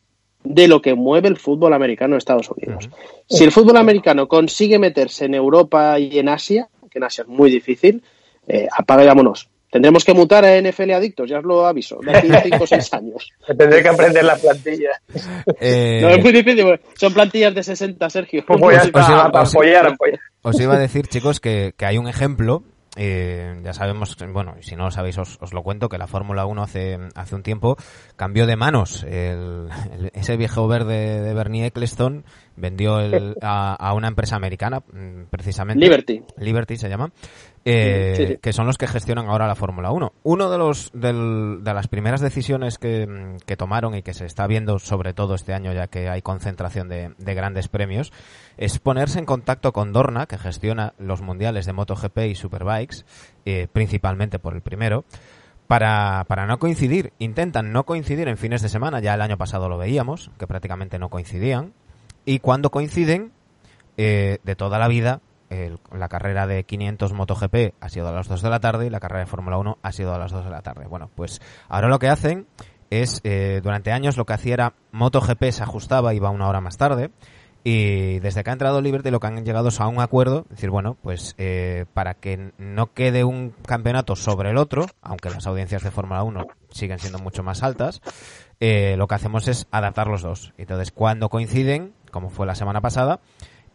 de 0.44 0.68
lo 0.68 0.82
que 0.82 0.94
mueve 0.94 1.28
el 1.28 1.38
fútbol 1.38 1.74
americano 1.74 2.14
en 2.16 2.18
Estados 2.20 2.50
Unidos. 2.50 2.90
Si 3.30 3.44
el 3.44 3.52
fútbol 3.52 3.78
americano 3.78 4.28
consigue 4.28 4.80
meterse 4.80 5.26
en 5.26 5.34
Europa 5.34 6.00
y 6.00 6.20
en 6.20 6.30
Asia, 6.30 6.70
que 6.90 7.00
en 7.00 7.04
Asia 7.04 7.24
es 7.24 7.28
muy 7.28 7.50
difícil, 7.52 8.02
eh, 8.48 8.68
apaga 8.78 9.04
y 9.04 9.08
vámonos. 9.08 9.50
Tendremos 9.70 10.06
que 10.06 10.14
mutar 10.14 10.46
a 10.46 10.58
NFL 10.62 10.92
adictos, 10.92 11.30
ya 11.30 11.40
os 11.40 11.44
lo 11.46 11.66
aviso, 11.68 12.00
de 12.02 12.16
aquí 12.18 12.32
a 12.34 12.42
5 12.42 12.64
o 12.64 12.68
6 12.68 12.94
años. 12.94 13.30
Tendré 13.58 13.84
que 13.84 13.90
aprender 13.90 14.24
la 14.24 14.36
plantilla. 14.38 14.92
Eh, 15.60 16.00
No 16.02 16.10
es 16.10 16.24
muy 16.24 16.32
difícil, 16.32 16.80
son 16.96 17.14
plantillas 17.14 17.54
de 17.54 17.64
60, 17.64 18.10
Sergio. 18.10 18.44
Pues 18.48 18.60
voy 18.60 18.76
a 18.76 18.78
os 18.82 18.88
iba- 18.88 19.02
estar 19.02 19.32
para 19.32 19.44
os- 19.44 19.54
apoyar, 19.54 19.88
apoyar. 19.88 20.20
Os 20.42 20.60
iba 20.60 20.76
a 20.76 20.80
decir, 20.80 21.08
chicos, 21.08 21.40
que, 21.40 21.74
que 21.78 21.86
hay 21.86 21.98
un 21.98 22.08
ejemplo. 22.08 22.64
eh, 23.00 23.60
ya 23.64 23.74
sabemos, 23.74 24.18
bueno, 24.34 24.56
y 24.60 24.64
si 24.64 24.76
no 24.76 24.86
lo 24.86 24.92
sabéis, 24.92 25.20
os, 25.20 25.38
os 25.40 25.54
lo 25.54 25.62
cuento, 25.62 25.88
que 25.88 26.00
la 26.00 26.08
Fórmula 26.08 26.48
1 26.48 26.64
hace, 26.64 26.98
hace 27.14 27.36
un 27.36 27.44
tiempo 27.44 27.76
cambió 28.16 28.48
de 28.48 28.56
manos. 28.56 29.04
El- 29.04 29.68
el- 29.94 30.12
ese 30.16 30.36
viejo 30.38 30.68
verde 30.68 31.22
de 31.22 31.34
Bernie 31.36 31.68
Eccleston 31.68 32.24
vendió 32.56 33.00
el- 33.00 33.36
a, 33.44 33.76
a 33.76 33.94
una 33.94 34.08
empresa 34.08 34.36
americana, 34.36 34.80
mm, 34.80 35.26
precisamente. 35.30 35.84
Liberty. 35.86 36.24
Liberty 36.38 36.78
se 36.78 36.90
llama. 36.90 37.12
Eh, 37.70 38.14
Sí, 38.16 38.28
sí. 38.28 38.38
que 38.42 38.54
son 38.54 38.66
los 38.66 38.78
que 38.78 38.88
gestionan 38.88 39.28
ahora 39.28 39.46
la 39.48 39.56
Fórmula 39.56 39.92
1. 39.92 40.14
Uno 40.24 40.50
de 40.50 40.58
los 40.58 40.90
del- 40.94 41.60
de 41.64 41.74
las 41.74 41.88
primeras 41.88 42.22
decisiones 42.22 42.78
que, 42.78 43.06
mm, 43.06 43.38
que 43.46 43.58
tomaron 43.58 43.94
y 43.96 44.04
que 44.04 44.14
se 44.14 44.26
está 44.26 44.48
viendo 44.48 44.80
sobre 44.80 45.14
todo 45.14 45.36
este 45.36 45.54
año 45.54 45.74
ya 45.74 45.88
que 45.88 46.08
hay 46.10 46.22
concentración 46.22 46.88
de, 46.88 47.14
de 47.18 47.34
grandes 47.34 47.68
premios 47.68 48.14
es 48.58 48.80
ponerse 48.80 49.20
en 49.20 49.26
contacto 49.26 49.74
con 49.74 49.92
Dorna 49.92 50.26
que 50.28 50.38
gestiona 50.38 50.94
los 50.98 51.22
mundiales 51.22 51.66
de 51.66 51.74
MotoGP 51.74 52.18
y 52.30 52.36
Superbikes 52.36 53.04
eh, 53.46 53.68
principalmente 53.72 54.40
por 54.40 54.54
el 54.56 54.62
primero 54.62 55.04
para, 55.68 56.24
para 56.30 56.46
no 56.48 56.60
coincidir. 56.60 57.12
Intentan 57.20 57.74
no 57.74 57.84
coincidir 57.86 58.30
en 58.30 58.38
fines 58.38 58.62
de 58.62 58.70
semana, 58.70 59.02
ya 59.02 59.14
el 59.16 59.22
año 59.22 59.38
pasado 59.38 59.68
lo 59.68 59.78
veíamos, 59.78 60.32
que 60.40 60.48
prácticamente 60.48 60.98
no 60.98 61.10
coincidían. 61.10 61.74
Y 62.24 62.40
cuando 62.40 62.70
coinciden, 62.70 63.34
eh, 63.98 64.38
de 64.46 64.56
toda 64.56 64.80
la 64.80 64.88
vida, 64.88 65.20
el- 65.50 65.80
la 65.92 66.08
carrera 66.10 66.48
de 66.48 66.64
500 66.64 67.14
MotoGP 67.14 67.74
ha 67.80 67.90
sido 67.90 68.08
a 68.10 68.12
las 68.12 68.28
2 68.28 68.42
de 68.42 68.50
la 68.50 68.60
tarde 68.60 68.86
y 68.86 68.90
la 68.90 69.00
carrera 69.00 69.22
de 69.22 69.28
Fórmula 69.28 69.58
1 69.58 69.78
ha 69.82 69.92
sido 69.92 70.14
a 70.14 70.18
las 70.20 70.32
2 70.32 70.46
de 70.46 70.52
la 70.52 70.62
tarde. 70.62 70.88
Bueno, 70.88 71.10
pues 71.16 71.42
ahora 71.70 71.88
lo 71.88 72.00
que 72.00 72.10
hacen 72.10 72.48
es, 72.90 73.22
eh, 73.24 73.60
durante 73.64 73.92
años 73.92 74.18
lo 74.18 74.26
que 74.26 74.34
hacía 74.34 74.54
era 74.54 74.74
MotoGP 74.92 75.52
se 75.52 75.64
ajustaba 75.64 76.14
va 76.14 76.30
una 76.30 76.48
hora 76.48 76.62
más 76.62 76.78
tarde. 76.78 77.12
Y 77.64 78.20
desde 78.20 78.44
que 78.46 78.50
ha 78.50 78.54
entrado 78.54 78.80
Liberty 78.80 79.12
lo 79.12 79.20
que 79.20 79.28
han 79.28 79.44
llegado 79.44 79.68
es 79.70 79.82
a 79.82 79.88
un 79.88 80.00
acuerdo, 80.00 80.44
es 80.46 80.52
decir, 80.52 80.70
bueno, 80.70 80.96
pues 81.02 81.36
eh, 81.38 81.86
para 81.94 82.14
que 82.14 82.54
no 82.58 82.94
quede 82.94 83.26
un 83.26 83.50
campeonato 83.66 84.16
sobre 84.16 84.52
el 84.52 84.58
otro, 84.58 84.86
aunque 85.02 85.30
las 85.30 85.48
audiencias 85.48 85.84
de 85.84 85.92
Fórmula 85.92 86.24
1 86.24 86.46
siguen 86.70 86.98
siendo 87.00 87.20
mucho 87.20 87.44
más 87.44 87.64
altas, 87.64 88.00
eh, 88.62 88.96
lo 88.98 89.08
que 89.08 89.16
hacemos 89.16 89.50
es 89.50 89.68
adaptar 89.70 90.08
los 90.08 90.22
dos. 90.22 90.54
Entonces, 90.58 90.92
cuando 90.92 91.28
coinciden, 91.28 91.94
como 92.10 92.30
fue 92.30 92.46
la 92.46 92.56
semana 92.56 92.80
pasada, 92.80 93.20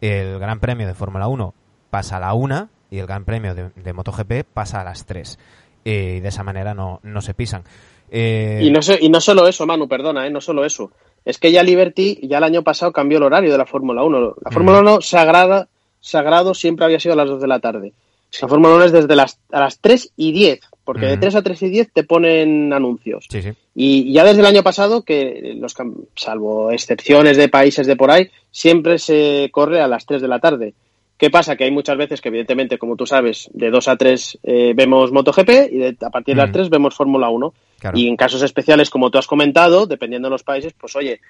el 0.01 0.39
Gran 0.39 0.59
Premio 0.59 0.87
de 0.87 0.95
Fórmula 0.95 1.27
1 1.27 1.53
pasa 1.93 2.17
a 2.17 2.19
la 2.19 2.33
1 2.33 2.69
y 2.89 2.97
el 2.97 3.05
Gran 3.05 3.23
Premio 3.23 3.53
de, 3.53 3.69
de 3.75 3.93
MotoGP 3.93 4.45
pasa 4.51 4.81
a 4.81 4.83
las 4.83 5.05
3. 5.05 5.37
Y 5.85 6.19
de 6.21 6.27
esa 6.27 6.41
manera 6.43 6.73
no, 6.73 6.99
no 7.03 7.21
se 7.21 7.35
pisan. 7.35 7.61
Eh, 8.09 8.61
Y 8.63 8.71
no, 8.71 8.79
y 8.99 9.09
no 9.09 9.21
solo 9.21 9.47
eso, 9.47 9.67
Manu, 9.67 9.87
perdona, 9.87 10.25
¿eh? 10.25 10.31
no 10.31 10.41
solo 10.41 10.65
eso. 10.65 10.89
Es 11.23 11.37
que 11.37 11.51
ya 11.51 11.61
Liberty 11.61 12.19
ya 12.23 12.39
el 12.39 12.43
año 12.45 12.63
pasado 12.63 12.91
cambió 12.91 13.19
el 13.19 13.23
horario 13.25 13.51
de 13.51 13.59
la 13.59 13.67
Fórmula 13.67 14.03
1. 14.03 14.35
La 14.43 14.49
Fórmula 14.51 14.79
1 14.79 15.01
sagrada, 15.01 15.67
sagrado 16.01 16.55
siempre 16.55 16.83
había 16.85 16.99
sido 16.99 17.13
a 17.13 17.17
las 17.17 17.29
2 17.29 17.41
de 17.41 17.47
la 17.47 17.59
tarde. 17.59 17.93
La 18.41 18.47
Fórmula 18.47 18.73
1 18.75 18.85
es 18.85 18.91
desde 18.91 19.15
las, 19.15 19.37
a 19.51 19.59
las 19.59 19.77
3 19.77 20.13
y 20.17 20.31
10, 20.31 20.59
porque 20.83 21.05
de 21.05 21.13
Ujú. 21.13 21.21
3 21.21 21.35
a 21.35 21.41
3 21.43 21.61
y 21.61 21.69
10 21.69 21.91
te 21.93 22.03
ponen 22.03 22.73
anuncios. 22.73 23.27
Sí, 23.29 23.43
sí. 23.43 23.51
Y 23.75 24.11
ya 24.11 24.23
desde 24.23 24.39
el 24.39 24.47
año 24.47 24.63
pasado, 24.63 25.03
que 25.03 25.53
los 25.55 25.75
salvo 26.15 26.71
excepciones 26.71 27.37
de 27.37 27.47
países 27.49 27.85
de 27.85 27.95
por 27.95 28.09
ahí, 28.09 28.29
siempre 28.51 28.97
se 28.97 29.49
corre 29.51 29.81
a 29.81 29.87
las 29.87 30.05
3 30.07 30.21
de 30.23 30.27
la 30.27 30.39
tarde. 30.39 30.73
¿Qué 31.17 31.29
pasa? 31.29 31.55
Que 31.55 31.63
hay 31.65 31.71
muchas 31.71 31.95
veces 31.97 32.19
que, 32.21 32.29
evidentemente, 32.29 32.77
como 32.77 32.95
tú 32.95 33.05
sabes, 33.05 33.49
de 33.53 33.69
2 33.69 33.87
a 33.87 33.95
3 33.95 34.39
eh, 34.43 34.73
vemos 34.75 35.11
MotoGP 35.11 35.49
y 35.71 35.77
de- 35.77 35.97
a 36.01 36.09
partir 36.09 36.35
de 36.35 36.41
las 36.41 36.49
Mm. 36.49 36.53
3 36.53 36.69
vemos 36.69 36.95
Fórmula 36.95 37.29
1. 37.29 37.53
Claro. 37.79 37.97
Y 37.97 38.07
en 38.07 38.15
casos 38.17 38.41
especiales, 38.41 38.89
como 38.89 39.09
tú 39.11 39.17
has 39.19 39.27
comentado, 39.27 39.85
dependiendo 39.85 40.27
de 40.27 40.31
los 40.31 40.43
países, 40.43 40.73
pues 40.73 40.95
oye, 40.95 41.21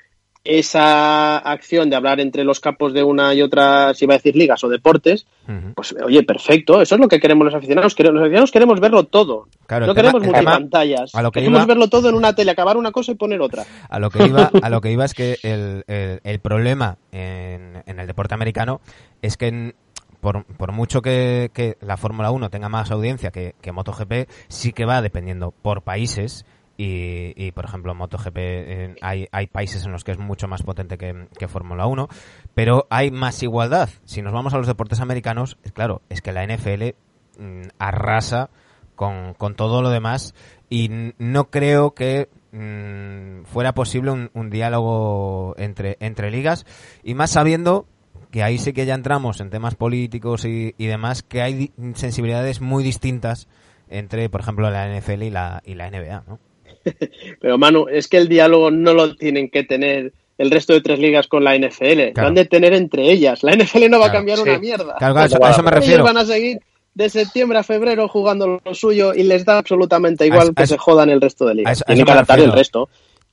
esa 0.44 1.38
acción 1.38 1.90
de 1.90 1.96
hablar 1.96 2.20
entre 2.20 2.44
los 2.44 2.60
capos 2.60 2.94
de 2.94 3.04
una 3.04 3.34
y 3.34 3.42
otra, 3.42 3.94
si 3.94 4.06
iba 4.06 4.14
a 4.14 4.18
decir 4.18 4.36
ligas 4.36 4.64
o 4.64 4.70
deportes, 4.70 5.26
pues 5.74 5.96
oye, 6.06 6.24
perfecto, 6.24 6.82
eso 6.82 6.96
es 6.96 7.02
lo 7.02 7.08
que 7.08 7.20
queremos 7.20 7.46
los 7.46 7.54
aficionados. 7.56 7.94
Los 7.98 8.22
aficionados 8.22 8.52
queremos 8.52 8.80
verlo 8.80 9.06
todo. 9.06 9.48
Claro, 9.68 9.88
no 9.88 9.94
tema- 9.94 10.12
queremos 10.12 10.28
multipantallas. 10.28 11.16
a 11.16 11.22
lo 11.22 11.32
que 11.32 11.40
queremos 11.40 11.60
iba- 11.60 11.66
verlo 11.68 11.88
todo 11.88 12.10
en 12.10 12.16
una 12.16 12.36
tele, 12.36 12.52
acabar 12.52 12.78
una 12.78 12.92
cosa 12.92 13.12
y 13.12 13.16
poner 13.16 13.42
otra. 13.42 13.64
A 13.90 14.00
lo 14.00 14.10
que 14.10 14.26
iba, 14.26 14.52
a 14.62 14.70
lo 14.70 14.82
que 14.82 14.92
iba 14.92 15.06
es 15.06 15.14
que 15.14 15.38
el, 15.44 15.84
el- 15.88 16.20
el 16.24 16.40
problema 16.40 16.98
en, 17.12 17.82
en 17.86 18.00
el 18.00 18.08
deporte 18.08 18.34
americano 18.36 18.82
es 19.22 19.38
que 19.38 19.48
en- 19.48 19.76
por, 20.22 20.46
por 20.46 20.72
mucho 20.72 21.02
que, 21.02 21.52
que 21.54 21.78
la 21.82 21.98
Fórmula 21.98 22.32
1 22.32 22.50
tenga 22.50 22.70
más 22.70 22.92
audiencia 22.92 23.32
que, 23.32 23.56
que 23.62 23.72
MotoGP, 23.74 24.30
sí 24.48 24.72
que 24.72 24.86
va 24.86 25.02
dependiendo 25.02 25.52
por 25.62 25.82
países. 25.82 26.46
Y, 26.76 27.34
y, 27.36 27.52
por 27.52 27.66
ejemplo, 27.66 27.94
MotoGP 27.94 28.38
eh, 28.38 28.96
hay, 29.02 29.28
hay 29.32 29.48
países 29.48 29.86
en 29.86 29.92
los 29.92 30.04
que 30.04 30.12
es 30.12 30.18
mucho 30.18 30.48
más 30.48 30.64
potente 30.64 30.98
que, 30.98 31.28
que 31.38 31.48
Fórmula 31.48 31.86
1, 31.86 32.08
pero 32.56 32.88
hay 32.90 33.12
más 33.12 33.44
igualdad. 33.44 33.90
Si 34.06 34.22
nos 34.24 34.34
vamos 34.34 34.54
a 34.54 34.58
los 34.58 34.66
deportes 34.66 35.00
americanos, 35.00 35.58
claro, 35.74 36.02
es 36.10 36.22
que 36.22 36.32
la 36.32 36.46
NFL 36.46 36.96
mm, 37.38 37.68
arrasa 37.78 38.50
con, 38.96 39.36
con 39.36 39.56
todo 39.56 39.82
lo 39.82 39.90
demás 39.90 40.34
y 40.70 41.14
no 41.20 41.52
creo 41.52 41.94
que 41.94 42.30
mm, 42.52 43.46
fuera 43.46 43.74
posible 43.74 44.12
un, 44.12 44.32
un 44.34 44.50
diálogo 44.50 45.54
entre, 45.58 45.98
entre 46.00 46.32
ligas 46.32 46.66
y 47.04 47.14
más 47.14 47.32
sabiendo 47.32 47.86
que 48.34 48.42
ahí 48.42 48.58
sí 48.58 48.74
que 48.74 48.88
ya 48.88 48.96
entramos 48.96 49.40
en 49.42 49.52
temas 49.52 49.76
políticos 49.76 50.46
y, 50.46 50.74
y 50.80 50.88
demás, 50.88 51.22
que 51.22 51.44
hay 51.44 51.72
sensibilidades 51.94 52.62
muy 52.62 52.84
distintas 52.84 53.48
entre, 53.90 54.28
por 54.28 54.42
ejemplo, 54.42 54.72
la 54.72 54.88
NFL 54.88 55.22
y 55.22 55.30
la, 55.30 55.62
y 55.64 55.76
la 55.76 55.92
NBA, 55.92 56.24
¿no? 56.28 56.40
Pero 57.42 57.58
Manu, 57.58 57.88
es 57.90 58.08
que 58.08 58.18
el 58.18 58.28
diálogo 58.28 58.72
no 58.72 58.94
lo 58.94 59.16
tienen 59.16 59.50
que 59.50 59.64
tener 59.64 60.14
el 60.38 60.52
resto 60.52 60.74
de 60.74 60.82
tres 60.82 61.00
ligas 61.00 61.28
con 61.28 61.44
la 61.44 61.56
NFL. 61.58 62.12
Claro. 62.14 62.22
Lo 62.22 62.28
han 62.28 62.36
de 62.36 62.46
tener 62.46 62.74
entre 62.74 63.12
ellas. 63.12 63.44
La 63.44 63.54
NFL 63.56 63.90
no 63.90 64.00
va 64.00 64.08
a 64.08 64.10
Claro, 64.10 64.20
cambiar 64.20 64.38
sí. 64.40 64.44
una 64.44 64.58
mierda. 64.60 64.96
Claro, 64.98 65.14
claro, 65.14 65.20
a 65.20 65.26
eso- 65.26 65.44
a 65.46 65.50
eso 65.52 65.64
me 65.64 65.72
refiero. 65.72 66.04
Ellos 66.04 66.06
van 66.14 66.18
a 66.18 66.26
seguir 66.26 66.60
de 66.96 67.10
septiembre 67.10 67.58
a 67.60 67.64
febrero 67.64 68.08
jugando 68.08 68.60
lo 68.64 68.74
suyo 68.76 69.14
y 69.14 69.24
les 69.24 69.46
da 69.46 69.58
absolutamente 69.60 70.24
A 70.26 70.28
igual 70.28 70.44
eso- 70.44 70.54
que 70.54 70.62
a 70.62 70.66
eso- 70.66 70.74
se 70.76 70.78
jodan 70.80 71.10
el 71.10 71.22
resto 71.22 71.46
de 71.46 71.52
a 71.52 71.56
ligas. 71.56 71.82
a 71.82 71.86
Tienen 71.86 72.06
que 72.06 72.12
adaptar 72.12 72.40
el 72.40 72.52
resto. 72.52 72.90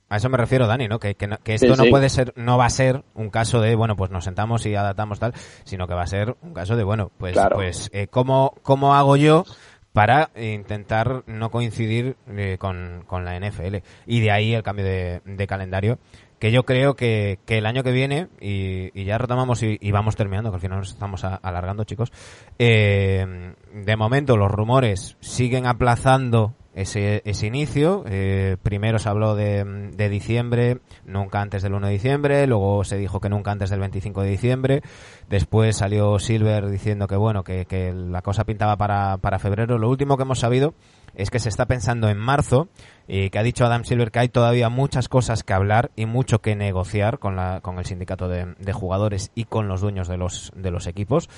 A 0.09 0.17
eso 0.17 0.27
me 0.29 0.37
refiero, 0.37 0.67
Dani, 0.67 0.89
¿no? 0.89 0.99
Que, 0.99 1.15
que, 1.15 1.25
no- 1.25 1.37
que 1.41 1.53
esto 1.53 1.67
Sí, 1.67 1.77
no 1.77 1.83
sí. 1.85 1.89
puede 1.89 2.09
ser, 2.09 2.33
no 2.35 2.57
va 2.57 2.65
a 2.65 2.69
ser 2.69 3.01
un 3.15 3.29
caso 3.29 3.61
de, 3.61 3.75
bueno, 3.75 3.95
pues 3.95 4.11
nos 4.11 4.25
sentamos 4.25 4.65
y 4.65 4.75
adaptamos 4.75 5.19
tal, 5.19 5.33
sino 5.63 5.87
que 5.87 5.93
va 5.93 6.01
a 6.03 6.07
ser 6.07 6.35
un 6.41 6.53
caso 6.53 6.75
de, 6.75 6.83
bueno, 6.83 7.11
pues, 7.17 7.31
Claro. 7.33 7.55
pues, 7.55 7.89
eh, 7.93 8.07
¿cómo, 8.11 8.53
¿cómo 8.61 8.93
hago 8.93 9.15
yo 9.15 9.45
para 9.93 10.31
intentar 10.35 11.23
no 11.27 11.51
coincidir 11.51 12.15
eh, 12.27 12.57
con, 12.59 13.03
con 13.07 13.25
la 13.25 13.39
NFL? 13.39 13.77
Y 14.05 14.21
de 14.21 14.31
ahí 14.31 14.53
el 14.53 14.63
cambio 14.63 14.85
de, 14.85 15.21
de 15.25 15.47
calendario, 15.47 15.99
que 16.41 16.51
yo 16.51 16.63
creo 16.63 16.95
que, 16.95 17.37
que 17.45 17.59
el 17.59 17.67
año 17.67 17.83
que 17.83 17.91
viene, 17.91 18.27
y, 18.39 18.89
y 18.99 19.05
ya 19.05 19.19
retomamos 19.19 19.61
y, 19.61 19.91
vamos 19.91 20.15
terminando, 20.15 20.49
que 20.49 20.55
al 20.55 20.61
final 20.61 20.79
nos 20.79 20.89
estamos 20.89 21.23
alargando, 21.23 21.83
chicos, 21.83 22.11
eh, 22.57 23.53
de 23.71 23.95
momento 23.95 24.35
los 24.37 24.49
rumores 24.49 25.17
siguen 25.19 25.67
aplazando 25.67 26.55
ese, 26.73 27.21
ese 27.25 27.47
inicio. 27.47 28.03
Eh, 28.07 28.57
primero 28.63 28.99
se 28.99 29.09
habló 29.09 29.35
de, 29.35 29.63
de, 29.93 30.09
diciembre, 30.09 30.79
nunca 31.05 31.41
antes 31.41 31.63
del 31.63 31.73
1 31.73 31.87
de 31.87 31.93
diciembre, 31.93 32.47
luego 32.47 32.83
se 32.83 32.97
dijo 32.97 33.19
que 33.19 33.29
nunca 33.29 33.51
antes 33.51 33.69
del 33.69 33.79
25 33.79 34.21
de 34.21 34.29
diciembre, 34.29 34.81
después 35.29 35.77
salió 35.77 36.17
Silver 36.19 36.69
diciendo 36.69 37.07
que 37.07 37.15
bueno, 37.15 37.43
que, 37.43 37.65
que 37.65 37.93
la 37.93 38.21
cosa 38.21 38.45
pintaba 38.45 38.77
para, 38.77 39.17
para 39.17 39.39
febrero. 39.39 39.77
Lo 39.77 39.89
último 39.89 40.17
que 40.17 40.23
hemos 40.23 40.39
sabido 40.39 40.73
es 41.13 41.29
que 41.29 41.39
se 41.39 41.49
está 41.49 41.65
pensando 41.65 42.07
en 42.09 42.17
marzo 42.17 42.69
y 43.07 43.29
que 43.29 43.39
ha 43.39 43.43
dicho 43.43 43.65
Adam 43.65 43.83
Silver 43.83 44.11
que 44.11 44.19
hay 44.19 44.29
todavía 44.29 44.69
muchas 44.69 45.09
cosas 45.09 45.43
que 45.43 45.53
hablar 45.53 45.91
y 45.95 46.05
mucho 46.05 46.39
que 46.39 46.55
negociar 46.55 47.19
con, 47.19 47.35
la, 47.35 47.59
con 47.61 47.79
el 47.79 47.85
sindicato 47.85 48.29
de, 48.29 48.55
de 48.57 48.73
jugadores 48.73 49.31
y 49.35 49.45
con 49.45 49.67
los 49.67 49.81
dueños 49.81 50.07
de 50.07 50.17
los, 50.17 50.51
de 50.55 50.71
los 50.71 50.87
equipos. 50.87 51.29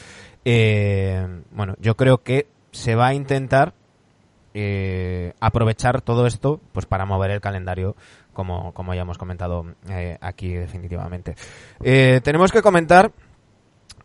Eh, 0.45 1.25
bueno, 1.51 1.75
yo 1.79 1.95
creo 1.95 2.21
que 2.21 2.47
se 2.71 2.95
va 2.95 3.07
a 3.07 3.13
intentar 3.13 3.73
eh, 4.53 5.33
aprovechar 5.39 6.01
todo 6.01 6.27
esto 6.27 6.59
pues 6.71 6.85
para 6.85 7.05
mover 7.05 7.31
el 7.31 7.41
calendario 7.41 7.95
como, 8.33 8.73
como 8.73 8.93
ya 8.93 9.01
hemos 9.01 9.17
comentado 9.17 9.65
eh, 9.89 10.17
aquí 10.19 10.53
definitivamente. 10.53 11.35
Eh, 11.81 12.19
tenemos 12.23 12.51
que 12.51 12.61
comentar 12.61 13.11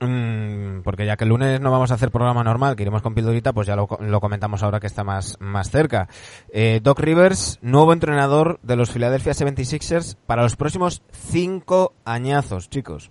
mm, 0.01 0.81
porque 0.83 1.07
ya 1.07 1.17
que 1.17 1.25
el 1.25 1.31
lunes 1.31 1.61
no 1.61 1.71
vamos 1.71 1.91
a 1.91 1.95
hacer 1.95 2.11
programa 2.11 2.45
normal, 2.45 2.77
que 2.77 2.83
iremos 2.83 3.03
con 3.03 3.15
Pildorita, 3.15 3.53
pues 3.53 3.67
ya 3.67 3.75
lo, 3.75 3.89
lo 4.01 4.21
comentamos 4.21 4.63
ahora 4.63 4.81
que 4.81 4.87
está 4.87 5.03
más, 5.03 5.37
más 5.41 5.71
cerca. 5.71 6.09
Eh, 6.53 6.81
Doc 6.83 7.01
Rivers, 7.01 7.59
nuevo 7.63 7.93
entrenador 7.93 8.61
de 8.63 8.77
los 8.77 8.91
Philadelphia 8.91 9.33
76ers 9.33 10.17
para 10.27 10.43
los 10.43 10.57
próximos 10.57 11.03
cinco 11.11 11.95
añazos, 12.05 12.71
chicos. 12.71 13.11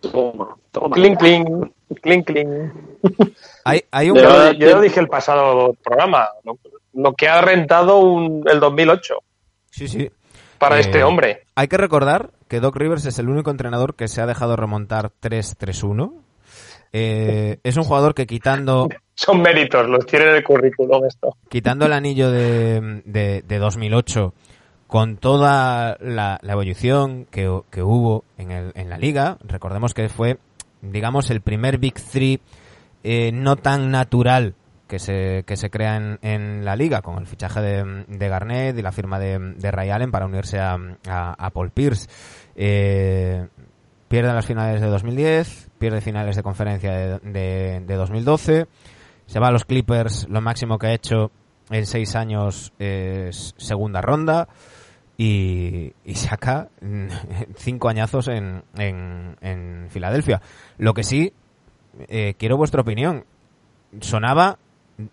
Toma, 0.00 0.56
toma. 0.70 0.94
Clink, 0.94 1.18
clink, 1.18 1.48
clink, 2.02 2.26
clink. 2.26 2.48
Hay, 3.64 3.82
hay 3.90 4.10
un... 4.10 4.18
Yo, 4.18 4.52
yo 4.52 4.76
lo 4.76 4.80
dije 4.80 5.00
el 5.00 5.08
pasado 5.08 5.74
programa, 5.82 6.28
lo 6.98 7.14
que 7.14 7.28
ha 7.28 7.40
rentado 7.40 7.98
un, 7.98 8.44
el 8.50 8.60
2008 8.60 9.14
Sí, 9.70 9.88
sí. 9.88 10.10
para 10.58 10.76
Eh, 10.76 10.80
este 10.80 11.02
hombre. 11.04 11.42
Hay 11.54 11.68
que 11.68 11.76
recordar 11.76 12.30
que 12.48 12.60
Doc 12.60 12.76
Rivers 12.76 13.04
es 13.06 13.18
el 13.18 13.28
único 13.28 13.50
entrenador 13.50 13.94
que 13.94 14.08
se 14.08 14.20
ha 14.20 14.26
dejado 14.26 14.56
remontar 14.56 15.12
3-3-1. 15.22 16.12
Eh, 16.92 17.58
es 17.62 17.76
un 17.76 17.84
jugador 17.84 18.14
que 18.14 18.26
quitando 18.26 18.88
Son 19.14 19.42
méritos, 19.42 19.86
los 19.88 20.06
tiene 20.06 20.26
en 20.30 20.36
el 20.36 20.44
currículum 20.44 21.04
esto. 21.04 21.36
quitando 21.50 21.86
el 21.86 21.92
anillo 21.92 22.30
de, 22.30 23.02
de, 23.04 23.42
de 23.46 23.58
2008 23.58 24.32
con 24.86 25.18
toda 25.18 25.98
la, 26.00 26.38
la 26.40 26.52
evolución 26.52 27.26
que, 27.30 27.60
que 27.70 27.82
hubo 27.82 28.24
en, 28.38 28.52
el, 28.52 28.72
en 28.74 28.88
la 28.88 28.96
liga, 28.96 29.36
recordemos 29.44 29.92
que 29.92 30.08
fue, 30.08 30.38
digamos, 30.80 31.28
el 31.30 31.42
primer 31.42 31.76
Big 31.78 31.94
Three 31.94 32.40
eh, 33.04 33.30
no 33.32 33.56
tan 33.56 33.90
natural 33.90 34.54
que 34.88 34.98
se, 34.98 35.44
que 35.46 35.56
se 35.56 35.70
crea 35.70 35.96
en, 35.96 36.18
en 36.22 36.64
la 36.64 36.74
liga, 36.74 37.02
con 37.02 37.18
el 37.18 37.26
fichaje 37.26 37.60
de, 37.60 38.04
de 38.08 38.28
Garnett 38.28 38.76
y 38.76 38.82
la 38.82 38.90
firma 38.92 39.18
de, 39.18 39.38
de 39.38 39.70
Ray 39.70 39.90
Allen 39.90 40.10
para 40.10 40.26
unirse 40.26 40.58
a, 40.58 40.76
a, 41.08 41.34
a 41.38 41.50
Paul 41.50 41.70
Pierce. 41.70 42.08
Eh, 42.56 43.46
pierde 44.08 44.32
las 44.32 44.46
finales 44.46 44.80
de 44.80 44.88
2010, 44.88 45.70
pierde 45.78 46.00
finales 46.00 46.34
de 46.34 46.42
conferencia 46.42 46.92
de, 46.92 47.18
de, 47.20 47.80
de 47.86 47.94
2012, 47.94 48.66
se 49.26 49.38
va 49.38 49.48
a 49.48 49.52
los 49.52 49.64
Clippers, 49.64 50.26
lo 50.28 50.40
máximo 50.40 50.78
que 50.78 50.88
ha 50.88 50.94
hecho 50.94 51.30
en 51.70 51.86
seis 51.86 52.16
años 52.16 52.72
es 52.78 53.54
segunda 53.58 54.00
ronda 54.00 54.48
y, 55.18 55.92
y 56.04 56.14
saca 56.14 56.68
cinco 57.56 57.88
añazos 57.88 58.28
en, 58.28 58.64
en, 58.76 59.36
en 59.42 59.88
Filadelfia. 59.90 60.40
Lo 60.78 60.94
que 60.94 61.02
sí, 61.02 61.32
eh, 62.08 62.34
quiero 62.38 62.56
vuestra 62.56 62.80
opinión. 62.80 63.24
Sonaba 64.00 64.58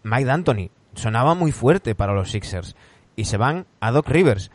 Mike 0.03 0.25
D'Antoni, 0.25 0.71
sonaba 0.93 1.35
muy 1.35 1.51
fuerte 1.51 1.95
para 1.95 2.13
los 2.13 2.31
Sixers 2.31 2.75
y 3.15 3.25
se 3.25 3.37
van 3.37 3.65
a 3.79 3.91
Doc 3.91 4.07
Rivers. 4.09 4.51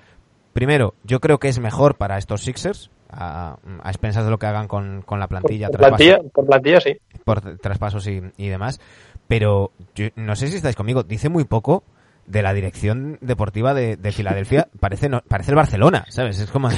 Primero, 0.52 0.94
yo 1.04 1.20
creo 1.20 1.38
que 1.38 1.48
es 1.48 1.58
mejor 1.60 1.96
para 1.96 2.18
estos 2.18 2.42
Sixers, 2.42 2.90
a, 3.08 3.56
a 3.82 3.88
expensas 3.88 4.24
de 4.24 4.30
lo 4.30 4.38
que 4.38 4.46
hagan 4.46 4.68
con, 4.68 5.02
con 5.02 5.18
la 5.20 5.28
plantilla, 5.28 5.68
Por 5.68 5.80
traspaso- 5.80 5.96
plantilla, 5.96 6.18
por 6.32 6.46
plantilla 6.46 6.80
sí. 6.80 6.96
por 7.24 7.40
traspasos 7.58 8.06
y, 8.06 8.20
y 8.36 8.48
demás. 8.48 8.80
Pero 9.28 9.72
yo 9.94 10.08
no 10.16 10.34
sé 10.36 10.48
si 10.48 10.56
estáis 10.56 10.76
conmigo, 10.76 11.02
dice 11.04 11.28
muy 11.28 11.44
poco 11.44 11.84
de 12.30 12.42
la 12.42 12.52
dirección 12.54 13.18
deportiva 13.20 13.74
de, 13.74 13.96
de 13.96 14.12
Filadelfia. 14.12 14.68
Parece 14.80 15.08
no- 15.08 15.22
parece 15.26 15.50
el 15.50 15.56
Barcelona, 15.56 16.04
¿sabes? 16.08 16.38
Es 16.38 16.50
como... 16.50 16.68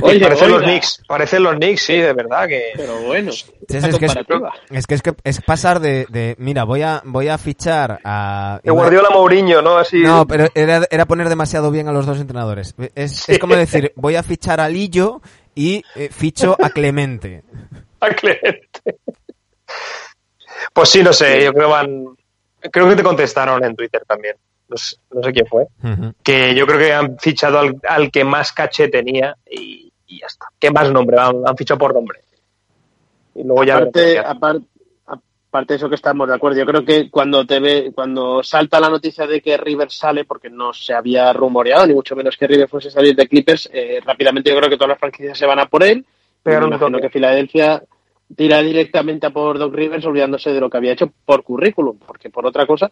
Oye, 0.00 0.20
parecen 0.20 0.50
los. 0.50 0.62
Knicks, 0.62 1.02
parecen 1.06 1.42
los 1.42 1.54
Knicks, 1.56 1.82
sí, 1.82 1.96
de 1.98 2.12
verdad 2.12 2.48
que 2.48 2.62
Pero 2.76 3.00
bueno, 3.02 3.30
es, 3.30 3.46
es 3.68 3.98
que 3.98 4.06
es, 4.06 4.16
es 4.70 4.86
que 4.86 4.94
es 4.94 5.02
que 5.02 5.14
es 5.24 5.40
pasar 5.42 5.80
de, 5.80 6.06
de 6.10 6.34
mira, 6.38 6.64
voy 6.64 6.82
a 6.82 7.02
voy 7.04 7.28
a 7.28 7.38
fichar 7.38 8.00
a 8.04 8.60
de 8.62 8.70
Guardiola 8.70 9.10
Mourinho, 9.10 9.62
¿no? 9.62 9.76
Así 9.78 10.00
No, 10.00 10.26
pero 10.26 10.48
era, 10.54 10.82
era 10.90 11.06
poner 11.06 11.28
demasiado 11.28 11.70
bien 11.70 11.88
a 11.88 11.92
los 11.92 12.06
dos 12.06 12.18
entrenadores. 12.20 12.74
Es, 12.94 13.28
es 13.28 13.38
como 13.38 13.54
decir, 13.54 13.92
voy 13.96 14.16
a 14.16 14.22
fichar 14.22 14.60
a 14.60 14.68
Lillo 14.68 15.20
y 15.54 15.82
eh, 15.94 16.08
ficho 16.10 16.56
a 16.60 16.70
Clemente. 16.70 17.42
a 18.00 18.08
Clemente. 18.10 18.96
Pues 20.72 20.88
sí, 20.88 21.02
no 21.02 21.12
sé, 21.12 21.44
yo 21.44 21.52
creo 21.52 21.68
van 21.68 22.06
creo 22.70 22.88
que 22.88 22.96
te 22.96 23.02
contestaron 23.02 23.64
en 23.64 23.74
Twitter 23.74 24.02
también. 24.06 24.36
No 24.72 24.78
sé, 24.78 24.96
no 25.10 25.22
sé 25.22 25.32
quién 25.32 25.46
fue. 25.46 25.66
Que 26.22 26.54
yo 26.54 26.66
creo 26.66 26.78
que 26.78 26.92
han 26.94 27.18
fichado 27.18 27.58
al, 27.58 27.76
al 27.86 28.10
que 28.10 28.24
más 28.24 28.52
caché 28.52 28.88
tenía 28.88 29.36
y, 29.50 29.92
y 30.06 30.20
ya 30.20 30.26
está. 30.26 30.46
¿Qué 30.58 30.70
más 30.70 30.90
nombre? 30.90 31.18
Han, 31.20 31.42
han 31.46 31.56
fichado 31.58 31.78
por 31.78 31.92
nombre. 31.92 32.20
Y 33.34 33.44
luego 33.44 33.64
ya 33.64 33.76
aparte, 33.76 34.18
hacen. 34.18 34.30
aparte, 34.30 34.66
aparte 35.06 35.74
de 35.74 35.76
eso 35.76 35.90
que 35.90 35.96
estamos 35.96 36.26
de 36.26 36.34
acuerdo, 36.34 36.58
yo 36.58 36.64
creo 36.64 36.84
que 36.86 37.10
cuando 37.10 37.44
te 37.44 37.60
ve, 37.60 37.92
cuando 37.94 38.42
salta 38.42 38.80
la 38.80 38.88
noticia 38.88 39.26
de 39.26 39.42
que 39.42 39.58
Rivers 39.58 39.94
sale, 39.94 40.24
porque 40.24 40.48
no 40.48 40.72
se 40.72 40.94
había 40.94 41.30
rumoreado, 41.34 41.86
ni 41.86 41.92
mucho 41.92 42.16
menos 42.16 42.38
que 42.38 42.46
Rivers 42.46 42.70
fuese 42.70 42.88
a 42.88 42.92
salir 42.92 43.14
de 43.14 43.28
Clippers, 43.28 43.68
eh, 43.70 44.00
rápidamente 44.02 44.48
yo 44.48 44.56
creo 44.56 44.70
que 44.70 44.76
todas 44.76 44.90
las 44.90 44.98
franquicias 44.98 45.36
se 45.36 45.44
van 45.44 45.58
a 45.58 45.66
por 45.66 45.82
él. 45.82 46.06
Imagino 46.44 46.78
toque. 46.78 47.02
que 47.02 47.10
Filadelfia 47.10 47.82
tira 48.34 48.62
directamente 48.62 49.26
a 49.26 49.30
por 49.30 49.58
Doc 49.58 49.74
Rivers 49.74 50.04
olvidándose 50.06 50.52
de 50.52 50.60
lo 50.60 50.70
que 50.70 50.78
había 50.78 50.92
hecho 50.92 51.12
por 51.24 51.42
currículum, 51.42 51.98
porque 51.98 52.30
por 52.30 52.46
otra 52.46 52.66
cosa. 52.66 52.90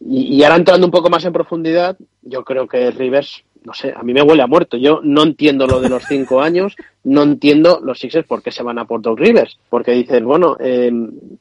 Y, 0.00 0.36
y 0.36 0.44
ahora 0.44 0.56
entrando 0.56 0.86
un 0.86 0.90
poco 0.90 1.10
más 1.10 1.24
en 1.24 1.32
profundidad, 1.32 1.96
yo 2.22 2.44
creo 2.44 2.68
que 2.68 2.90
Rivers, 2.90 3.44
no 3.64 3.74
sé, 3.74 3.92
a 3.94 4.02
mí 4.02 4.12
me 4.12 4.22
huele 4.22 4.42
a 4.42 4.46
muerto. 4.46 4.76
Yo 4.76 5.00
no 5.02 5.22
entiendo 5.22 5.66
lo 5.66 5.80
de 5.80 5.88
los 5.88 6.04
cinco 6.04 6.40
años, 6.42 6.76
no 7.04 7.22
entiendo 7.22 7.80
los 7.82 7.98
Sixers 7.98 8.26
por 8.26 8.42
qué 8.42 8.50
se 8.50 8.62
van 8.62 8.78
a 8.78 8.84
por 8.84 9.02
Doc 9.02 9.18
Rivers. 9.18 9.58
Porque 9.68 9.92
dicen, 9.92 10.24
bueno, 10.24 10.56
eh, 10.60 10.90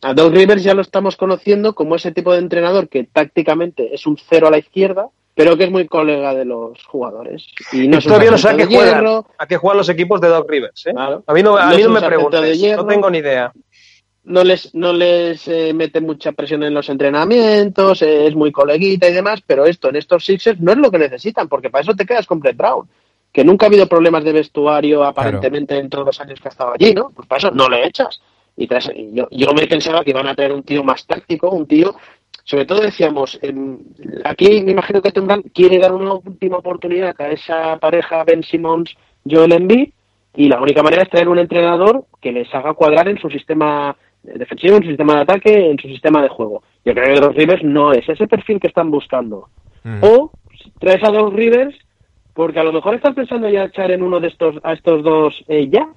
a 0.02 0.14
Doc 0.14 0.34
Rivers 0.34 0.64
ya 0.64 0.74
lo 0.74 0.82
estamos 0.82 1.18
conociendo 1.18 1.76
como 1.76 1.96
ese 1.96 2.12
tipo 2.12 2.34
de 2.34 2.40
entrenador 2.40 2.90
que 2.90 3.04
tácticamente 3.04 3.94
es 3.94 4.06
un 4.08 4.18
cero 4.18 4.48
a 4.48 4.52
la 4.52 4.60
izquierda, 4.60 5.10
pero 5.38 5.56
que 5.56 5.66
es 5.66 5.72
muy 5.72 5.88
colega 5.88 6.34
de 6.34 6.46
los 6.46 6.84
jugadores. 6.86 7.48
Y 7.72 7.88
no 7.88 7.98
Y 7.98 8.00
es 8.00 8.06
un 8.06 8.10
todavía 8.10 8.32
no 8.32 8.40
sé 8.40 8.48
a 8.48 8.52
sargento 8.52 8.70
qué 8.70 8.84
de 8.84 8.92
juegan, 8.92 9.24
a 9.38 9.48
qué 9.48 9.58
juegan 9.58 9.78
los 9.78 9.90
equipos 9.90 10.20
de 10.20 10.30
Doc 10.30 10.50
Rivers. 10.50 10.88
¿eh? 10.88 10.94
Claro. 10.94 11.24
A 11.28 11.34
mí 11.34 11.44
no, 11.44 11.56
a 11.56 11.70
No 11.70 11.78
mí 11.78 11.88
me 11.88 12.02
preguntes, 12.02 12.76
no 12.76 12.88
tengo 12.88 13.10
ni 13.12 13.20
idea. 13.20 13.54
No 14.28 14.44
les 14.44 14.76
no 14.76 14.94
les 14.94 15.48
eh, 15.48 15.74
mete 15.74 16.02
mucha 16.02 16.34
presión 16.34 16.64
en 16.64 16.74
los 16.74 16.90
entrenamientos, 16.90 18.02
eh, 18.02 18.28
es 18.28 18.36
muy 18.36 18.52
coleguita 18.52 19.08
y 19.08 19.14
demás, 19.14 19.42
pero 19.46 19.66
esto 19.66 19.90
en 19.90 19.96
estos 19.96 20.26
Sixers 20.26 20.60
no 20.60 20.74
es 20.74 20.78
lo 20.78 20.92
que 20.92 21.00
necesitan, 21.00 21.48
porque 21.48 21.70
para 21.70 21.84
eso 21.84 21.96
te 21.96 22.06
quedas 22.06 22.28
con 22.28 22.40
Brett 22.40 22.58
Brown, 22.58 22.88
que 23.32 23.46
nunca 23.46 23.66
ha 23.66 23.70
habido 23.70 23.88
problemas 23.88 24.24
de 24.24 24.34
vestuario 24.34 25.04
aparentemente 25.04 25.78
en 25.78 25.90
todos 25.90 26.06
los 26.06 26.20
años 26.20 26.40
que 26.42 26.50
ha 26.50 26.52
estado 26.52 26.74
allí, 26.74 26.94
¿no? 26.94 27.12
Pues 27.12 27.28
para 27.28 27.40
eso 27.40 27.52
no 27.52 27.70
le 27.70 27.88
echas. 27.88 28.22
Y, 28.58 28.66
y 28.66 29.14
yo, 29.14 29.28
yo 29.32 29.54
me 29.54 29.66
pensaba 29.68 30.04
que 30.04 30.10
iban 30.10 30.28
a 30.28 30.36
traer 30.36 30.52
un 30.52 30.64
tío 30.64 30.84
más 30.84 31.06
táctico, 31.06 31.50
un 31.50 31.66
tío, 31.66 31.96
sobre 32.44 32.66
todo 32.66 32.82
decíamos, 32.82 33.40
em, 33.42 33.78
aquí 34.26 34.62
me 34.62 34.72
imagino 34.72 35.02
que 35.02 35.12
tendrán, 35.12 35.42
quiere 35.54 35.80
dar 35.80 35.94
una 35.94 36.14
última 36.14 36.58
oportunidad 36.58 37.16
a 37.20 37.30
esa 37.30 37.78
pareja 37.78 38.24
Ben 38.26 38.44
Simmons, 38.44 38.94
Joel 39.30 39.54
Embiid, 39.54 39.90
y 40.36 40.48
la 40.50 40.62
única 40.62 40.84
manera 40.84 41.04
es 41.04 41.10
traer 41.10 41.30
un 41.30 41.40
entrenador 41.40 42.06
que 42.22 42.32
les 42.32 42.54
haga 42.54 42.74
cuadrar 42.74 43.08
en 43.08 43.18
su 43.18 43.30
sistema 43.30 43.96
defensivo, 44.24 44.78
en 44.78 44.84
su 44.84 44.90
sistema 44.90 45.16
de 45.16 45.22
ataque, 45.22 45.70
en 45.70 45.80
su 45.80 45.88
sistema 45.88 46.22
de 46.22 46.30
juego. 46.30 46.64
Yo 46.84 46.94
creo 46.94 47.16
que 47.16 47.22
los 47.22 47.36
Rivers 47.36 47.64
no 47.64 47.94
es 47.94 48.08
ese 48.08 48.28
perfil 48.28 48.60
que 48.60 48.68
están 48.68 48.92
buscando. 48.92 49.50
Mm. 49.84 50.04
O 50.04 50.32
traes 50.80 51.04
a 51.04 51.12
dos 51.12 51.34
Rivers 51.34 51.76
porque 52.34 52.60
a 52.60 52.64
lo 52.64 52.74
mejor 52.74 52.96
estás 52.96 53.16
pensando 53.16 53.50
ya 53.50 53.66
echar 53.66 53.90
en 53.92 54.04
uno 54.04 54.20
de 54.20 54.28
estos 54.28 54.56
a 54.64 54.74
estos 54.74 55.04
dos 55.04 55.44
eh, 55.48 55.70
ya. 55.70 55.88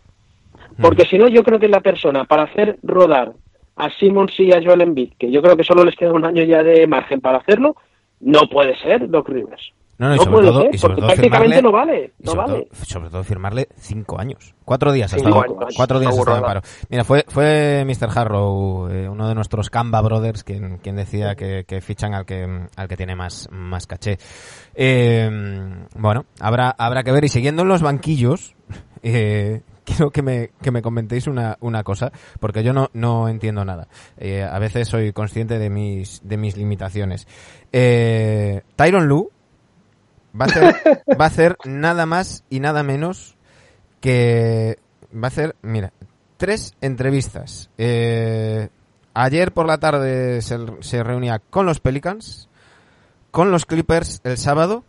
Porque 0.80 1.04
si 1.04 1.18
no, 1.18 1.28
yo 1.28 1.42
creo 1.42 1.58
que 1.58 1.68
la 1.68 1.80
persona 1.80 2.24
para 2.24 2.44
hacer 2.44 2.78
rodar 2.82 3.32
a 3.76 3.90
Simmons 3.98 4.38
y 4.38 4.52
a 4.52 4.62
Joel 4.62 4.82
Embiid, 4.82 5.12
que 5.18 5.30
yo 5.30 5.42
creo 5.42 5.56
que 5.56 5.64
solo 5.64 5.84
les 5.84 5.96
queda 5.96 6.12
un 6.12 6.24
año 6.24 6.42
ya 6.44 6.62
de 6.62 6.86
margen 6.86 7.20
para 7.20 7.38
hacerlo, 7.38 7.76
no 8.20 8.48
puede 8.50 8.76
ser 8.78 9.08
Doc 9.08 9.28
Rivers. 9.28 9.72
No, 10.00 10.08
no, 10.08 10.14
y 10.14 10.18
No 10.18 10.24
sobre 10.24 10.46
todo, 10.46 10.60
ser, 10.62 10.74
y 10.74 10.78
sobre 10.78 10.96
todo 10.96 11.06
prácticamente 11.08 11.56
firmarle- 11.58 11.62
no 11.62 11.72
vale, 11.72 12.12
no 12.20 12.30
sobre, 12.32 12.42
vale. 12.46 12.64
todo, 12.70 12.84
sobre 12.86 13.10
todo 13.10 13.22
firmarle 13.22 13.68
cinco 13.76 14.18
años. 14.18 14.54
Cuatro 14.64 14.92
días 14.92 15.12
ha 15.12 15.16
estado, 15.18 15.42
años, 15.42 15.74
cuatro 15.76 16.00
días 16.00 16.16
estado 16.16 16.36
en 16.38 16.42
paro. 16.42 16.60
Mira, 16.88 17.04
fue, 17.04 17.26
fue 17.28 17.84
Mr. 17.84 18.08
Harrow, 18.18 18.88
eh, 18.88 19.08
uno 19.10 19.28
de 19.28 19.34
nuestros 19.34 19.68
Canva 19.68 20.00
Brothers, 20.00 20.42
quien, 20.42 20.78
quien 20.78 20.96
decía 20.96 21.34
que, 21.34 21.64
que 21.68 21.82
fichan 21.82 22.14
al 22.14 22.24
que, 22.24 22.66
al 22.76 22.88
que 22.88 22.96
tiene 22.96 23.14
más, 23.14 23.46
más 23.52 23.86
caché. 23.86 24.16
Eh, 24.74 25.28
bueno, 25.96 26.24
habrá, 26.40 26.70
habrá 26.78 27.02
que 27.02 27.12
ver. 27.12 27.24
Y 27.24 27.28
siguiendo 27.28 27.60
en 27.62 27.68
los 27.68 27.82
banquillos, 27.82 28.54
eh, 29.02 29.60
quiero 29.84 30.10
que 30.10 30.22
me, 30.22 30.50
que 30.62 30.70
me 30.70 30.80
comentéis 30.80 31.26
una, 31.26 31.58
una 31.60 31.82
cosa, 31.82 32.10
porque 32.38 32.62
yo 32.62 32.72
no, 32.72 32.88
no 32.94 33.28
entiendo 33.28 33.66
nada. 33.66 33.88
Eh, 34.16 34.42
a 34.42 34.58
veces 34.58 34.88
soy 34.88 35.12
consciente 35.12 35.58
de 35.58 35.68
mis, 35.68 36.26
de 36.26 36.38
mis 36.38 36.56
limitaciones. 36.56 37.28
Eh, 37.70 38.62
Tyron 38.76 39.06
Lu, 39.06 39.30
va 40.38 40.46
a 40.46 40.48
hacer, 40.48 40.74
va 41.20 41.24
a 41.24 41.28
hacer 41.28 41.56
nada 41.64 42.06
más 42.06 42.44
y 42.50 42.60
nada 42.60 42.82
menos 42.82 43.36
que 44.00 44.78
va 45.12 45.24
a 45.24 45.28
hacer, 45.28 45.56
mira, 45.62 45.92
tres 46.36 46.74
entrevistas. 46.80 47.70
Eh, 47.78 48.68
ayer 49.14 49.52
por 49.52 49.66
la 49.66 49.78
tarde 49.78 50.42
se, 50.42 50.58
se 50.80 51.02
reunía 51.02 51.38
con 51.38 51.66
los 51.66 51.80
Pelicans, 51.80 52.48
con 53.30 53.50
los 53.50 53.66
Clippers 53.66 54.20
el 54.24 54.38
sábado 54.38 54.84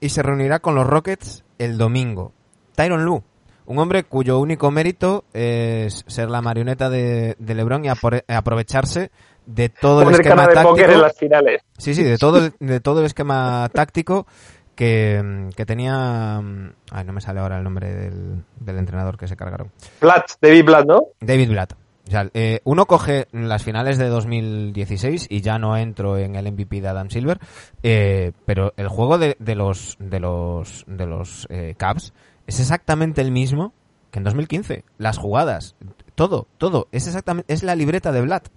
y 0.00 0.10
se 0.10 0.22
reunirá 0.22 0.58
con 0.58 0.74
los 0.74 0.86
Rockets 0.86 1.44
el 1.58 1.78
domingo. 1.78 2.32
Tyron 2.74 3.04
Lue, 3.04 3.22
un 3.66 3.78
hombre 3.78 4.04
cuyo 4.04 4.38
único 4.38 4.70
mérito 4.70 5.24
es 5.32 6.04
ser 6.06 6.28
la 6.28 6.42
marioneta 6.42 6.90
de, 6.90 7.36
de 7.38 7.54
LeBron 7.54 7.84
y 7.84 7.88
aprovecharse 7.88 9.10
de 9.46 9.68
todo 9.68 10.02
el 10.02 10.10
esquema 10.10 10.46
póker 10.46 10.56
en 10.56 10.64
táctico. 10.64 11.02
las 11.02 11.16
finales. 11.16 11.62
Sí, 11.78 11.94
sí, 11.94 12.02
de 12.02 12.18
todo 12.18 12.38
el, 12.38 12.54
de 12.58 12.80
todo 12.80 13.00
el 13.00 13.06
esquema 13.06 13.68
táctico 13.72 14.26
que, 14.74 15.22
mm, 15.22 15.48
que 15.50 15.66
tenía. 15.66 16.40
mm, 16.40 16.72
Ay, 16.90 17.04
no 17.04 17.12
me 17.12 17.20
sale 17.20 17.40
ahora 17.40 17.58
el 17.58 17.64
nombre 17.64 17.92
del, 17.94 18.44
del 18.60 18.78
entrenador 18.78 19.16
que 19.16 19.28
se 19.28 19.36
cargaron. 19.36 19.70
Blatt, 20.00 20.32
David 20.40 20.64
Blatt, 20.64 20.86
¿no? 20.86 21.02
David 21.20 21.50
Blatt. 21.50 21.72
O 22.06 22.10
sea, 22.10 22.28
eh, 22.34 22.60
uno 22.64 22.84
coge 22.84 23.28
las 23.32 23.62
finales 23.64 23.96
de 23.96 24.08
2016 24.08 25.26
y 25.30 25.40
ya 25.40 25.58
no 25.58 25.74
entro 25.76 26.18
en 26.18 26.34
el 26.36 26.52
MVP 26.52 26.82
de 26.82 26.88
Adam 26.88 27.08
Silver, 27.08 27.38
eh, 27.82 28.32
pero 28.44 28.74
el 28.76 28.88
juego 28.88 29.16
de, 29.16 29.36
de 29.38 29.54
los 29.54 29.96
de 29.98 30.20
los 30.20 30.84
de 30.86 31.06
los 31.06 31.46
eh, 31.48 31.74
Cavs 31.78 32.12
es 32.46 32.60
exactamente 32.60 33.22
el 33.22 33.30
mismo 33.30 33.72
que 34.10 34.18
en 34.18 34.24
2015. 34.24 34.84
Las 34.98 35.16
jugadas, 35.16 35.76
todo, 36.14 36.46
todo 36.58 36.88
es 36.92 37.06
exactamente 37.06 37.52
es 37.52 37.62
la 37.62 37.74
libreta 37.74 38.12
de 38.12 38.20
Blatt. 38.20 38.48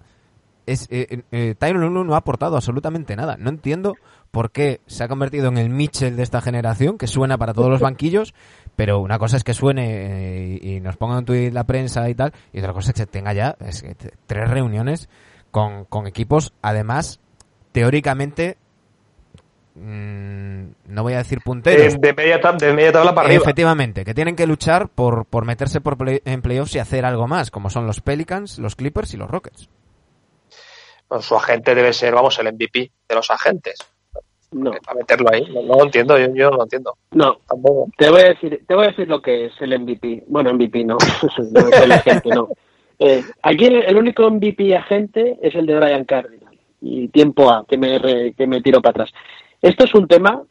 Es 0.66 0.86
eh, 0.90 1.22
eh, 1.32 1.54
Tyronn 1.58 1.94
Lue 1.94 2.04
no 2.04 2.14
ha 2.14 2.18
aportado 2.18 2.56
absolutamente 2.56 3.16
nada. 3.16 3.36
No 3.38 3.48
entiendo 3.48 3.94
por 4.30 4.50
qué 4.50 4.80
se 4.86 5.04
ha 5.04 5.08
convertido 5.08 5.48
en 5.48 5.58
el 5.58 5.70
Mitchell 5.70 6.16
de 6.16 6.22
esta 6.22 6.40
generación 6.40 6.98
que 6.98 7.06
suena 7.06 7.38
para 7.38 7.54
todos 7.54 7.70
los 7.70 7.80
banquillos, 7.80 8.34
pero 8.76 9.00
una 9.00 9.18
cosa 9.18 9.36
es 9.36 9.44
que 9.44 9.54
suene 9.54 9.86
eh, 10.54 10.58
y, 10.62 10.76
y 10.76 10.80
nos 10.80 10.96
ponga 10.96 11.18
en 11.18 11.24
Twitter 11.24 11.52
la 11.52 11.64
prensa 11.64 12.08
y 12.08 12.14
tal, 12.14 12.32
y 12.52 12.58
otra 12.60 12.72
cosa 12.72 12.90
es 12.90 12.94
que 12.96 13.06
tenga 13.06 13.32
ya 13.32 13.56
es 13.60 13.82
que 13.82 13.94
t- 13.94 14.12
tres 14.26 14.48
reuniones 14.50 15.08
con, 15.50 15.84
con 15.86 16.06
equipos, 16.06 16.52
además, 16.62 17.20
teóricamente, 17.72 18.58
mm, 19.74 20.64
no 20.86 21.02
voy 21.02 21.14
a 21.14 21.18
decir 21.18 21.40
punteros, 21.42 21.94
De, 21.94 22.08
de 22.08 22.14
media, 22.14 22.40
tab- 22.40 22.58
de 22.58 22.72
media 22.72 22.92
tabla 22.92 23.14
para 23.14 23.28
arriba. 23.28 23.42
Efectivamente, 23.42 24.04
que 24.04 24.14
tienen 24.14 24.36
que 24.36 24.46
luchar 24.46 24.88
por, 24.88 25.24
por 25.26 25.44
meterse 25.44 25.80
por 25.80 25.96
play- 25.96 26.20
en 26.24 26.42
playoffs 26.42 26.74
y 26.74 26.78
hacer 26.78 27.04
algo 27.04 27.26
más, 27.26 27.50
como 27.50 27.70
son 27.70 27.86
los 27.86 28.00
Pelicans, 28.00 28.58
los 28.58 28.76
Clippers 28.76 29.14
y 29.14 29.16
los 29.16 29.30
Rockets. 29.30 29.68
Bueno, 31.08 31.22
su 31.22 31.34
agente 31.36 31.74
debe 31.74 31.92
ser, 31.94 32.14
vamos, 32.14 32.38
el 32.38 32.52
MVP 32.52 32.90
de 33.08 33.14
los 33.14 33.30
agentes. 33.30 33.78
No, 34.50 34.70
Para 34.84 34.98
meterlo 34.98 35.28
ahí. 35.32 35.46
No, 35.52 35.62
no 35.62 35.74
lo 35.74 35.84
entiendo, 35.84 36.18
yo, 36.18 36.26
yo 36.34 36.50
no 36.50 36.56
lo 36.58 36.62
entiendo. 36.62 36.94
no. 37.12 37.38
Tampoco. 37.46 37.88
Te 37.96 38.10
voy 38.10 38.20
a 38.22 38.28
decir, 38.30 38.62
te 38.66 38.74
voy 38.74 38.84
a 38.84 38.88
decir 38.88 39.08
lo 39.08 39.20
que 39.20 39.46
es 39.46 39.52
el 39.60 39.78
MVP. 39.78 40.24
Bueno, 40.28 40.52
MVP 40.54 40.84
no, 40.84 40.96
no 41.52 41.60
es 41.68 41.80
el 41.82 41.92
agente, 41.92 42.30
no. 42.30 42.48
Eh, 42.98 43.22
aquí 43.42 43.66
el, 43.66 43.96
único 43.96 44.28
MVP 44.30 44.74
agente 44.74 45.38
es 45.42 45.54
el 45.54 45.66
de 45.66 45.76
Brian 45.76 46.04
Cardinal. 46.04 46.58
Y 46.80 47.08
tiempo 47.08 47.50
A, 47.50 47.64
que 47.66 47.76
me, 47.76 47.98
re- 47.98 48.32
que 48.34 48.46
me 48.46 48.60
tiro 48.62 48.80
para 48.80 48.90
atrás. 49.04 49.12
Esto 49.60 49.84
es 49.84 49.94
un 49.94 50.06
tema 50.08 50.42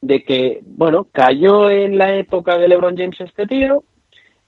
de 0.00 0.22
que, 0.24 0.60
bueno, 0.64 1.06
cayó 1.12 1.68
en 1.70 1.98
la 1.98 2.14
época 2.16 2.56
de 2.58 2.68
LeBron 2.68 2.96
James 2.96 3.20
este 3.20 3.46
tío, 3.46 3.84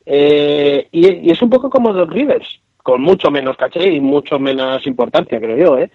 eh, 0.06 0.88
y, 0.92 1.28
y 1.28 1.30
es 1.30 1.40
un 1.42 1.50
poco 1.50 1.70
como 1.70 1.92
Doc 1.92 2.10
Rivers, 2.10 2.60
con 2.84 3.00
mucho 3.00 3.30
menos 3.30 3.56
caché 3.56 3.90
y 3.90 3.98
mucho 3.98 4.38
menos 4.38 4.86
importancia, 4.86 5.40
creo 5.40 5.56
yo, 5.56 5.78
¿eh? 5.78 5.90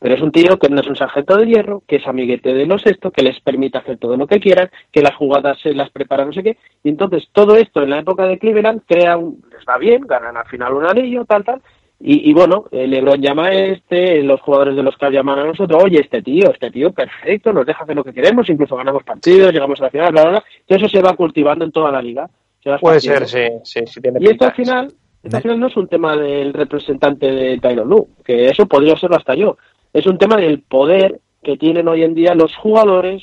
Pero 0.00 0.14
es 0.16 0.20
un 0.20 0.32
tío 0.32 0.58
que 0.58 0.68
no 0.68 0.80
es 0.80 0.88
un 0.88 0.96
sargento 0.96 1.36
de 1.36 1.46
hierro, 1.46 1.84
que 1.86 1.96
es 1.96 2.06
amiguete 2.08 2.52
de 2.52 2.66
los 2.66 2.84
esto, 2.84 3.12
que 3.12 3.22
les 3.22 3.38
permite 3.40 3.78
hacer 3.78 3.96
todo 3.96 4.16
lo 4.16 4.26
que 4.26 4.40
quieran, 4.40 4.68
que 4.90 5.02
las 5.02 5.14
jugadas 5.14 5.60
se 5.60 5.72
las 5.72 5.88
prepara 5.90 6.24
no 6.24 6.32
sé 6.32 6.42
qué. 6.42 6.56
Y 6.82 6.88
entonces 6.88 7.28
todo 7.30 7.54
esto 7.54 7.80
en 7.84 7.90
la 7.90 8.00
época 8.00 8.26
de 8.26 8.40
Cleveland 8.40 8.82
crea 8.88 9.16
un, 9.16 9.40
les 9.52 9.64
va 9.64 9.78
bien, 9.78 10.02
ganan 10.04 10.36
al 10.36 10.46
final 10.46 10.74
un 10.74 10.84
anillo, 10.84 11.24
tal, 11.26 11.44
tal. 11.44 11.62
Y, 12.00 12.28
y 12.28 12.32
bueno, 12.32 12.64
eh, 12.72 12.88
LeBron 12.88 13.22
llama 13.22 13.46
a 13.46 13.52
este, 13.52 14.20
los 14.24 14.40
jugadores 14.40 14.74
de 14.74 14.82
los 14.82 14.96
Cavs 14.96 15.14
llaman 15.14 15.38
a 15.38 15.44
nosotros, 15.44 15.84
oye, 15.84 16.00
este 16.00 16.22
tío, 16.22 16.50
este 16.50 16.72
tío 16.72 16.90
perfecto, 16.90 17.52
nos 17.52 17.64
deja 17.64 17.84
hacer 17.84 17.94
lo 17.94 18.02
que 18.02 18.12
queremos, 18.12 18.50
incluso 18.50 18.74
ganamos 18.74 19.04
partidos, 19.04 19.52
llegamos 19.52 19.80
a 19.80 19.84
la 19.84 19.90
final, 19.90 20.10
bla, 20.10 20.22
bla, 20.22 20.30
bla. 20.32 20.44
Y 20.66 20.74
eso 20.74 20.88
se 20.88 21.00
va 21.00 21.14
cultivando 21.14 21.64
en 21.64 21.70
toda 21.70 21.92
la 21.92 22.02
liga. 22.02 22.28
Se 22.60 22.70
va 22.70 22.78
Puede 22.78 22.98
ser, 22.98 23.28
sí, 23.28 23.46
sí, 23.62 23.80
sí 23.86 24.00
tiene 24.00 24.18
Y 24.20 24.24
esto 24.24 24.30
pinta. 24.30 24.46
al 24.46 24.54
final, 24.54 24.92
final 25.30 25.60
no 25.60 25.66
es 25.68 25.76
un 25.76 25.88
tema 25.88 26.16
del 26.16 26.52
representante 26.52 27.30
de 27.30 27.58
Tyron 27.58 27.88
Lue, 27.88 28.06
que 28.24 28.46
eso 28.46 28.66
podría 28.66 28.96
serlo 28.96 29.16
hasta 29.16 29.34
yo. 29.34 29.56
Es 29.92 30.06
un 30.06 30.18
tema 30.18 30.36
del 30.36 30.60
poder 30.62 31.20
que 31.42 31.56
tienen 31.56 31.88
hoy 31.88 32.02
en 32.02 32.14
día 32.14 32.34
los 32.34 32.54
jugadores 32.56 33.22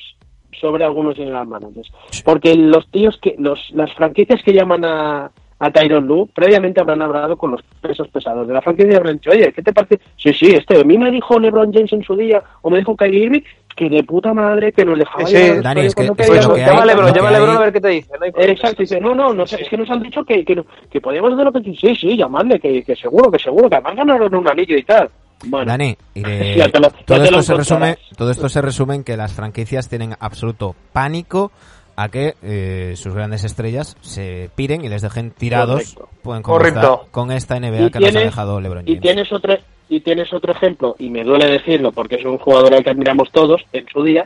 sobre 0.60 0.84
algunos 0.84 1.16
general 1.16 1.48
managers. 1.48 1.92
Porque 2.24 2.56
los 2.56 2.90
tíos 2.90 3.18
que, 3.22 3.36
los, 3.38 3.70
las 3.72 3.94
franquicias 3.94 4.42
que 4.44 4.54
llaman 4.54 4.86
a, 4.86 5.32
a 5.60 5.72
Tyron 5.72 6.08
Lue, 6.08 6.28
previamente 6.34 6.80
habrán 6.80 7.02
hablado 7.02 7.38
con 7.38 7.52
los 7.52 7.62
pesos 7.82 8.08
pesados 8.08 8.48
de 8.48 8.54
la 8.54 8.62
franquicia 8.62 8.94
y 8.94 8.96
habrán 8.96 9.18
dicho, 9.18 9.32
oye, 9.32 9.52
¿qué 9.54 9.62
te 9.62 9.74
parece? 9.74 10.00
Sí, 10.18 10.34
sí, 10.34 10.52
este, 10.52 10.80
a 10.80 10.84
mí 10.84 10.98
me 10.98 11.12
dijo 11.12 11.40
LeBron 11.40 11.74
James 11.74 11.94
en 11.94 12.04
su 12.04 12.16
día, 12.16 12.42
o 12.62 12.70
me 12.70 12.80
dijo 12.80 12.96
Kyrie 12.96 13.26
Irving, 13.26 13.42
que 13.80 13.90
de 13.90 14.04
puta 14.04 14.34
madre 14.34 14.74
que 14.74 14.84
nos 14.84 15.00
dejaba 15.00 15.26
Sí, 15.26 15.34
llevar 15.34 15.58
al 15.58 15.64
Dani, 15.64 15.82
estadio 15.82 15.88
es 15.88 15.96
que- 15.96 16.06
cuando 16.06 16.14
es 16.24 16.28
queríamos". 16.30 16.48
lo 16.50 16.54
que 16.56 16.62
hay, 16.62 16.68
Llama 16.68 16.82
a 16.82 16.86
lo 16.86 16.92
Lebron, 16.92 17.06
que 17.08 17.18
llama 17.18 17.30
a 17.30 17.32
Lebron 17.32 17.50
hay- 17.50 17.56
a 17.56 17.60
ver 17.62 17.74
qué 17.74 17.82
te 17.82 17.88
dice. 17.88 18.10
No 18.20 18.26
hay 18.26 18.32
problema. 18.32 18.54
Exacto, 18.54 18.84
dice, 18.84 19.00
no, 19.00 19.16
no, 19.16 19.34
no 19.34 19.48
sé, 19.48 19.62
es 19.64 19.70
que 19.70 19.78
nos 19.78 19.90
han 19.90 20.04
dicho 20.04 20.24
que, 20.26 20.44
que, 20.46 20.56
no- 20.56 20.66
que 20.92 21.00
podíamos 21.02 21.34
hacer 21.34 21.46
lo 21.46 21.52
que 21.54 21.64
sí, 21.76 21.96
sí, 21.96 22.18
llamadle, 22.18 22.60
que, 22.60 22.84
que 22.84 22.96
seguro, 22.96 23.32
que 23.32 23.40
seguro, 23.40 23.70
que 23.70 23.76
además 23.76 23.96
ganaron 23.96 24.36
un 24.36 24.48
anillo 24.48 24.78
y 24.78 24.84
tal. 24.84 25.10
Bueno, 25.46 25.72
Dani, 25.72 25.96
y 26.14 26.22
de- 26.22 26.56
Ya 26.58 26.68
te 26.70 26.80
lo- 26.80 26.90
ya 26.90 26.96
todo, 27.06 27.24
te 27.24 27.32
lo 27.32 27.40
esto 27.40 27.42
se 27.44 27.54
resume, 27.56 27.98
todo 28.18 28.32
esto 28.32 28.50
se 28.50 28.62
resume 28.62 28.96
en 28.96 29.04
que 29.06 29.16
las 29.16 29.32
franquicias 29.34 29.88
tienen 29.88 30.14
absoluto 30.20 30.76
pánico 30.92 31.52
a 31.96 32.10
que 32.10 32.36
eh, 32.44 32.94
sus 32.96 33.14
grandes 33.14 33.44
estrellas 33.44 33.96
se 34.02 34.50
piren 34.56 34.84
y 34.86 34.90
les 34.90 35.02
dejen 35.02 35.32
tirados 35.32 35.94
Correcto. 35.96 36.10
pueden 36.24 36.44
con, 36.44 36.54
Correcto. 36.58 36.80
esta, 37.02 37.12
con 37.12 37.32
esta 37.32 37.56
NBA 37.60 37.88
Y 37.88 37.90
que 37.92 38.00
nos 38.00 38.16
ha 38.16 38.20
dejado 38.20 38.60
LeBron 38.62 38.84
y 38.86 38.92
James. 38.92 39.02
tienes 39.02 39.32
otro 39.34 39.58
y 39.90 40.00
tienes 40.02 40.32
otro 40.34 40.52
ejemplo, 40.54 40.96
y 41.00 41.10
me 41.10 41.24
duele 41.24 41.48
decirlo 41.48 41.92
porque 41.92 42.16
es 42.16 42.26
un 42.26 42.38
jugador 42.38 42.74
al 42.74 42.84
que 42.84 42.92
admiramos 42.92 43.32
todos 43.32 43.66
en 43.74 43.88
su 43.88 44.04
día, 44.04 44.26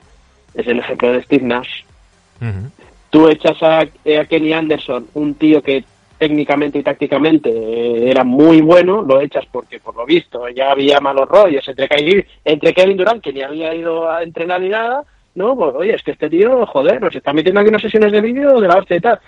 es 0.53 0.67
el 0.67 0.79
ejemplo 0.79 1.11
de 1.11 1.23
Steve 1.23 1.45
Nash. 1.45 1.83
Tú 3.09 3.29
echas 3.29 3.61
a, 3.63 3.79
a 3.79 4.25
Kenny 4.27 4.53
Anderson, 4.53 5.07
un 5.13 5.35
tío 5.35 5.61
que 5.61 5.83
técnicamente 6.17 6.79
y 6.79 6.83
tácticamente 6.83 7.49
eh, 7.49 8.09
era 8.09 8.23
muy 8.23 8.61
bueno, 8.61 9.01
lo 9.01 9.19
echas 9.21 9.45
porque 9.51 9.79
por 9.79 9.95
lo 9.95 10.05
visto 10.05 10.47
ya 10.49 10.71
había 10.71 10.99
malos 10.99 11.27
rollos 11.27 11.67
entre, 11.67 11.89
Kyrie- 11.89 12.25
entre 12.45 12.73
Kevin 12.73 12.97
Durant, 12.97 13.21
que 13.21 13.33
ni 13.33 13.41
había 13.41 13.73
ido 13.75 14.09
a 14.09 14.23
entrenar 14.23 14.61
ni 14.61 14.69
nada, 14.69 15.03
no, 15.35 15.55
pues 15.55 15.73
oye, 15.75 15.95
es 15.95 16.03
que 16.03 16.11
este 16.11 16.29
tío, 16.29 16.65
joder, 16.67 17.01
nos 17.01 17.15
está 17.15 17.33
metiendo 17.33 17.59
aquí 17.59 17.69
unas 17.69 17.81
sesiones 17.81 18.11
de 18.11 18.21
vídeo 18.21 18.59
de 18.61 18.67
la 18.67 18.77
hostia 18.77 18.97
y 18.97 19.01
tal. 19.01 19.19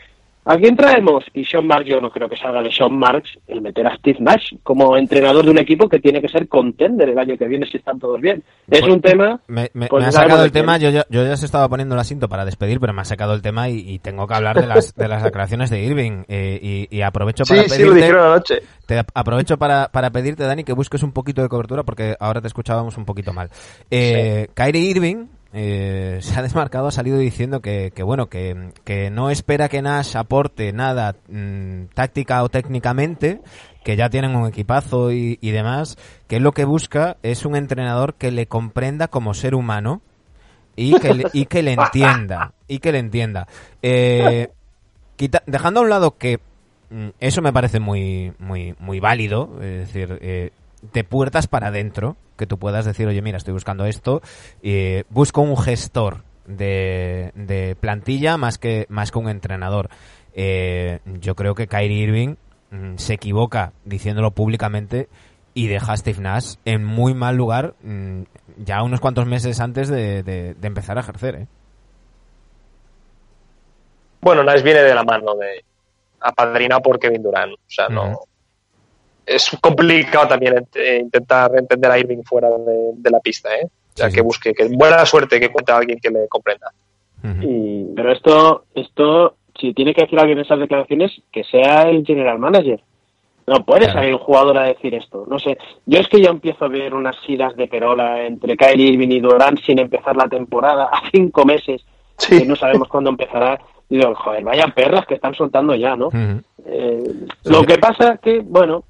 ¿A 0.48 0.58
quién 0.58 0.76
traemos? 0.78 1.24
Y 1.34 1.44
Sean 1.44 1.66
Marks, 1.66 1.88
yo 1.90 2.00
no 2.00 2.12
creo 2.12 2.30
que 2.30 2.38
salga 2.38 2.62
de 2.62 2.72
Sean 2.72 2.96
Marks 2.98 3.38
el 3.48 3.62
meter 3.62 3.88
a 3.88 3.96
Steve 3.98 4.20
Nash 4.20 4.54
como 4.62 4.96
entrenador 4.96 5.44
de 5.44 5.50
un 5.52 5.58
equipo 5.58 5.90
que 5.90 6.00
tiene 6.00 6.22
que 6.22 6.28
ser 6.30 6.48
contender 6.48 7.10
el 7.10 7.18
año 7.18 7.36
que 7.36 7.48
viene 7.48 7.66
si 7.66 7.78
están 7.78 8.00
todos 8.00 8.22
bien. 8.22 8.44
Es 8.70 8.82
Pues- 8.82 8.94
un 8.94 9.02
tema... 9.02 9.40
Me, 9.48 9.72
me- 9.74 9.88
pues 9.88 10.04
me 10.04 10.10
ha 10.10 10.12
sacado 10.12 10.46
el 10.46 10.52
tema, 10.52 10.78
yo 10.78 10.90
ya, 10.92 11.04
yo 11.10 11.24
ya 11.26 11.36
se 11.36 11.46
estaba 11.48 11.68
poniendo 11.68 11.96
el 11.96 12.02
asiento 12.02 12.30
para 12.30 12.46
despedir, 12.46 12.80
pero 12.80 12.94
me 12.94 13.02
ha 13.02 13.06
sacado 13.06 13.34
el 13.34 13.42
tema 13.42 13.70
y, 13.70 13.80
y 13.90 13.98
tengo 14.00 14.28
que 14.28 14.36
hablar 14.36 14.60
de 14.62 14.68
las, 14.68 14.94
de 14.94 15.08
las 15.08 15.24
declaraciones 15.24 15.70
de 15.72 15.84
Irving. 15.84 16.24
eh, 16.28 16.60
y, 16.62 16.96
y 16.96 17.02
aprovecho 17.02 17.44
para 17.46 17.64
Sí, 17.64 17.70
sí, 17.70 17.82
lo 17.82 17.90
pedirte, 17.90 17.96
dijeron 18.06 18.26
anoche. 18.32 18.62
te 18.86 19.02
aprovecho 19.16 19.58
para, 19.58 19.88
para 19.92 20.12
pedirte, 20.12 20.44
Dani, 20.44 20.64
que 20.64 20.74
busques 20.74 21.02
un 21.02 21.12
poquito 21.12 21.42
de 21.42 21.50
cobertura 21.50 21.82
porque 21.84 22.16
ahora 22.20 22.40
te 22.42 22.48
escuchábamos 22.48 22.98
un 22.98 23.06
poquito 23.06 23.34
mal. 23.34 23.50
Eh, 23.90 24.48
Kyrie 24.54 24.92
Irving 24.92 25.26
eh, 25.58 26.20
se 26.22 26.38
ha 26.38 26.42
desmarcado, 26.42 26.88
ha 26.88 26.92
salido 26.92 27.18
diciendo 27.18 27.62
que, 27.62 27.90
bueno, 28.04 28.28
que, 28.28 29.10
no 29.10 29.30
espera 29.30 29.70
que 29.70 29.82
Nash 29.82 30.18
aporte 30.18 30.74
nada 30.74 31.16
mm, 31.30 31.86
táctica 31.94 32.44
o 32.44 32.50
técnicamente, 32.50 33.40
que 33.86 33.96
ya 33.96 34.10
tienen 34.10 34.36
un 34.36 34.50
equipazo 34.50 35.14
y, 35.14 35.38
demás, 35.40 35.98
que 36.28 36.42
lo 36.42 36.52
que 36.52 36.66
busca 36.66 37.16
es 37.24 37.46
un 37.46 37.56
entrenador 37.56 38.16
que 38.16 38.32
le 38.32 38.48
comprenda 38.48 39.08
como 39.08 39.34
ser 39.34 39.56
humano 39.56 40.02
y 40.76 41.00
que 41.00 41.14
le, 41.14 41.72
entienda 41.72 42.52
y 42.68 42.80
que 42.80 42.92
le 42.92 43.00
entienda. 43.00 43.48
Eh, 43.82 44.50
dejando 45.46 45.80
a 45.80 45.84
un 45.84 45.90
lado 45.90 46.18
que 46.18 46.42
mm, 46.90 47.08
eso 47.22 47.42
me 47.42 47.54
parece 47.54 47.80
muy 47.80 48.34
muy 48.40 48.76
muy 48.80 49.00
válido 49.00 49.52
es 49.62 49.88
decir 49.88 50.20
eh, 50.22 50.52
de 50.94 51.04
puertas 51.04 51.48
para 51.48 51.68
adentro 51.68 52.18
que 52.38 52.46
tú 52.48 52.58
puedas 52.58 52.86
decir 52.86 53.08
oye 53.08 53.22
mira 53.22 53.38
estoy 53.38 53.54
buscando 53.54 53.86
esto 53.86 54.22
eh, 54.64 55.04
busco 55.10 55.42
un 55.42 55.58
gestor 55.58 56.24
de, 56.46 57.32
de 57.36 57.76
plantilla 57.80 58.38
más 58.38 58.58
que 58.58 58.86
más 58.90 59.12
que 59.12 59.20
un 59.20 59.30
entrenador 59.30 59.90
Eh, 60.38 61.00
yo 61.22 61.34
creo 61.36 61.56
que 61.56 61.68
Kyrie 61.68 62.04
Irving 62.04 62.36
mm, 62.72 62.98
se 62.98 63.14
equivoca 63.14 63.72
diciéndolo 63.86 64.32
públicamente 64.32 65.08
y 65.54 65.68
deja 65.68 65.94
a 65.94 65.98
Steve 65.98 66.20
Nash 66.20 66.56
en 66.66 66.84
muy 66.84 67.14
mal 67.14 67.38
lugar 67.38 67.74
mm, 67.82 68.24
ya 68.58 68.84
unos 68.84 69.00
cuantos 69.00 69.26
meses 69.28 69.62
antes 69.62 69.88
de, 69.88 70.24
de- 70.24 70.54
de 70.56 70.68
empezar 70.68 70.98
a 70.98 71.02
ejercer. 71.02 71.36
¿eh? 71.36 71.48
Bueno, 74.22 74.44
Nash 74.44 74.62
viene 74.64 74.82
de 74.82 74.94
la 74.96 75.04
mano 75.04 75.36
de 75.36 75.64
apadrinado 76.20 76.82
por 76.82 77.00
Kevin 77.00 77.24
Durant. 77.24 77.54
O 77.54 77.58
sea, 77.70 77.88
no. 77.88 78.20
Es 79.26 79.50
complicado 79.62 80.28
también 80.28 80.66
eh, 80.76 81.00
intentar 81.02 81.52
entender 81.58 81.92
a 81.92 81.98
Irving 82.00 82.24
fuera 82.24 82.50
de, 82.50 82.92
de 82.96 83.10
la 83.12 83.20
pista, 83.20 83.50
¿eh? 83.56 83.66
O 83.66 83.98
sea, 83.98 84.10
Sí, 84.10 84.16
que 84.16 84.22
busque, 84.22 84.54
que 84.54 84.68
buena 84.68 85.06
suerte 85.06 85.40
que 85.40 85.50
cuente 85.50 85.72
a 85.72 85.78
alguien 85.78 86.00
que 86.00 86.10
le 86.10 86.28
comprenda. 86.28 86.68
Y 87.42 87.86
Pero 87.96 88.12
esto, 88.12 88.66
esto, 88.76 89.36
si 89.60 89.74
tiene 89.74 89.94
que 89.96 90.02
decir 90.04 90.20
alguien 90.20 90.38
esas 90.40 90.60
declaraciones, 90.60 91.12
que 91.32 91.44
sea 91.44 91.84
el 91.84 92.06
general 92.06 92.38
manager. 92.38 92.82
No 93.48 93.64
puede 93.64 93.86
salir 93.92 94.14
un 94.14 94.20
jugador 94.20 94.58
a 94.58 94.64
decir 94.64 94.94
esto. 94.96 95.26
No 95.30 95.38
sé. 95.40 95.58
Yo 95.86 96.00
es 96.00 96.08
que 96.08 96.22
ya 96.22 96.30
empiezo 96.30 96.66
a 96.66 96.68
ver 96.68 96.94
unas 96.94 97.16
iras 97.28 97.56
de 97.56 97.68
perola 97.68 98.26
entre 98.26 98.58
Kyrie 98.58 98.92
Irving 98.94 99.10
y 99.12 99.20
Durant 99.20 99.60
sin 99.62 99.80
empezar 99.80 100.16
la 100.16 100.28
temporada 100.28 100.86
a 100.92 101.10
cinco 101.12 101.46
meses, 101.46 101.84
Sí. 102.18 102.40
que 102.40 102.46
no 102.46 102.56
sabemos 102.56 102.88
cuándo 102.88 103.10
empezará. 103.10 103.60
Y 103.90 103.98
digo, 103.98 104.14
joder, 104.16 104.44
vaya 104.44 104.68
perras 104.68 105.06
que 105.06 105.16
están 105.16 105.36
soltando 105.36 105.76
ya, 105.76 105.96
¿no? 105.96 106.10
Eh, 106.66 107.04
lo 107.44 107.64
que 107.64 107.78
pasa 107.78 108.18
que, 108.18 108.40
bueno, 108.40 108.84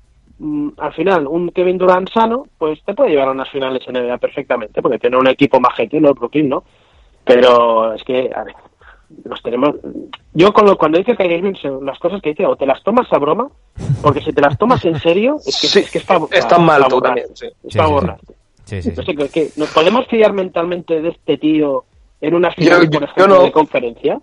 al 0.77 0.93
final, 0.93 1.27
un 1.27 1.49
Kevin 1.49 1.77
Durant 1.77 2.09
sano, 2.11 2.45
pues 2.57 2.83
te 2.83 2.93
puede 2.93 3.11
llevar 3.11 3.29
a 3.29 3.31
unas 3.31 3.49
finales 3.49 3.87
NBA 3.87 4.17
perfectamente, 4.17 4.81
porque 4.81 4.99
tiene 4.99 5.17
un 5.17 5.27
equipo 5.27 5.59
más 5.59 5.73
los 5.75 6.13
Brooklyn, 6.13 6.49
¿no? 6.49 6.63
Pero 7.23 7.93
es 7.93 8.03
que, 8.03 8.29
a 8.35 8.43
ver, 8.43 8.53
nos 9.23 9.41
tenemos. 9.41 9.75
Yo 10.33 10.51
con 10.53 10.65
lo- 10.65 10.77
cuando 10.77 10.97
dice 10.97 11.15
Kyrie 11.15 11.41
las 11.81 11.97
cosas 11.99 12.21
que 12.21 12.29
dice, 12.29 12.45
o 12.45 12.55
te 12.55 12.65
las 12.65 12.83
tomas 12.83 13.11
a 13.11 13.17
broma, 13.17 13.49
porque 14.01 14.21
si 14.21 14.33
te 14.33 14.41
las 14.41 14.57
tomas 14.57 14.83
en 14.85 14.99
serio, 14.99 15.37
es 15.45 15.59
que 15.59 15.67
Sí, 15.67 15.79
es, 15.79 15.91
que 15.91 15.97
es 15.99 16.03
para 16.03 16.25
estás 16.31 16.59
mal 16.59 16.83
tú 16.89 16.99
también, 17.01 17.27
sí. 17.33 17.47
Es 17.47 17.73
Sí, 17.73 17.77
para 17.77 17.87
sí, 17.89 17.93
sí. 17.93 18.01
borrarte. 18.01 18.33
Sí, 18.65 18.81
sí, 18.81 18.93
No 18.97 19.03
sé, 19.03 19.15
que, 19.15 19.29
que 19.29 19.51
¿nos 19.55 19.69
podemos 19.71 20.07
fiar 20.07 20.33
mentalmente 20.33 21.01
de 21.01 21.09
este 21.09 21.37
tío 21.37 21.85
en 22.19 22.33
una 22.35 22.51
final, 22.51 22.83
Yo- 22.89 22.99
por 22.99 23.03
ejemplo, 23.09 23.35
no. 23.37 23.43
de 23.43 23.51
conferencia? 23.51 24.19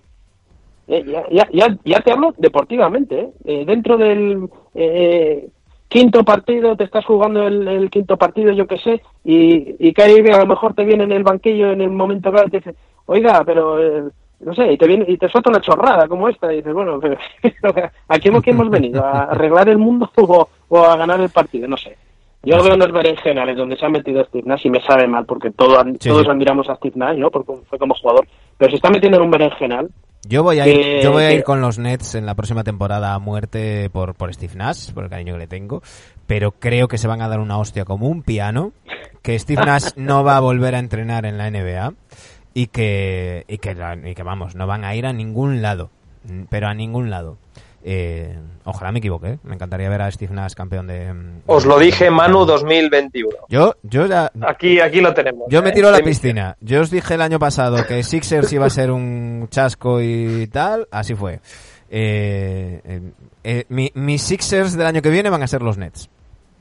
Eh, 0.88 1.04
ya, 1.06 1.24
ya, 1.30 1.48
ya, 1.52 1.78
ya 1.84 2.00
te 2.00 2.10
hablo 2.12 2.34
deportivamente. 2.36 3.20
¿eh? 3.20 3.28
Eh, 3.44 3.64
dentro 3.64 3.96
del 3.96 4.48
eh, 4.74 5.48
quinto 5.92 6.24
partido, 6.24 6.74
te 6.74 6.84
estás 6.84 7.04
jugando 7.04 7.46
el, 7.46 7.68
el 7.68 7.90
quinto 7.90 8.16
partido, 8.16 8.50
yo 8.52 8.66
qué 8.66 8.78
sé, 8.78 9.02
y, 9.24 9.76
y 9.78 9.92
Kyrie 9.92 10.32
a 10.32 10.38
lo 10.38 10.46
mejor 10.46 10.72
te 10.72 10.86
viene 10.86 11.04
en 11.04 11.12
el 11.12 11.22
banquillo 11.22 11.70
en 11.70 11.82
el 11.82 11.90
momento 11.90 12.30
claro 12.30 12.48
y 12.48 12.50
te 12.50 12.56
dice, 12.60 12.74
oiga, 13.04 13.44
pero 13.44 13.78
eh, 13.78 14.10
no 14.40 14.54
sé, 14.54 14.72
y 14.72 14.78
te 14.78 14.86
viene 14.86 15.04
y 15.06 15.18
te 15.18 15.28
suelta 15.28 15.50
una 15.50 15.60
chorrada 15.60 16.08
como 16.08 16.30
esta, 16.30 16.50
y 16.50 16.56
dices, 16.56 16.72
bueno, 16.72 16.98
pero, 16.98 17.18
¿a 18.08 18.18
qué 18.18 18.28
hemos, 18.30 18.42
qué 18.42 18.52
hemos 18.52 18.70
venido? 18.70 19.04
¿A 19.04 19.24
arreglar 19.24 19.68
el 19.68 19.76
mundo 19.76 20.10
o, 20.16 20.48
o 20.68 20.78
a 20.78 20.96
ganar 20.96 21.20
el 21.20 21.28
partido? 21.28 21.68
No 21.68 21.76
sé. 21.76 21.98
Yo 22.42 22.62
veo 22.64 22.74
unos 22.74 22.90
berenjenales 22.90 23.56
donde 23.56 23.76
se 23.76 23.84
ha 23.84 23.90
metido 23.90 24.24
Steve 24.24 24.44
Nash 24.46 24.66
y 24.66 24.70
me 24.70 24.80
sabe 24.80 25.06
mal 25.06 25.26
porque 25.26 25.50
todo, 25.50 25.78
Sí, 26.00 26.08
todos 26.08 26.26
admiramos 26.26 26.70
a 26.70 26.74
Steve 26.76 26.94
Nash, 26.96 27.18
¿no? 27.18 27.30
Porque 27.30 27.52
fue 27.68 27.78
como 27.78 27.94
jugador. 27.94 28.26
Pero 28.56 28.70
se 28.70 28.76
está 28.76 28.90
metiendo 28.90 29.18
en 29.18 29.24
un 29.24 29.30
berenjenal. 29.30 29.90
Yo 30.28 30.42
voy 30.44 30.60
a 30.60 30.68
ir, 30.68 30.76
que- 30.76 31.00
yo 31.02 31.10
voy 31.12 31.24
a 31.24 31.32
ir 31.32 31.38
que- 31.38 31.44
con 31.44 31.60
los 31.60 31.78
Nets 31.78 32.14
en 32.14 32.26
la 32.26 32.34
próxima 32.34 32.62
temporada 32.62 33.12
a 33.14 33.18
muerte 33.18 33.90
por, 33.90 34.14
por 34.14 34.32
Steve 34.32 34.54
Nash, 34.54 34.92
por 34.92 35.04
el 35.04 35.10
cariño 35.10 35.32
que 35.34 35.40
le 35.40 35.46
tengo, 35.48 35.82
pero 36.26 36.52
creo 36.52 36.86
que 36.88 36.96
se 36.98 37.08
van 37.08 37.22
a 37.22 37.28
dar 37.28 37.40
una 37.40 37.58
hostia 37.58 37.84
como 37.84 38.06
un 38.08 38.22
piano, 38.22 38.72
que 39.22 39.38
Steve 39.38 39.64
Nash 39.64 39.90
no 39.96 40.22
va 40.22 40.36
a 40.36 40.40
volver 40.40 40.74
a 40.76 40.78
entrenar 40.78 41.26
en 41.26 41.38
la 41.38 41.48
NBA 41.50 41.94
y 42.54 42.68
que, 42.68 43.44
y 43.48 43.58
que, 43.58 43.74
y 44.04 44.14
que 44.14 44.22
vamos, 44.22 44.54
no 44.54 44.66
van 44.66 44.84
a 44.84 44.94
ir 44.94 45.06
a 45.06 45.12
ningún 45.12 45.60
lado, 45.60 45.90
pero 46.50 46.68
a 46.68 46.74
ningún 46.74 47.10
lado. 47.10 47.38
Eh, 47.84 48.38
ojalá 48.64 48.92
me 48.92 49.00
equivoque, 49.00 49.26
¿eh? 49.30 49.38
me 49.42 49.54
encantaría 49.54 49.88
ver 49.88 50.02
a 50.02 50.10
Steve 50.12 50.32
Nash 50.32 50.52
campeón 50.54 50.86
de... 50.86 51.12
Os 51.46 51.66
lo 51.66 51.78
de- 51.78 51.86
dije 51.86 52.10
Manu 52.10 52.44
2021. 52.44 53.28
Yo, 53.48 53.74
yo 53.82 54.06
ya, 54.06 54.30
Aquí, 54.46 54.78
aquí 54.78 55.00
lo 55.00 55.12
tenemos. 55.12 55.48
yo 55.50 55.62
me 55.62 55.70
¿eh? 55.70 55.72
tiro 55.72 55.88
a 55.88 55.90
la 55.90 55.98
piscina. 56.00 56.56
Yo 56.60 56.80
os 56.80 56.90
dije 56.90 57.14
el 57.14 57.22
año 57.22 57.38
pasado 57.40 57.84
que 57.86 58.02
Sixers 58.04 58.52
iba 58.52 58.66
a 58.66 58.70
ser 58.70 58.90
un 58.92 59.48
chasco 59.50 60.00
y 60.00 60.46
tal. 60.46 60.86
Así 60.92 61.14
fue. 61.16 61.40
Eh, 61.90 63.00
eh, 63.44 63.64
mi- 63.68 63.90
mis 63.94 64.22
Sixers 64.22 64.76
del 64.76 64.86
año 64.86 65.02
que 65.02 65.10
viene 65.10 65.28
van 65.30 65.42
a 65.42 65.46
ser 65.46 65.62
los 65.62 65.76
Nets. 65.76 66.08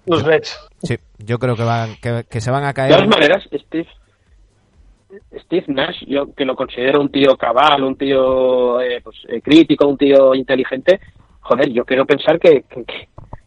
Los 0.07 0.25
Nets. 0.25 0.57
Sí, 0.83 0.97
yo 1.19 1.37
creo 1.39 1.55
que, 1.55 1.63
van, 1.63 1.95
que, 2.01 2.25
que 2.29 2.41
se 2.41 2.49
van 2.51 2.63
a 2.63 2.67
De 2.69 2.73
caer. 2.73 2.93
todas 2.95 3.07
maneras, 3.07 3.43
Steve, 3.45 3.87
Steve 5.39 5.65
Nash, 5.67 6.03
yo 6.07 6.33
que 6.33 6.45
lo 6.45 6.55
considero 6.55 6.99
un 6.99 7.09
tío 7.09 7.37
cabal, 7.37 7.83
un 7.83 7.95
tío 7.95 8.81
eh, 8.81 9.01
pues, 9.01 9.17
eh, 9.27 9.41
crítico, 9.41 9.87
un 9.87 9.97
tío 9.97 10.35
inteligente, 10.35 10.99
joder, 11.39 11.69
yo 11.71 11.85
quiero 11.85 12.05
pensar 12.05 12.39
que, 12.39 12.63
que, 12.69 12.83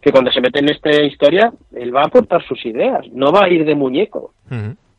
que 0.01 0.13
cuando 0.13 0.33
se 0.33 0.41
mete 0.41 0.61
en 0.61 0.71
esta 0.71 0.91
historia, 1.03 1.53
él 1.75 1.95
va 1.95 2.03
a 2.03 2.07
aportar 2.07 2.43
sus 2.47 2.65
ideas, 2.65 3.07
no 3.13 3.33
va 3.33 3.45
a 3.45 3.49
ir 3.49 3.65
de 3.65 3.75
muñeco, 3.75 4.33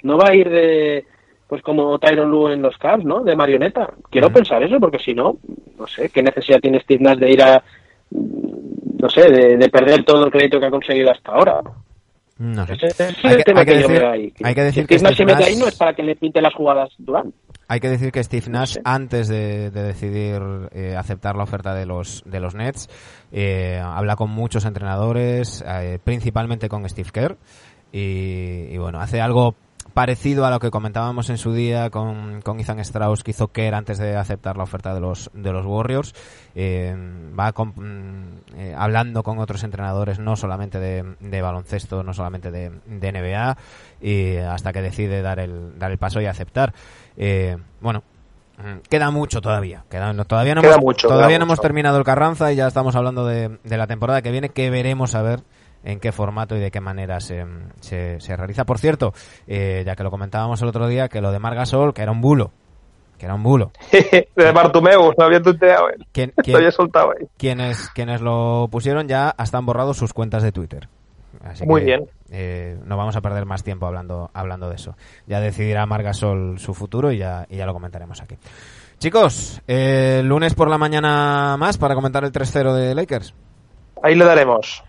no 0.04 0.18
va 0.18 0.30
a 0.30 0.36
ir 0.36 0.50
de, 0.50 1.06
pues 1.48 1.62
como 1.62 1.98
Tyron 2.00 2.30
Lue 2.30 2.54
en 2.54 2.62
los 2.62 2.78
Cavs, 2.78 3.06
¿no? 3.06 3.24
De 3.24 3.36
marioneta. 3.36 3.94
Quiero 4.10 4.30
pensar 4.30 4.62
eso, 4.64 4.80
porque 4.80 5.00
si 5.00 5.14
no, 5.14 5.38
no 5.78 5.88
sé, 5.88 6.10
¿qué 6.10 6.22
necesidad 6.22 6.60
tiene 6.60 6.80
Steve 6.82 7.04
Nash 7.04 7.18
de 7.18 7.32
ir 7.32 7.42
a, 7.42 7.64
no 8.12 9.10
sé, 9.10 9.30
de, 9.30 9.58
de 9.58 9.70
perder 9.70 10.04
todo 10.04 10.26
el 10.26 10.32
crédito 10.32 10.60
que 10.60 10.66
ha 10.68 10.72
conseguido 10.72 11.12
hasta 11.12 11.32
ahora? 11.32 11.62
No 12.38 12.66
sé. 12.68 12.74
Ese, 12.74 12.88
es 12.88 13.00
Hay 13.24 13.32
el 13.32 13.38
que- 13.38 13.44
tema 13.44 13.66
que 13.66 13.72
que, 13.72 13.82
yo 13.82 13.88
decir- 13.88 14.02
veo 14.02 14.12
ahí. 14.12 14.34
hay 14.44 14.56
que 14.56 14.64
decir 14.64 14.84
si 14.84 14.88
que 14.88 15.00
Steve 15.00 15.10
Nash 15.10 15.18
se 15.18 15.26
mete 15.26 15.44
ahí 15.46 15.56
no 15.56 15.68
es 15.68 15.76
para 15.78 15.94
que 15.94 16.04
le 16.04 16.16
pinte 16.16 16.42
las 16.42 16.54
jugadas 16.54 16.90
Durant. 16.98 17.34
Hay 17.68 17.80
que 17.80 17.90
decir 17.90 18.12
que 18.12 18.24
Steve 18.24 18.46
Nash, 18.50 18.78
antes 18.84 19.28
de, 19.28 19.72
de 19.72 19.84
decidir 19.84 20.42
eh, 20.72 20.96
aceptar 20.96 21.36
la 21.36 21.44
oferta 21.44 21.74
de 21.74 21.86
los, 21.86 22.22
de 22.26 22.40
los 22.40 22.54
Nets, 22.54 22.90
eh, 23.32 23.80
habla 23.84 24.16
con 24.16 24.30
muchos 24.30 24.66
entrenadores, 24.66 25.64
eh, 25.68 25.98
principalmente 26.04 26.70
con 26.70 26.88
Steve 26.88 27.10
Kerr, 27.12 27.38
y, 27.92 28.68
y 28.74 28.78
bueno, 28.78 29.00
hace 29.00 29.22
algo 29.22 29.56
parecido 29.96 30.46
a 30.46 30.52
lo 30.52 30.60
que 30.60 30.70
comentábamos 30.70 31.32
en 31.32 31.39
su 31.39 31.54
día 31.54 31.89
con, 31.89 32.41
con 32.43 32.60
Ethan 32.60 32.80
Strauss 32.82 33.24
que 33.24 33.32
hizo 33.32 33.48
Kerr 33.48 33.74
antes 33.74 33.98
de 33.98 34.16
aceptar 34.16 34.58
la 34.58 34.64
oferta 34.64 34.93
de 34.93 35.00
los, 35.00 35.32
de 35.34 35.52
los 35.52 35.66
Warriors. 35.66 36.14
Eh, 36.54 36.96
va 37.39 37.52
con- 37.54 37.70
mm, 37.76 38.58
eh, 38.58 38.76
hablando 38.78 39.24
con 39.24 39.39
otros 39.39 39.64
entrenadores, 39.64 40.20
no 40.20 40.36
solamente 40.36 40.80
de, 40.80 41.16
de 41.20 41.41
baloncesto, 41.41 42.04
no 42.04 42.14
solamente 42.14 42.52
de, 42.52 42.72
de 42.86 43.12
NBA, 43.12 43.58
y 44.02 44.36
hasta 44.38 44.72
que 44.74 44.82
decide 44.84 45.22
dar 45.24 45.39
el, 45.39 45.80
dar 45.80 45.89
el 45.91 45.98
paso 45.98 46.22
y 46.22 46.26
aceptar. 46.26 46.74
Eh, 47.18 47.58
bueno, 47.80 48.04
mm, 48.58 48.80
queda 48.89 49.10
mucho 49.12 49.39
todavía. 49.41 49.86
Queda, 49.89 50.12
no- 50.14 50.26
todavía 50.26 50.56
no, 50.56 50.62
Queda 50.62 50.74
hemos, 50.74 50.84
mucho, 50.86 51.08
todavía 51.08 51.39
no 51.39 51.46
hemos 51.46 51.62
terminado 51.62 51.98
el 51.98 52.04
Carranza 52.04 52.52
y 52.52 52.58
ya 52.58 52.68
estamos 52.68 52.96
hablando 52.98 53.26
de, 53.26 53.58
de 53.64 53.78
la 53.78 53.88
temporada 53.88 54.22
que 54.22 54.32
viene, 54.32 54.50
que 54.50 54.70
veremos 54.70 55.16
a 55.16 55.22
ver 55.22 55.39
en 55.86 56.00
qué 56.02 56.12
formato 56.12 56.58
y 56.58 56.60
de 56.60 56.70
qué 56.72 56.82
manera 56.82 57.22
se, 57.22 57.46
se, 57.80 58.20
se 58.20 58.36
realiza. 58.36 58.66
Por 58.66 58.80
cierto, 58.80 59.14
eh, 59.48 59.84
ya 59.86 59.96
que 59.96 60.04
lo 60.04 60.12
comentábamos 60.12 60.62
el 60.62 60.68
otro 60.68 60.88
día, 60.88 61.08
que 61.08 61.22
lo 61.22 61.32
de 61.32 61.40
Margasol, 61.40 61.94
que 61.94 62.02
era 62.02 62.12
un 62.12 62.20
bulo, 62.20 62.52
que 63.18 63.26
era 63.26 63.36
un 63.36 63.44
bulo. 63.44 63.72
de 63.92 64.52
Bartumeu, 64.52 65.14
me 65.18 65.24
había 65.24 65.40
Lo 65.40 65.54
quien- 66.12 66.34
había 66.54 66.72
soltado 66.72 67.12
ahí. 67.12 67.28
quienes, 67.38 67.90
quienes 67.92 68.20
lo 68.20 68.68
pusieron 68.70 69.08
ya 69.08 69.30
hasta 69.30 69.58
han 69.58 69.66
borrado 69.66 69.94
sus 69.94 70.12
cuentas 70.12 70.44
de 70.44 70.52
Twitter. 70.52 70.90
Así 71.44 71.66
Muy 71.66 71.82
que, 71.82 71.86
bien. 71.86 72.10
eh, 72.32 72.80
no 72.86 72.98
vamos 72.98 73.16
a 73.16 73.22
perder 73.22 73.46
más 73.46 73.64
tiempo 73.64 73.86
hablando, 73.86 74.32
hablando 74.34 74.68
de 74.70 74.76
eso. 74.76 74.96
Ya 75.28 75.40
decidirá 75.40 75.86
Margasol 75.86 76.58
su 76.58 76.74
futuro 76.74 77.12
y 77.12 77.20
ya, 77.20 77.46
y 77.50 77.58
ya 77.58 77.66
lo 77.68 77.74
comentaremos 77.74 78.20
aquí. 78.22 78.36
Chicos, 78.98 79.62
eh, 79.68 80.22
lunes 80.24 80.56
por 80.56 80.70
la 80.70 80.78
mañana 80.80 81.56
más 81.60 81.78
para 81.78 81.94
comentar 81.94 82.24
el 82.24 82.32
3-0 82.32 82.74
de 82.74 82.96
Lakers. 82.96 83.36
Ahí 84.02 84.16
le 84.16 84.26
daremos. 84.26 84.84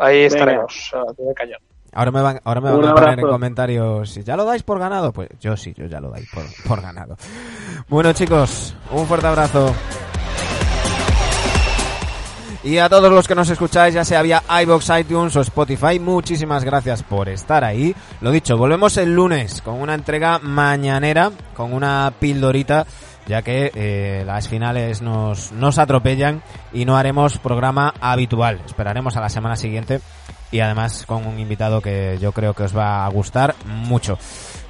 Ahí 0.00 0.22
Venga. 0.22 0.26
estaremos. 0.26 0.92
a 0.94 1.12
pie 1.14 1.26
de 1.26 1.34
cañón. 1.34 1.58
Ahora 1.92 2.10
me 2.12 2.22
van, 2.22 2.40
ahora 2.44 2.60
me 2.60 2.70
van 2.70 2.88
a 2.88 2.94
poner 2.94 3.18
en 3.18 3.26
comentarios 3.28 4.10
si 4.10 4.22
ya 4.22 4.36
lo 4.36 4.44
dais 4.44 4.62
por 4.62 4.78
ganado. 4.78 5.12
Pues 5.12 5.28
yo 5.40 5.56
sí, 5.56 5.74
yo 5.76 5.86
ya 5.86 6.00
lo 6.00 6.10
dais 6.10 6.28
por, 6.32 6.44
por 6.66 6.80
ganado. 6.80 7.16
Bueno 7.88 8.12
chicos, 8.12 8.74
un 8.92 9.06
fuerte 9.06 9.26
abrazo. 9.26 9.74
Y 12.62 12.76
a 12.76 12.90
todos 12.90 13.10
los 13.10 13.26
que 13.26 13.34
nos 13.34 13.48
escucháis, 13.48 13.94
ya 13.94 14.04
sea 14.04 14.20
vía 14.20 14.42
iBox, 14.62 14.90
iTunes 15.00 15.34
o 15.34 15.40
Spotify, 15.40 15.98
muchísimas 15.98 16.62
gracias 16.62 17.02
por 17.02 17.30
estar 17.30 17.64
ahí. 17.64 17.94
Lo 18.20 18.30
dicho, 18.30 18.58
volvemos 18.58 18.98
el 18.98 19.14
lunes 19.14 19.62
con 19.62 19.80
una 19.80 19.94
entrega 19.94 20.38
mañanera, 20.40 21.30
con 21.56 21.72
una 21.72 22.12
pildorita, 22.20 22.84
ya 23.30 23.42
que 23.42 23.70
eh, 23.74 24.24
las 24.26 24.48
finales 24.48 25.00
nos, 25.00 25.52
nos 25.52 25.78
atropellan 25.78 26.42
y 26.72 26.84
no 26.84 26.96
haremos 26.96 27.38
programa 27.38 27.94
habitual. 28.00 28.60
Esperaremos 28.66 29.16
a 29.16 29.20
la 29.20 29.28
semana 29.28 29.54
siguiente 29.56 30.00
y 30.50 30.60
además 30.60 31.04
con 31.06 31.26
un 31.26 31.38
invitado 31.38 31.80
que 31.80 32.18
yo 32.20 32.32
creo 32.32 32.54
que 32.54 32.64
os 32.64 32.76
va 32.76 33.06
a 33.06 33.08
gustar 33.08 33.54
mucho. 33.64 34.18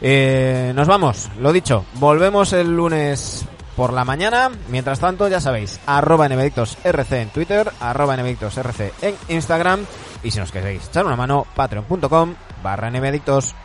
Eh, 0.03 0.73
nos 0.75 0.87
vamos, 0.87 1.31
lo 1.41 1.53
dicho, 1.53 1.87
volvemos 1.95 2.53
el 2.53 2.77
lunes 2.77 3.47
por 3.77 3.95
la 3.95 4.05
mañana. 4.05 4.51
Mientras 4.69 5.01
tanto, 5.01 5.27
ya 5.27 5.41
sabéis, 5.41 5.81
arroba 5.87 6.29
rc 6.29 7.13
en 7.13 7.31
Twitter, 7.31 7.73
arroba 7.81 8.15
rc 8.15 8.93
en 9.01 9.17
Instagram. 9.29 9.87
Y 10.23 10.31
si 10.31 10.39
nos 10.39 10.53
queréis 10.53 10.87
echar 10.87 11.07
una 11.07 11.17
mano, 11.17 11.47
patreon.com 11.57 12.35
barra. 12.63 12.93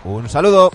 Un 0.05 0.29
saludo. 0.29 0.71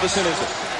100% 0.00 0.77